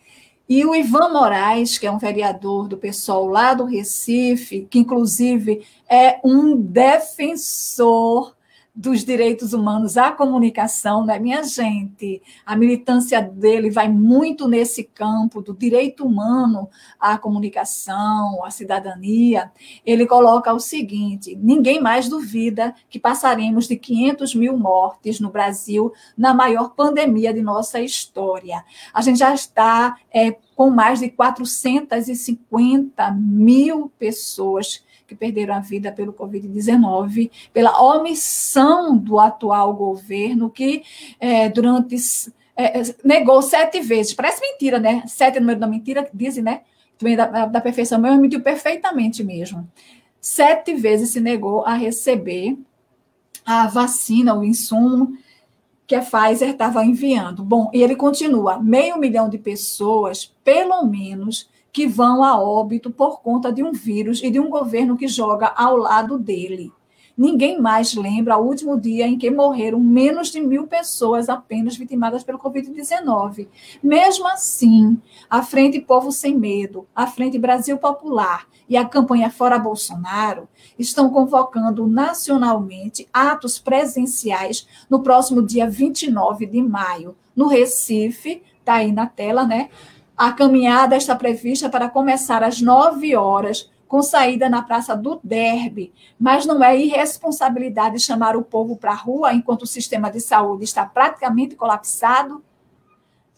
E 0.49 0.65
o 0.65 0.75
Ivan 0.75 1.09
Moraes, 1.09 1.77
que 1.77 1.87
é 1.87 1.91
um 1.91 1.99
vereador 1.99 2.69
do 2.69 2.77
pessoal 2.77 3.27
lá 3.27 3.53
do 3.53 3.65
Recife, 3.65 4.67
que 4.71 4.79
inclusive 4.79 5.67
é 5.89 6.21
um 6.23 6.57
defensor 6.57 8.36
dos 8.77 9.03
direitos 9.03 9.55
humanos 9.55 9.97
à 9.97 10.13
comunicação, 10.13 11.07
né, 11.07 11.19
minha 11.19 11.43
gente? 11.43 12.23
A 12.45 12.55
militância 12.55 13.23
dele 13.23 13.71
vai 13.71 13.89
muito 13.89 14.47
nesse 14.47 14.85
campo 14.85 15.41
do 15.41 15.55
direito 15.55 16.05
humano 16.05 16.69
à 17.01 17.17
comunicação, 17.17 18.45
à 18.45 18.51
cidadania. 18.51 19.51
Ele 19.85 20.07
coloca 20.07 20.53
o 20.53 20.61
seguinte: 20.61 21.35
ninguém 21.41 21.81
mais 21.81 22.07
duvida 22.07 22.75
que 22.91 23.01
passaremos 23.01 23.67
de 23.67 23.77
500 23.77 24.35
mil 24.35 24.59
mortes 24.59 25.21
no 25.21 25.31
Brasil 25.31 25.91
na 26.17 26.35
maior 26.35 26.75
pandemia 26.75 27.33
de 27.33 27.41
nossa 27.41 27.81
história. 27.81 28.63
A 28.93 29.01
gente 29.01 29.21
já 29.21 29.33
está 29.33 29.97
é, 30.13 30.37
com 30.55 30.69
mais 30.69 31.01
de 31.01 31.09
450 31.09 33.11
mil 33.13 33.91
pessoas 33.99 34.85
que 35.07 35.15
perderam 35.15 35.55
a 35.55 35.61
vida 35.61 35.93
pelo 35.93 36.13
Covid-19, 36.13 37.31
pela 37.53 37.81
omissão 37.81 38.97
do 38.97 39.19
atual 39.19 39.75
governo, 39.75 40.51
que 40.51 40.83
é, 41.21 41.49
durante. 41.49 41.97
É, 42.57 42.73
negou 43.05 43.43
sete 43.43 43.81
vezes. 43.81 44.15
Parece 44.15 44.41
mentira, 44.41 44.79
né? 44.79 45.03
Sete 45.07 45.37
é 45.37 45.41
número 45.41 45.61
da 45.61 45.67
mentira, 45.67 46.09
dizem, 46.13 46.43
né? 46.43 46.63
Também 46.97 47.15
da, 47.15 47.47
da 47.47 47.61
perfeição, 47.61 48.01
mas 48.01 48.19
mentiu 48.19 48.41
perfeitamente 48.41 49.23
mesmo. 49.23 49.69
Sete 50.21 50.75
vezes 50.75 51.11
se 51.11 51.21
negou 51.21 51.65
a 51.65 51.75
receber 51.75 52.59
a 53.45 53.67
vacina, 53.69 54.35
o 54.35 54.43
insumo 54.43 55.17
que 55.87 55.95
a 55.95 56.01
Pfizer 56.01 56.51
estava 56.51 56.85
enviando. 56.85 57.45
Bom, 57.45 57.71
e 57.73 57.83
ele 57.83 57.95
continua: 57.95 58.59
meio 58.59 58.99
milhão 58.99 59.29
de 59.29 59.39
pessoas, 59.39 60.35
pelo 60.43 60.85
menos, 60.85 61.49
que 61.77 61.87
vão 61.87 62.25
a 62.25 62.41
óbito 62.41 62.91
por 62.91 63.21
conta 63.21 63.53
de 63.53 63.63
um 63.63 63.71
vírus 63.71 64.23
e 64.23 64.31
de 64.31 64.41
um 64.41 64.49
governo 64.49 64.97
que 64.97 65.07
joga 65.07 65.49
ao 65.49 65.77
lado 65.77 66.19
dele. 66.19 66.73
Ninguém 67.15 67.61
mais 67.61 67.95
lembra 67.95 68.39
o 68.39 68.47
último 68.47 68.81
dia 68.81 69.07
em 69.07 69.19
que 69.19 69.31
morreram 69.31 69.79
menos 69.79 70.29
de 70.29 70.41
mil 70.41 70.67
pessoas 70.67 71.29
apenas 71.29 71.77
vitimadas 71.77 72.25
pelo 72.25 72.39
Covid-19. 72.39 73.49
Mesmo 73.83 74.27
assim, 74.27 74.99
a 75.29 75.43
Frente 75.43 75.79
Povo 75.79 76.11
Sem 76.11 76.35
Medo, 76.35 76.87
a 76.97 77.07
Frente 77.07 77.39
Brasil 77.39 77.77
Popular 77.77 78.47
e 78.67 78.75
a 78.75 78.87
campanha 78.87 79.29
Fora 79.29 79.59
Bolsonaro 79.59 80.49
estão 80.79 81.11
convocando 81.11 81.87
nacionalmente 81.87 83.07
atos 83.13 83.59
presenciais 83.59 84.67
no 84.89 85.03
próximo 85.03 85.43
dia 85.43 85.69
29 85.69 86.47
de 86.47 86.63
maio, 86.63 87.15
no 87.37 87.47
Recife, 87.47 88.43
está 88.61 88.77
aí 88.77 88.93
na 88.93 89.07
tela, 89.07 89.45
né? 89.45 89.69
A 90.17 90.33
caminhada 90.33 90.97
está 90.97 91.15
prevista 91.15 91.69
para 91.69 91.91
começar 91.91 92.43
às 92.43 92.63
9 92.63 93.15
horas, 93.15 93.71
com 93.87 94.03
saída 94.03 94.49
na 94.49 94.63
Praça 94.63 94.97
do 94.97 95.21
Derby, 95.23 95.93
mas 96.19 96.47
não 96.47 96.65
é 96.65 96.77
irresponsabilidade 96.77 98.01
chamar 98.01 98.35
o 98.35 98.43
povo 98.43 98.77
para 98.79 98.93
a 98.93 98.97
rua 98.97 99.35
enquanto 99.35 99.63
o 99.63 99.67
sistema 99.67 100.11
de 100.11 100.21
saúde 100.21 100.65
está 100.65 100.87
praticamente 100.87 101.55
colapsado? 101.55 102.43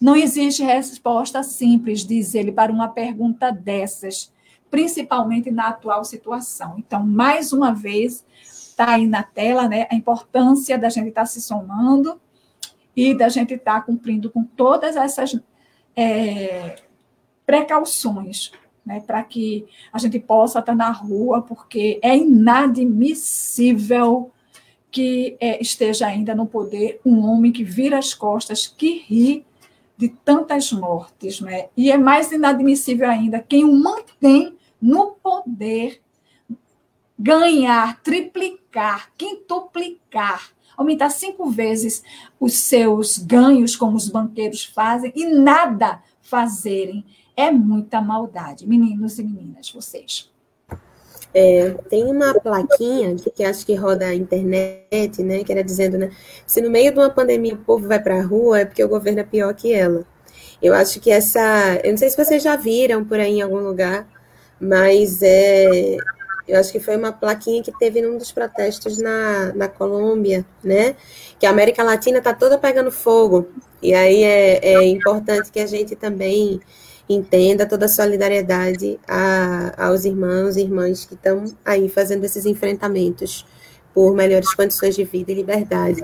Não 0.00 0.14
existe 0.14 0.62
resposta 0.62 1.42
simples, 1.42 2.06
diz 2.06 2.36
ele, 2.36 2.52
para 2.52 2.70
uma 2.72 2.86
pergunta 2.86 3.50
dessas, 3.50 4.32
principalmente 4.70 5.50
na 5.50 5.68
atual 5.68 6.04
situação. 6.04 6.76
Então, 6.78 7.04
mais 7.04 7.52
uma 7.52 7.74
vez, 7.74 8.24
está 8.40 8.94
aí 8.94 9.06
na 9.06 9.24
tela 9.24 9.66
né, 9.66 9.88
a 9.90 9.96
importância 9.96 10.78
da 10.78 10.88
gente 10.88 11.08
estar 11.08 11.22
tá 11.22 11.26
se 11.26 11.42
somando 11.42 12.20
e 12.94 13.12
da 13.14 13.28
gente 13.28 13.54
estar 13.54 13.74
tá 13.74 13.80
cumprindo 13.80 14.30
com 14.30 14.44
todas 14.44 14.94
essas 14.94 15.36
é, 16.00 16.76
precauções 17.44 18.52
né, 18.86 19.00
para 19.00 19.20
que 19.24 19.66
a 19.92 19.98
gente 19.98 20.20
possa 20.20 20.60
estar 20.60 20.76
na 20.76 20.92
rua, 20.92 21.42
porque 21.42 21.98
é 22.00 22.16
inadmissível 22.16 24.30
que 24.92 25.36
é, 25.40 25.60
esteja 25.60 26.06
ainda 26.06 26.36
no 26.36 26.46
poder 26.46 27.00
um 27.04 27.26
homem 27.26 27.50
que 27.50 27.64
vira 27.64 27.98
as 27.98 28.14
costas, 28.14 28.68
que 28.68 29.02
ri 29.08 29.44
de 29.96 30.08
tantas 30.08 30.72
mortes, 30.72 31.40
né? 31.40 31.66
E 31.76 31.90
é 31.90 31.98
mais 31.98 32.30
inadmissível 32.30 33.10
ainda 33.10 33.40
quem 33.40 33.64
o 33.64 33.74
mantém 33.74 34.56
no 34.80 35.16
poder 35.20 36.00
ganhar, 37.18 38.00
triplicar, 38.02 39.10
quintuplicar, 39.18 40.48
aumentar 40.78 41.10
cinco 41.10 41.50
vezes 41.50 42.02
os 42.38 42.54
seus 42.54 43.18
ganhos, 43.18 43.74
como 43.74 43.96
os 43.96 44.08
banqueiros 44.08 44.64
fazem, 44.64 45.12
e 45.14 45.26
nada 45.26 46.00
fazerem. 46.22 47.04
É 47.36 47.50
muita 47.50 48.00
maldade. 48.00 48.66
Meninos 48.66 49.18
e 49.18 49.24
meninas, 49.24 49.70
vocês. 49.70 50.30
É, 51.34 51.70
tem 51.90 52.04
uma 52.04 52.34
plaquinha 52.34 53.14
que, 53.14 53.30
que, 53.30 53.44
acho 53.44 53.66
que 53.66 53.74
roda 53.74 54.06
a 54.06 54.14
internet, 54.14 55.22
né? 55.22 55.44
Que 55.44 55.52
era 55.52 55.62
dizendo, 55.62 55.98
né? 55.98 56.10
Se 56.46 56.60
no 56.60 56.70
meio 56.70 56.92
de 56.92 56.98
uma 56.98 57.10
pandemia 57.10 57.54
o 57.54 57.58
povo 57.58 57.86
vai 57.86 58.00
para 58.00 58.18
a 58.18 58.22
rua, 58.22 58.60
é 58.60 58.64
porque 58.64 58.82
o 58.82 58.88
governo 58.88 59.20
é 59.20 59.24
pior 59.24 59.52
que 59.54 59.72
ela. 59.72 60.06
Eu 60.62 60.74
acho 60.74 61.00
que 61.00 61.10
essa. 61.10 61.80
Eu 61.84 61.90
não 61.90 61.98
sei 61.98 62.08
se 62.10 62.16
vocês 62.16 62.42
já 62.42 62.56
viram 62.56 63.04
por 63.04 63.20
aí 63.20 63.34
em 63.34 63.42
algum 63.42 63.58
lugar, 63.58 64.08
mas 64.60 65.22
é, 65.22 65.96
eu 66.48 66.58
acho 66.58 66.72
que 66.72 66.80
foi 66.80 66.96
uma 66.96 67.12
plaquinha 67.12 67.62
que 67.62 67.70
teve 67.78 68.00
num 68.00 68.16
dos 68.16 68.32
protestos 68.32 68.96
na, 68.98 69.52
na 69.54 69.68
Colômbia, 69.68 70.46
né? 70.64 70.96
Que 71.38 71.44
a 71.44 71.50
América 71.50 71.82
Latina 71.82 72.18
está 72.18 72.32
toda 72.32 72.56
pegando 72.56 72.90
fogo. 72.90 73.48
E 73.82 73.92
aí 73.92 74.22
é, 74.22 74.74
é 74.74 74.84
importante 74.86 75.52
que 75.52 75.60
a 75.60 75.66
gente 75.66 75.94
também 75.94 76.60
entenda 77.08 77.66
toda 77.66 77.86
a 77.86 77.88
solidariedade 77.88 78.98
a, 79.06 79.86
aos 79.86 80.04
irmãos 80.04 80.56
e 80.56 80.62
irmãs 80.62 81.04
que 81.04 81.14
estão 81.14 81.44
aí 81.64 81.88
fazendo 81.88 82.24
esses 82.24 82.46
enfrentamentos 82.46 83.46
por 83.94 84.14
melhores 84.14 84.54
condições 84.54 84.96
de 84.96 85.04
vida 85.04 85.30
e 85.30 85.34
liberdade. 85.34 86.02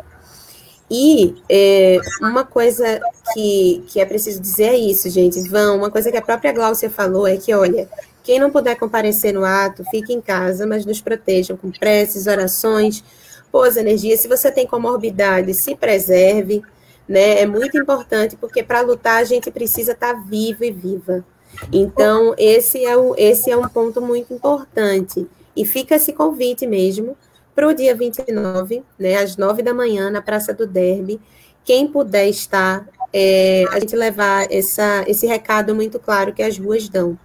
E 0.90 1.36
é, 1.48 1.98
uma 2.20 2.44
coisa 2.44 3.00
que, 3.32 3.82
que 3.88 4.00
é 4.00 4.04
preciso 4.04 4.40
dizer 4.40 4.64
é 4.64 4.76
isso, 4.76 5.08
gente. 5.08 5.40
Vão, 5.48 5.78
uma 5.78 5.90
coisa 5.90 6.10
que 6.10 6.16
a 6.16 6.22
própria 6.22 6.52
Gláucia 6.52 6.90
falou 6.90 7.26
é 7.26 7.36
que, 7.36 7.54
olha, 7.54 7.88
quem 8.24 8.40
não 8.40 8.50
puder 8.50 8.74
comparecer 8.76 9.34
no 9.34 9.44
ato, 9.44 9.84
fique 9.90 10.12
em 10.12 10.20
casa, 10.20 10.66
mas 10.66 10.86
nos 10.86 11.00
protejam 11.00 11.58
com 11.58 11.70
preces, 11.70 12.26
orações, 12.26 13.04
boas 13.52 13.76
energias. 13.76 14.20
Se 14.20 14.26
você 14.26 14.50
tem 14.50 14.66
comorbidade, 14.66 15.52
se 15.52 15.76
preserve, 15.76 16.62
né? 17.06 17.42
É 17.42 17.46
muito 17.46 17.78
importante, 17.78 18.34
porque 18.34 18.62
para 18.62 18.80
lutar 18.80 19.20
a 19.20 19.24
gente 19.24 19.50
precisa 19.50 19.92
estar 19.92 20.14
tá 20.14 20.20
vivo 20.26 20.64
e 20.64 20.70
viva. 20.70 21.22
Então, 21.70 22.34
esse 22.38 22.82
é, 22.84 22.96
o, 22.96 23.14
esse 23.16 23.50
é 23.50 23.56
um 23.56 23.68
ponto 23.68 24.00
muito 24.00 24.32
importante. 24.32 25.28
E 25.54 25.66
fica 25.66 25.96
esse 25.96 26.14
convite 26.14 26.66
mesmo 26.66 27.16
para 27.54 27.68
o 27.68 27.74
dia 27.74 27.94
29, 27.94 28.82
né, 28.98 29.16
às 29.18 29.36
9 29.36 29.62
da 29.62 29.74
manhã, 29.74 30.10
na 30.10 30.22
Praça 30.22 30.54
do 30.54 30.66
Derby. 30.66 31.20
Quem 31.62 31.86
puder 31.86 32.26
estar, 32.26 32.88
é, 33.12 33.64
a 33.70 33.78
gente 33.78 33.94
levar 33.94 34.50
essa, 34.50 35.04
esse 35.06 35.26
recado 35.26 35.74
muito 35.74 35.98
claro 35.98 36.32
que 36.32 36.42
as 36.42 36.58
ruas 36.58 36.88
dão. 36.88 37.18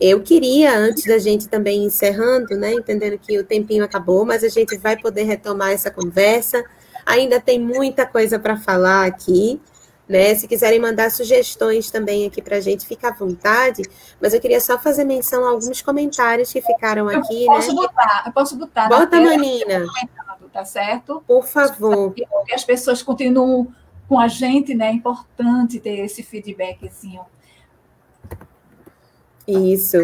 Eu 0.00 0.22
queria, 0.22 0.76
antes 0.76 1.04
da 1.04 1.18
gente 1.18 1.48
também 1.48 1.84
encerrando, 1.84 2.56
né, 2.56 2.72
entendendo 2.72 3.18
que 3.18 3.36
o 3.38 3.44
tempinho 3.44 3.84
acabou, 3.84 4.24
mas 4.24 4.44
a 4.44 4.48
gente 4.48 4.76
vai 4.76 4.96
poder 4.96 5.24
retomar 5.24 5.72
essa 5.72 5.90
conversa. 5.90 6.64
Ainda 7.04 7.40
tem 7.40 7.58
muita 7.58 8.06
coisa 8.06 8.38
para 8.38 8.56
falar 8.56 9.06
aqui, 9.06 9.60
né? 10.08 10.34
Se 10.34 10.46
quiserem 10.46 10.80
mandar 10.80 11.10
sugestões 11.10 11.90
também 11.90 12.26
aqui 12.26 12.40
para 12.40 12.56
a 12.56 12.60
gente, 12.60 12.86
fica 12.86 13.08
à 13.08 13.12
vontade. 13.12 13.82
Mas 14.20 14.34
eu 14.34 14.40
queria 14.40 14.60
só 14.60 14.78
fazer 14.78 15.04
menção 15.04 15.44
a 15.44 15.50
alguns 15.50 15.82
comentários 15.82 16.52
que 16.52 16.62
ficaram 16.62 17.08
aqui, 17.08 17.42
eu 17.42 17.46
posso 17.46 17.68
né? 17.68 17.74
Botar, 17.74 18.22
eu 18.26 18.32
posso 18.32 18.56
botar. 18.56 18.88
Bota, 18.88 19.20
Manina. 19.20 19.84
Tá 20.52 20.64
certo? 20.64 21.22
Por 21.26 21.46
favor. 21.46 22.14
Que 22.14 22.54
as 22.54 22.64
pessoas 22.64 23.02
continuam 23.02 23.68
com 24.08 24.18
a 24.18 24.28
gente, 24.28 24.74
né? 24.74 24.88
É 24.88 24.92
importante 24.92 25.78
ter 25.78 25.98
esse 25.98 26.22
feedbackzinho. 26.22 27.20
Isso. 29.48 29.96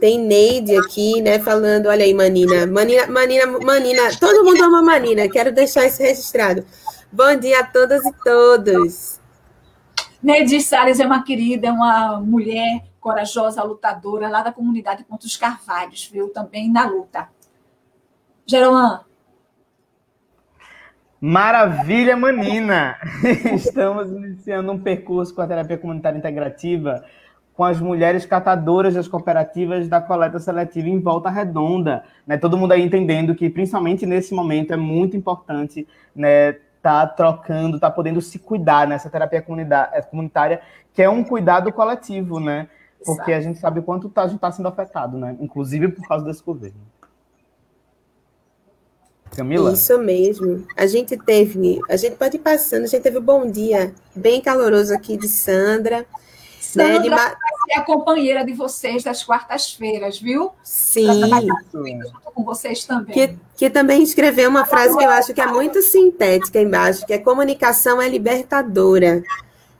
Tem 0.00 0.18
Neide 0.18 0.74
aqui, 0.78 1.20
né, 1.20 1.38
falando, 1.38 1.86
olha 1.86 2.02
aí, 2.02 2.14
Manina. 2.14 2.66
Manina, 2.66 3.06
Manina, 3.06 3.46
Manina, 3.46 4.02
todo 4.18 4.42
mundo 4.42 4.64
ama 4.64 4.80
Manina, 4.80 5.28
quero 5.28 5.52
deixar 5.52 5.86
isso 5.86 6.02
registrado. 6.02 6.64
Bom 7.12 7.36
dia 7.36 7.60
a 7.60 7.66
todas 7.66 8.02
e 8.06 8.12
todos. 8.24 9.20
Neide 10.22 10.58
Salles 10.62 10.98
é 11.00 11.06
uma 11.06 11.22
querida, 11.22 11.68
é 11.68 11.72
uma 11.72 12.18
mulher 12.18 12.82
corajosa, 12.98 13.62
lutadora, 13.62 14.28
lá 14.28 14.42
da 14.42 14.52
comunidade 14.52 15.04
Pontos 15.04 15.36
Carvalhos, 15.36 16.08
viu? 16.10 16.30
Também 16.30 16.70
na 16.70 16.86
luta. 16.86 17.28
Geroan. 18.46 19.00
Maravilha, 21.20 22.16
Manina! 22.16 22.96
Estamos 23.54 24.10
iniciando 24.10 24.72
um 24.72 24.78
percurso 24.78 25.34
com 25.34 25.42
a 25.42 25.46
terapia 25.46 25.76
comunitária 25.76 26.16
integrativa 26.16 27.04
com 27.60 27.64
as 27.64 27.78
mulheres 27.78 28.24
catadoras 28.24 28.94
das 28.94 29.06
cooperativas 29.06 29.86
da 29.86 30.00
coleta 30.00 30.38
seletiva 30.38 30.88
em 30.88 30.98
Volta 30.98 31.28
Redonda. 31.28 32.02
Né? 32.26 32.38
Todo 32.38 32.56
mundo 32.56 32.72
aí 32.72 32.80
entendendo 32.80 33.34
que, 33.34 33.50
principalmente 33.50 34.06
nesse 34.06 34.32
momento, 34.32 34.72
é 34.72 34.78
muito 34.78 35.14
importante 35.14 35.86
né, 36.16 36.54
tá 36.80 37.06
trocando, 37.06 37.78
tá 37.78 37.90
podendo 37.90 38.22
se 38.22 38.38
cuidar 38.38 38.88
nessa 38.88 39.10
terapia 39.10 39.44
é, 39.92 40.00
comunitária, 40.00 40.62
que 40.94 41.02
é 41.02 41.10
um 41.10 41.22
cuidado 41.22 41.70
coletivo, 41.70 42.40
né? 42.40 42.66
Porque 43.04 43.30
a 43.30 43.42
gente 43.42 43.58
sabe 43.58 43.82
quanto 43.82 44.08
tá, 44.08 44.22
a 44.22 44.26
gente 44.26 44.36
está 44.36 44.50
sendo 44.50 44.68
afetado, 44.68 45.18
né? 45.18 45.36
Inclusive 45.38 45.88
por 45.88 46.08
causa 46.08 46.24
desse 46.24 46.42
governo. 46.42 46.80
Camila? 49.36 49.70
Isso 49.74 49.98
mesmo. 49.98 50.66
A 50.74 50.86
gente 50.86 51.14
teve, 51.14 51.78
a 51.90 51.96
gente 51.98 52.16
pode 52.16 52.36
ir 52.36 52.40
passando, 52.40 52.84
a 52.84 52.86
gente 52.86 53.02
teve 53.02 53.18
um 53.18 53.22
bom 53.22 53.50
dia 53.50 53.94
bem 54.16 54.40
caloroso 54.40 54.94
aqui 54.94 55.18
de 55.18 55.28
Sandra. 55.28 56.06
Sandra 56.70 56.92
né, 56.92 56.98
de 57.00 57.10
vai 57.10 57.34
ser 57.64 57.80
a 57.80 57.82
companheira 57.82 58.44
de 58.44 58.52
vocês 58.52 59.02
das 59.02 59.24
quartas-feiras, 59.24 60.20
viu? 60.20 60.52
Sim. 60.62 61.20
Junto 61.72 62.30
com 62.32 62.44
vocês 62.44 62.84
também. 62.84 63.12
Que, 63.12 63.36
que 63.56 63.68
também 63.68 64.02
escreveu 64.04 64.48
uma 64.48 64.64
frase 64.64 64.96
que 64.96 65.04
eu 65.04 65.10
acho 65.10 65.34
que 65.34 65.40
é 65.40 65.46
muito 65.46 65.82
sintética 65.82 66.60
embaixo, 66.60 67.04
que 67.04 67.12
é 67.12 67.18
comunicação 67.18 68.00
é 68.00 68.08
libertadora. 68.08 69.20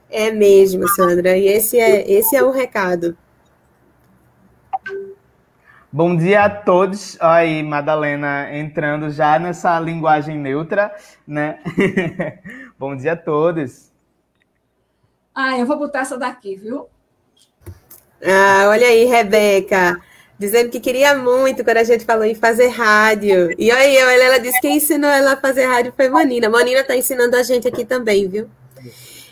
É 0.09 0.31
mesmo, 0.31 0.85
Sandra. 0.89 1.37
E 1.37 1.47
esse 1.47 1.79
é, 1.79 2.11
esse 2.11 2.35
é 2.35 2.43
o 2.43 2.51
recado. 2.51 3.15
Bom 5.89 6.17
dia 6.17 6.43
a 6.43 6.49
todos. 6.49 7.17
Aí, 7.21 7.63
Madalena 7.63 8.53
entrando 8.53 9.09
já 9.09 9.39
nessa 9.39 9.79
linguagem 9.79 10.37
neutra, 10.37 10.93
né? 11.25 11.59
Bom 12.77 12.97
dia 12.97 13.13
a 13.13 13.17
todos. 13.17 13.90
Ah, 15.33 15.57
eu 15.57 15.65
vou 15.65 15.77
botar 15.77 16.01
essa 16.01 16.17
daqui, 16.17 16.55
viu? 16.55 16.87
Ah, 18.23 18.65
olha 18.67 18.87
aí, 18.87 19.05
Rebeca. 19.05 19.99
Dizendo 20.37 20.69
que 20.69 20.79
queria 20.79 21.15
muito 21.15 21.63
quando 21.63 21.77
a 21.77 21.83
gente 21.83 22.03
falou 22.03 22.25
em 22.25 22.35
fazer 22.35 22.67
rádio. 22.67 23.53
E 23.57 23.71
aí, 23.71 23.95
ela 23.95 24.39
disse 24.39 24.55
que 24.55 24.67
quem 24.67 24.77
ensinou 24.77 25.09
ela 25.09 25.33
a 25.33 25.37
fazer 25.37 25.65
rádio 25.65 25.93
foi 25.95 26.09
Manina. 26.09 26.49
Manina 26.49 26.81
está 26.81 26.95
ensinando 26.95 27.35
a 27.35 27.43
gente 27.43 27.67
aqui 27.67 27.85
também, 27.85 28.27
viu? 28.27 28.49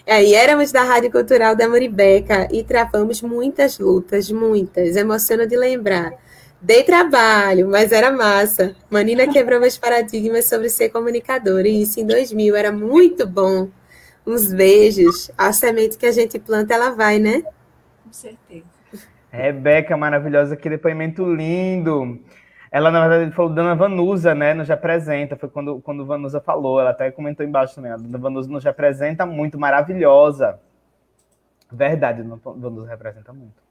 É, 0.05 0.23
e 0.23 0.33
éramos 0.33 0.71
da 0.71 0.83
Rádio 0.83 1.11
Cultural 1.11 1.55
da 1.55 1.67
Moribeca 1.67 2.47
e 2.51 2.63
travamos 2.63 3.21
muitas 3.21 3.77
lutas, 3.77 4.31
muitas. 4.31 4.95
Emociona 4.95 5.45
de 5.45 5.55
lembrar. 5.55 6.13
Dei 6.61 6.83
trabalho, 6.83 7.67
mas 7.69 7.91
era 7.91 8.11
massa. 8.11 8.75
Manina 8.89 9.27
quebrou 9.27 9.59
meus 9.59 9.77
paradigmas 9.77 10.45
sobre 10.45 10.69
ser 10.69 10.89
comunicadora. 10.89 11.67
E 11.67 11.83
isso 11.83 11.99
em 11.99 12.05
2000 12.05 12.55
era 12.55 12.71
muito 12.71 13.27
bom 13.27 13.69
uns 14.29 14.53
beijos. 14.53 15.31
A 15.37 15.51
semente 15.51 15.97
que 15.97 16.05
a 16.05 16.11
gente 16.11 16.39
planta, 16.39 16.73
ela 16.73 16.91
vai, 16.91 17.19
né? 17.19 17.43
Com 18.03 18.13
certeza. 18.13 18.65
Rebeca, 19.31 19.95
maravilhosa, 19.95 20.55
que 20.55 20.69
depoimento 20.69 21.23
lindo. 21.23 22.19
Ela, 22.71 22.91
na 22.91 23.07
verdade, 23.07 23.35
falou 23.35 23.53
Dona 23.53 23.75
Vanusa, 23.75 24.35
né? 24.35 24.53
Nos 24.53 24.69
apresenta. 24.69 25.35
Foi 25.35 25.49
quando, 25.49 25.81
quando 25.81 26.05
Vanusa 26.05 26.39
falou. 26.39 26.79
Ela 26.79 26.91
até 26.91 27.11
comentou 27.11 27.45
embaixo 27.45 27.75
também. 27.75 27.91
A 27.91 27.97
Dona 27.97 28.17
Vanusa 28.17 28.49
nos 28.49 28.65
apresenta 28.65 29.25
muito, 29.25 29.59
maravilhosa. 29.59 30.59
Verdade, 31.71 32.23
Dona 32.23 32.39
Vanusa 32.43 32.89
representa 32.89 33.33
muito. 33.33 33.68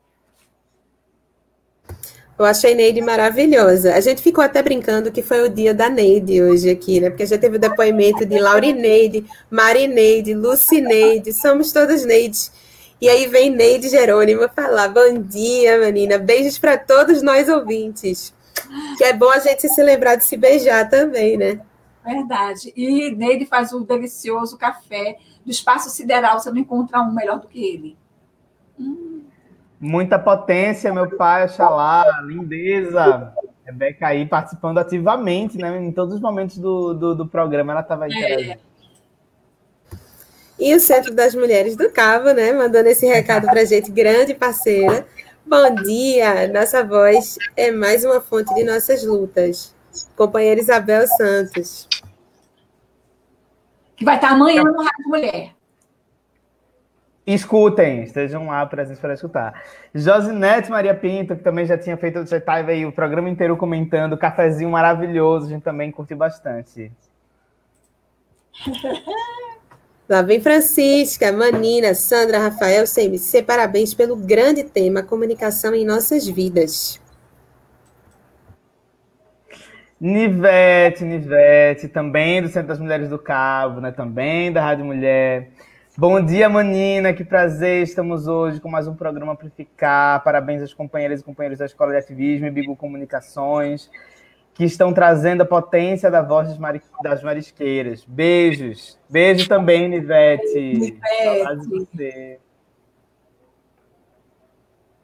Eu 2.39 2.45
achei 2.45 2.73
Neide 2.73 3.03
maravilhosa. 3.03 3.95
A 3.95 4.01
gente 4.01 4.23
ficou 4.23 4.45
até 4.45 4.63
brincando 4.63 5.11
que 5.11 5.23
foi 5.23 5.43
o 5.43 5.49
dia 5.49 5.75
da 5.75 5.91
Neide 5.91 6.41
hoje 6.41 6.71
aqui, 6.71 7.01
né? 7.01 7.11
Porque 7.11 7.27
já 7.27 7.37
teve 7.37 7.57
o 7.57 7.61
depoimento 7.61 8.25
de 8.25 8.39
Laurineide, 8.39 9.27
Marineide, 9.51 10.35
Lucineide, 10.35 11.33
somos 11.33 11.73
todas 11.73 12.05
Neides. 12.05 12.53
E 13.01 13.09
aí 13.09 13.27
vem 13.27 13.51
Neide 13.51 13.89
Jerônimo 13.89 14.49
falar: 14.51 14.89
Bom 14.89 15.21
dia, 15.21 15.79
menina. 15.79 16.17
Beijos 16.17 16.59
para 16.59 16.79
todos 16.79 17.23
nós 17.23 17.49
ouvintes. 17.49 18.33
Que 18.97 19.05
é 19.05 19.13
bom 19.13 19.31
a 19.31 19.41
gente 19.41 19.69
se 19.69 19.83
lembrar 19.83 20.15
de 20.15 20.25
se 20.25 20.37
beijar 20.37 20.89
também, 20.89 21.37
né? 21.37 21.61
Verdade. 22.05 22.73
E 22.77 23.11
Neide 23.17 23.47
faz 23.47 23.73
um 23.73 23.83
delicioso 23.83 24.57
café 24.57 25.19
do 25.45 25.51
Espaço 25.51 25.91
Sideral. 25.91 26.39
Você 26.39 26.51
não 26.51 26.59
encontra 26.59 27.01
um 27.01 27.13
melhor 27.13 27.41
do 27.41 27.49
que 27.49 27.65
ele. 27.65 27.97
Hum. 28.79 29.23
Muita 29.81 30.19
potência, 30.19 30.93
meu 30.93 31.17
pai, 31.17 31.45
Oxalá, 31.45 32.21
lindeza. 32.25 33.33
Rebeca 33.65 34.09
aí 34.09 34.27
participando 34.27 34.79
ativamente, 34.79 35.57
né? 35.59 35.77
Em 35.79 35.93
todos 35.93 36.15
os 36.15 36.21
momentos 36.21 36.59
do, 36.59 36.95
do, 36.95 37.15
do 37.15 37.27
programa 37.29 37.73
ela 37.73 37.83
estava 37.83 38.09
interagindo. 38.09 38.53
É. 38.53 38.59
E 40.59 40.75
o 40.75 40.81
Centro 40.81 41.15
das 41.15 41.35
Mulheres 41.35 41.77
do 41.77 41.89
Cabo, 41.91 42.33
né? 42.33 42.53
Mandando 42.53 42.89
esse 42.89 43.07
recado 43.07 43.47
para 43.47 43.65
gente, 43.65 43.91
grande 43.93 44.35
parceira. 44.35 45.07
Bom 45.47 45.75
dia, 45.77 46.49
nossa 46.49 46.83
voz 46.83 47.39
é 47.57 47.71
mais 47.71 48.05
uma 48.05 48.21
fonte 48.21 48.53
de 48.55 48.65
nossas 48.65 49.05
lutas. 49.05 49.75
Companheira 50.17 50.61
Isabel 50.61 51.07
Santos. 51.07 51.89
Que 53.97 54.05
vai 54.05 54.17
estar 54.17 54.31
amanhã 54.31 54.65
no 54.65 54.83
Rádio 54.83 55.09
Mulher. 55.09 55.58
Escutem, 57.29 58.05
estejam 58.05 58.47
lá 58.47 58.65
presentes 58.65 59.03
para 59.03 59.13
escutar. 59.13 59.63
Josinete 59.95 60.71
Maria 60.71 60.95
Pinto, 60.95 61.37
que 61.37 61.43
também 61.43 61.67
já 61.67 61.77
tinha 61.77 61.95
feito, 61.95 62.25
já 62.25 62.39
estava 62.39 62.71
aí 62.71 62.87
o 62.87 62.93
programa 62.93 63.29
inteiro 63.29 63.55
comentando, 63.55 64.17
cafezinho 64.17 64.71
maravilhoso, 64.71 65.45
a 65.45 65.51
gente 65.51 65.63
também 65.63 65.91
curtiu 65.91 66.17
bastante. 66.17 66.91
Lá 70.09 70.23
vem 70.23 70.41
Francisca, 70.41 71.31
Manina, 71.31 71.93
Sandra, 71.93 72.39
Rafael, 72.39 72.87
CMC, 72.87 73.43
parabéns 73.43 73.93
pelo 73.93 74.17
grande 74.17 74.65
tema, 74.65 75.03
comunicação 75.03 75.75
em 75.75 75.85
nossas 75.85 76.27
vidas. 76.27 76.99
Nivete, 80.01 81.05
Nivete, 81.05 81.89
também 81.89 82.41
do 82.41 82.49
Centro 82.49 82.69
das 82.69 82.79
Mulheres 82.79 83.11
do 83.11 83.19
Cabo, 83.19 83.83
né? 83.83 83.93
Também 83.93 84.51
da 84.51 84.63
Rádio 84.63 84.87
Mulher. 84.87 85.51
Bom 86.01 86.25
dia, 86.25 86.49
Manina, 86.49 87.13
que 87.13 87.25
prazer. 87.25 87.83
Estamos 87.83 88.29
hoje 88.29 88.61
com 88.61 88.69
mais 88.69 88.87
um 88.87 88.95
programa 88.95 89.33
Amplificar. 89.33 90.23
Parabéns 90.23 90.63
às 90.63 90.73
companheiras 90.73 91.19
e 91.21 91.25
companheiros 91.25 91.59
da 91.59 91.67
Escola 91.67 91.91
de 91.91 91.99
Ativismo 91.99 92.47
e 92.47 92.53
Bigo 92.53 92.77
Comunicações, 92.77 93.91
que 94.55 94.65
estão 94.65 94.95
trazendo 94.95 95.41
a 95.41 95.45
potência 95.45 96.09
da 96.09 96.23
voz 96.23 96.47
das, 96.47 96.57
mari... 96.57 96.81
das 97.03 97.21
marisqueiras. 97.21 98.05
Beijos. 98.05 98.97
Beijo 99.11 99.49
também, 99.49 99.89
Nivete. 99.89 100.79
Nivete. 100.79 102.39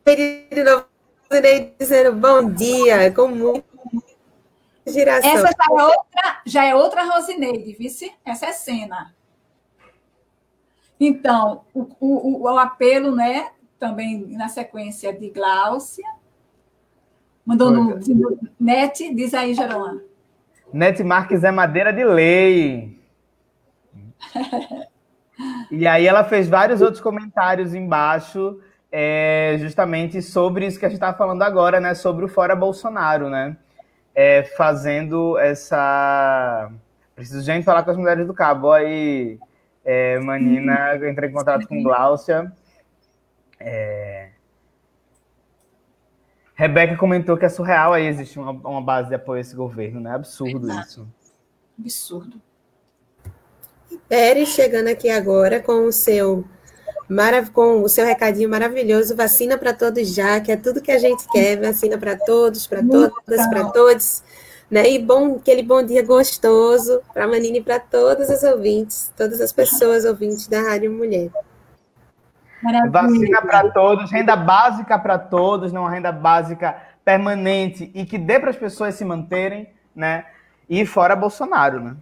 Querido, 0.05 0.87
dizendo 1.77 2.13
bom 2.13 2.49
dia, 2.53 3.11
com 3.13 3.27
muito 3.27 3.65
giração. 4.87 5.29
Essa 5.29 5.49
já 5.49 5.67
é 5.67 5.83
outra, 5.83 6.41
já 6.47 6.65
é 6.67 6.75
outra 6.77 7.03
Rosineide, 7.03 7.73
vice? 7.73 8.13
Essa 8.25 8.47
é 8.47 8.53
cena. 8.53 9.13
Então, 10.99 11.63
o, 11.75 11.89
o, 12.01 12.43
o 12.43 12.59
apelo, 12.59 13.15
né? 13.15 13.51
Também 13.79 14.27
na 14.37 14.49
sequência 14.49 15.13
de 15.13 15.31
Gláucia. 15.31 16.05
Mandou 17.45 17.71
no, 17.71 17.99
no 17.99 18.39
net, 18.59 19.15
diz 19.15 19.35
aí, 19.35 19.55
Jerônimo. 19.55 20.03
Net 20.73 21.03
Marques 21.05 21.45
é 21.45 21.51
madeira 21.51 21.93
de 21.93 22.05
lei. 22.05 22.99
e 25.71 25.87
aí 25.87 26.07
ela 26.07 26.25
fez 26.25 26.49
vários 26.49 26.81
outros 26.81 27.03
comentários 27.03 27.75
embaixo, 27.75 28.59
é, 28.91 29.57
justamente 29.59 30.23
sobre 30.23 30.67
isso 30.67 30.79
que 30.79 30.87
a 30.87 30.89
gente 30.89 30.97
estava 30.97 31.17
falando 31.17 31.43
agora, 31.43 31.81
né? 31.81 31.95
Sobre 31.95 32.25
o 32.25 32.29
fora 32.29 32.57
Bolsonaro, 32.57 33.29
né? 33.29 33.57
É, 34.15 34.45
fazendo 34.57 35.37
essa. 35.39 36.71
Preciso 37.15 37.43
gente 37.43 37.65
falar 37.65 37.83
com 37.83 37.91
as 37.91 37.97
mulheres 37.97 38.27
do 38.27 38.35
cabo. 38.35 38.73
Aí, 38.73 39.39
é, 39.85 40.19
Manina, 40.19 40.97
eu 40.97 41.09
entrei 41.09 41.29
em 41.29 41.33
contato 41.33 41.67
com 41.69 41.83
Gláucia. 41.83 42.51
É... 43.61 44.31
Rebeca 46.55 46.97
comentou 46.97 47.37
que 47.37 47.45
é 47.45 47.49
surreal 47.49 47.93
aí 47.93 48.07
existe 48.07 48.39
uma, 48.39 48.53
uma, 48.53 48.81
base 48.81 49.09
de 49.09 49.15
apoio 49.17 49.39
a 49.39 49.41
esse 49.41 49.55
governo, 49.57 50.01
né? 50.01 50.15
Absurdo 50.15 50.71
Exato. 50.71 50.89
isso. 50.89 51.09
Absurdo. 51.79 52.41
Pérez 54.09 54.49
chegando 54.51 54.89
aqui 54.89 55.11
agora 55.11 55.61
com 55.61 55.87
o 55.87 55.93
seu 55.93 56.45
com 57.53 57.83
o 57.83 57.89
seu 57.89 58.07
recadinho 58.07 58.49
maravilhoso, 58.49 59.15
vacina 59.15 59.59
para 59.59 59.75
todos 59.75 60.09
já, 60.09 60.41
que 60.41 60.51
é 60.51 60.57
tudo 60.57 60.81
que 60.81 60.91
a 60.91 60.99
gente 60.99 61.29
quer, 61.29 61.61
vacina 61.61 61.99
para 61.99 62.17
todos, 62.17 62.67
para 62.67 62.83
todas, 62.83 63.47
para 63.49 63.71
todos. 63.71 64.23
Né? 64.71 64.91
E 64.91 64.99
bom, 64.99 65.37
aquele 65.37 65.63
bom 65.63 65.83
dia 65.83 66.05
gostoso 66.05 67.01
para 67.13 67.25
a 67.25 67.29
Manine 67.29 67.59
e 67.59 67.63
para 67.63 67.79
todos 67.79 68.29
os 68.29 68.43
ouvintes, 68.43 69.13
todas 69.17 69.41
as 69.41 69.53
pessoas 69.53 70.05
ouvintes 70.05 70.47
da 70.49 70.61
Rádio 70.61 70.91
Mulher. 70.91 71.31
Maravilha. 72.63 72.91
Vacina 72.91 73.43
para 73.43 73.71
todos, 73.71 74.11
renda 74.11 74.35
básica 74.35 74.99
para 74.99 75.19
todos, 75.19 75.73
não 75.73 75.87
renda 75.87 76.11
básica 76.11 76.77
permanente 77.05 77.91
e 77.95 78.07
que 78.07 78.17
dê 78.17 78.41
para 78.41 78.51
as 78.51 78.57
pessoas 78.57 78.95
se 78.95 79.05
manterem, 79.05 79.69
né? 79.95 80.25
E 80.69 80.87
fora 80.87 81.15
Bolsonaro, 81.15 81.79
né? 81.79 81.97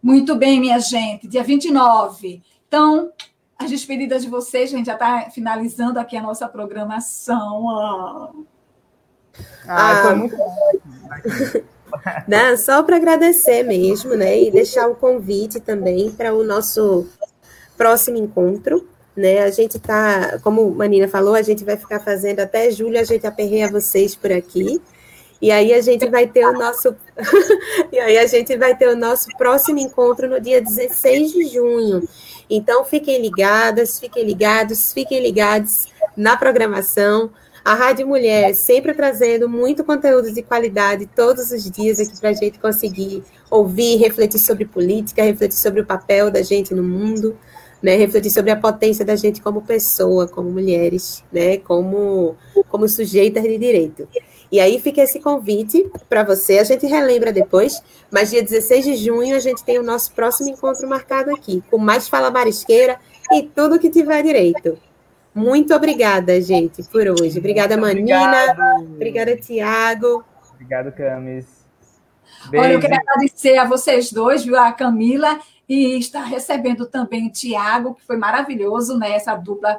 Muito 0.00 0.36
bem, 0.36 0.60
minha 0.60 0.78
gente. 0.78 1.26
Dia 1.26 1.42
29. 1.42 2.42
Então, 2.68 3.10
as 3.58 3.68
despedidas 3.68 4.22
de 4.22 4.30
vocês, 4.30 4.72
a 4.72 4.76
gente 4.76 4.86
já 4.86 4.94
está 4.94 5.28
finalizando 5.30 5.98
aqui 5.98 6.16
a 6.16 6.22
nossa 6.22 6.48
programação. 6.48 8.46
Ah, 9.66 10.08
ah 10.08 10.14
muito 10.14 10.36
Não, 12.26 12.56
só 12.56 12.82
para 12.82 12.96
agradecer 12.96 13.62
mesmo, 13.62 14.14
né? 14.14 14.40
E 14.40 14.50
deixar 14.50 14.88
o 14.88 14.94
convite 14.94 15.60
também 15.60 16.10
para 16.10 16.34
o 16.34 16.44
nosso 16.44 17.06
próximo 17.76 18.16
encontro. 18.18 18.86
Né? 19.16 19.40
A 19.42 19.50
gente 19.50 19.76
está, 19.76 20.38
como 20.42 20.70
Manina 20.70 21.08
falou, 21.08 21.34
a 21.34 21.42
gente 21.42 21.64
vai 21.64 21.76
ficar 21.76 22.00
fazendo 22.00 22.40
até 22.40 22.70
julho, 22.70 22.98
a 22.98 23.04
gente 23.04 23.26
aperreia 23.26 23.70
vocês 23.70 24.14
por 24.14 24.32
aqui. 24.32 24.80
E 25.42 25.50
aí 25.50 25.72
a 25.72 25.80
gente 25.80 26.06
vai 26.08 26.26
ter 26.26 26.46
o 26.46 26.52
nosso 26.52 26.94
e 27.90 27.98
aí 27.98 28.18
a 28.18 28.26
gente 28.26 28.56
vai 28.58 28.76
ter 28.76 28.88
o 28.88 28.96
nosso 28.96 29.26
próximo 29.38 29.78
encontro 29.78 30.28
no 30.28 30.38
dia 30.38 30.60
16 30.60 31.32
de 31.32 31.46
junho. 31.48 32.06
Então 32.48 32.84
fiquem 32.84 33.22
ligadas, 33.22 33.98
fiquem 33.98 34.24
ligados, 34.24 34.92
fiquem 34.92 35.22
ligados 35.22 35.88
na 36.14 36.36
programação. 36.36 37.30
A 37.64 37.74
Rádio 37.74 38.06
Mulher 38.06 38.54
sempre 38.54 38.94
trazendo 38.94 39.48
muito 39.48 39.84
conteúdo 39.84 40.32
de 40.32 40.42
qualidade 40.42 41.06
todos 41.14 41.50
os 41.50 41.70
dias 41.70 42.00
aqui 42.00 42.18
para 42.18 42.30
a 42.30 42.32
gente 42.32 42.58
conseguir 42.58 43.22
ouvir, 43.50 43.96
refletir 43.96 44.38
sobre 44.38 44.64
política, 44.64 45.22
refletir 45.22 45.58
sobre 45.58 45.80
o 45.82 45.86
papel 45.86 46.30
da 46.30 46.42
gente 46.42 46.74
no 46.74 46.82
mundo, 46.82 47.36
né? 47.82 47.96
refletir 47.96 48.30
sobre 48.30 48.50
a 48.50 48.56
potência 48.56 49.04
da 49.04 49.14
gente 49.14 49.42
como 49.42 49.60
pessoa, 49.60 50.26
como 50.26 50.50
mulheres, 50.50 51.22
né? 51.30 51.58
como, 51.58 52.34
como 52.68 52.88
sujeitas 52.88 53.42
de 53.42 53.58
direito. 53.58 54.08
E 54.50 54.58
aí 54.58 54.80
fica 54.80 55.02
esse 55.02 55.20
convite 55.20 55.88
para 56.08 56.24
você. 56.24 56.58
A 56.58 56.64
gente 56.64 56.86
relembra 56.86 57.30
depois, 57.30 57.82
mas 58.10 58.30
dia 58.30 58.42
16 58.42 58.84
de 58.84 58.96
junho 58.96 59.36
a 59.36 59.38
gente 59.38 59.62
tem 59.62 59.78
o 59.78 59.82
nosso 59.82 60.12
próximo 60.12 60.48
encontro 60.48 60.88
marcado 60.88 61.30
aqui, 61.30 61.62
com 61.70 61.76
mais 61.76 62.08
Fala 62.08 62.30
Marisqueira 62.30 62.98
e 63.32 63.42
tudo 63.42 63.78
que 63.78 63.90
tiver 63.90 64.22
direito. 64.22 64.78
Muito 65.34 65.74
obrigada, 65.74 66.40
gente, 66.40 66.82
por 66.84 67.06
hoje. 67.06 67.38
Obrigada, 67.38 67.76
Muito 67.76 67.98
Manina. 67.98 68.42
Obrigado. 68.42 68.94
Obrigada, 68.94 69.36
Tiago. 69.36 70.24
Obrigado, 70.54 70.92
Camis. 70.92 71.60
Beijo. 72.48 72.64
Olha, 72.64 72.72
eu 72.74 72.80
quero 72.80 72.94
agradecer 72.94 73.56
a 73.58 73.64
vocês 73.64 74.12
dois, 74.12 74.44
viu? 74.44 74.58
A 74.58 74.72
Camila, 74.72 75.38
e 75.68 75.98
está 75.98 76.22
recebendo 76.22 76.86
também 76.86 77.28
o 77.28 77.32
Tiago, 77.32 77.94
que 77.94 78.04
foi 78.04 78.16
maravilhoso, 78.16 78.98
né? 78.98 79.12
Essa 79.12 79.36
dupla, 79.36 79.78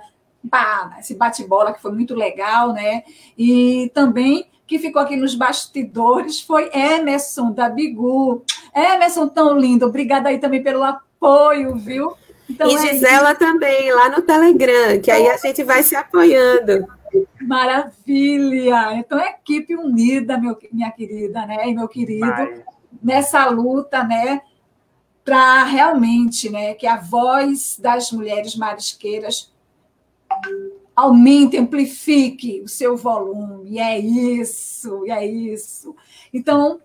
pá, 0.49 0.95
esse 0.99 1.15
bate-bola 1.15 1.73
que 1.73 1.81
foi 1.81 1.91
muito 1.91 2.15
legal, 2.15 2.71
né? 2.71 3.03
E 3.37 3.91
também 3.93 4.49
que 4.65 4.79
ficou 4.79 5.01
aqui 5.01 5.17
nos 5.17 5.35
bastidores 5.35 6.39
foi 6.39 6.69
Emerson, 6.73 7.51
da 7.51 7.67
Bigu. 7.67 8.41
Emerson, 8.73 9.27
tão 9.27 9.57
lindo. 9.57 9.85
Obrigada 9.85 10.29
aí 10.29 10.39
também 10.39 10.63
pelo 10.63 10.81
apoio, 10.81 11.75
viu? 11.75 12.13
Então, 12.51 12.69
e 12.69 12.75
é 12.75 12.79
Gisela 12.79 13.33
também, 13.33 13.91
lá 13.93 14.09
no 14.09 14.21
Telegram, 14.21 14.99
que 15.01 15.09
aí 15.09 15.27
a 15.27 15.37
gente 15.37 15.63
vai 15.63 15.81
se 15.83 15.95
apoiando. 15.95 16.85
Maravilha! 17.41 18.93
Então, 18.95 19.19
equipe 19.19 19.75
unida, 19.75 20.37
meu, 20.37 20.57
minha 20.71 20.91
querida, 20.91 21.45
né? 21.45 21.69
E 21.69 21.73
meu 21.73 21.87
querido, 21.87 22.27
vai. 22.27 22.63
nessa 23.01 23.45
luta, 23.49 24.03
né? 24.03 24.41
Para 25.23 25.63
realmente, 25.63 26.49
né? 26.49 26.73
Que 26.73 26.85
a 26.85 26.97
voz 26.97 27.77
das 27.79 28.11
mulheres 28.11 28.55
marisqueiras 28.55 29.51
aumente, 30.95 31.57
amplifique 31.57 32.61
o 32.61 32.67
seu 32.67 32.97
volume. 32.97 33.71
E 33.71 33.79
é 33.79 33.97
isso, 33.97 35.05
e 35.05 35.11
é 35.11 35.25
isso. 35.25 35.95
Então, 36.33 36.81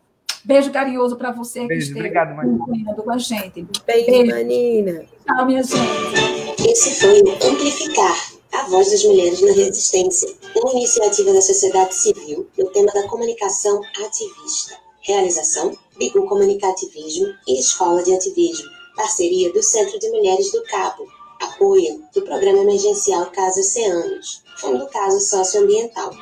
Beijo 0.46 0.70
carinhoso 0.70 1.16
para 1.16 1.32
você 1.32 1.66
Beijo, 1.66 1.92
que 1.92 1.98
esteve 1.98 2.16
acompanhando 2.16 3.02
com 3.02 3.10
a 3.10 3.18
gente. 3.18 3.66
Beijo, 3.84 4.06
Beijo, 4.06 4.30
Manina. 4.30 5.04
Tchau, 5.26 5.44
minha 5.44 5.60
gente. 5.60 6.70
Esse 6.70 7.00
foi 7.00 7.20
o 7.20 7.30
Amplificar, 7.50 8.32
a 8.52 8.62
voz 8.68 8.88
das 8.88 9.02
mulheres 9.02 9.42
na 9.42 9.52
resistência, 9.52 10.32
uma 10.54 10.70
iniciativa 10.70 11.32
da 11.32 11.40
sociedade 11.40 11.96
civil 11.96 12.48
no 12.56 12.70
tema 12.70 12.92
da 12.92 13.08
comunicação 13.08 13.80
ativista. 14.04 14.76
Realização, 15.00 15.76
Bigu 15.98 16.24
Comunicativismo 16.28 17.26
e 17.48 17.58
Escola 17.58 18.04
de 18.04 18.14
Ativismo. 18.14 18.70
Parceria 18.94 19.52
do 19.52 19.60
Centro 19.60 19.98
de 19.98 20.08
Mulheres 20.10 20.52
do 20.52 20.62
Cabo. 20.62 21.08
Apoio 21.42 22.04
do 22.14 22.22
Programa 22.22 22.60
Emergencial 22.60 23.26
Casa 23.32 23.58
Oceanos. 23.58 24.44
Fundo 24.58 24.86
Caso 24.90 25.18
Socioambiental. 25.18 26.12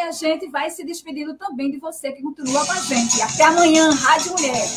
A 0.00 0.12
gente 0.12 0.48
vai 0.48 0.70
se 0.70 0.84
despedindo 0.84 1.34
também 1.34 1.70
de 1.70 1.78
você 1.78 2.12
que 2.12 2.22
continua 2.22 2.64
com 2.64 2.72
a 2.72 2.80
gente. 2.80 3.20
Até 3.22 3.44
amanhã, 3.44 3.90
Rádio 3.90 4.32
Mulher. 4.32 4.68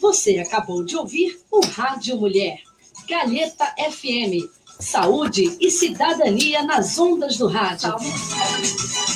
Você 0.00 0.38
acabou 0.38 0.84
de 0.84 0.96
ouvir 0.96 1.40
o 1.50 1.64
Rádio 1.64 2.18
Mulher, 2.18 2.60
Galheta 3.08 3.74
FM. 3.90 4.48
Saúde 4.78 5.56
e 5.60 5.70
cidadania 5.70 6.62
nas 6.62 6.98
ondas 6.98 7.38
do 7.38 7.46
rádio. 7.46 7.88
Salve. 7.88 9.13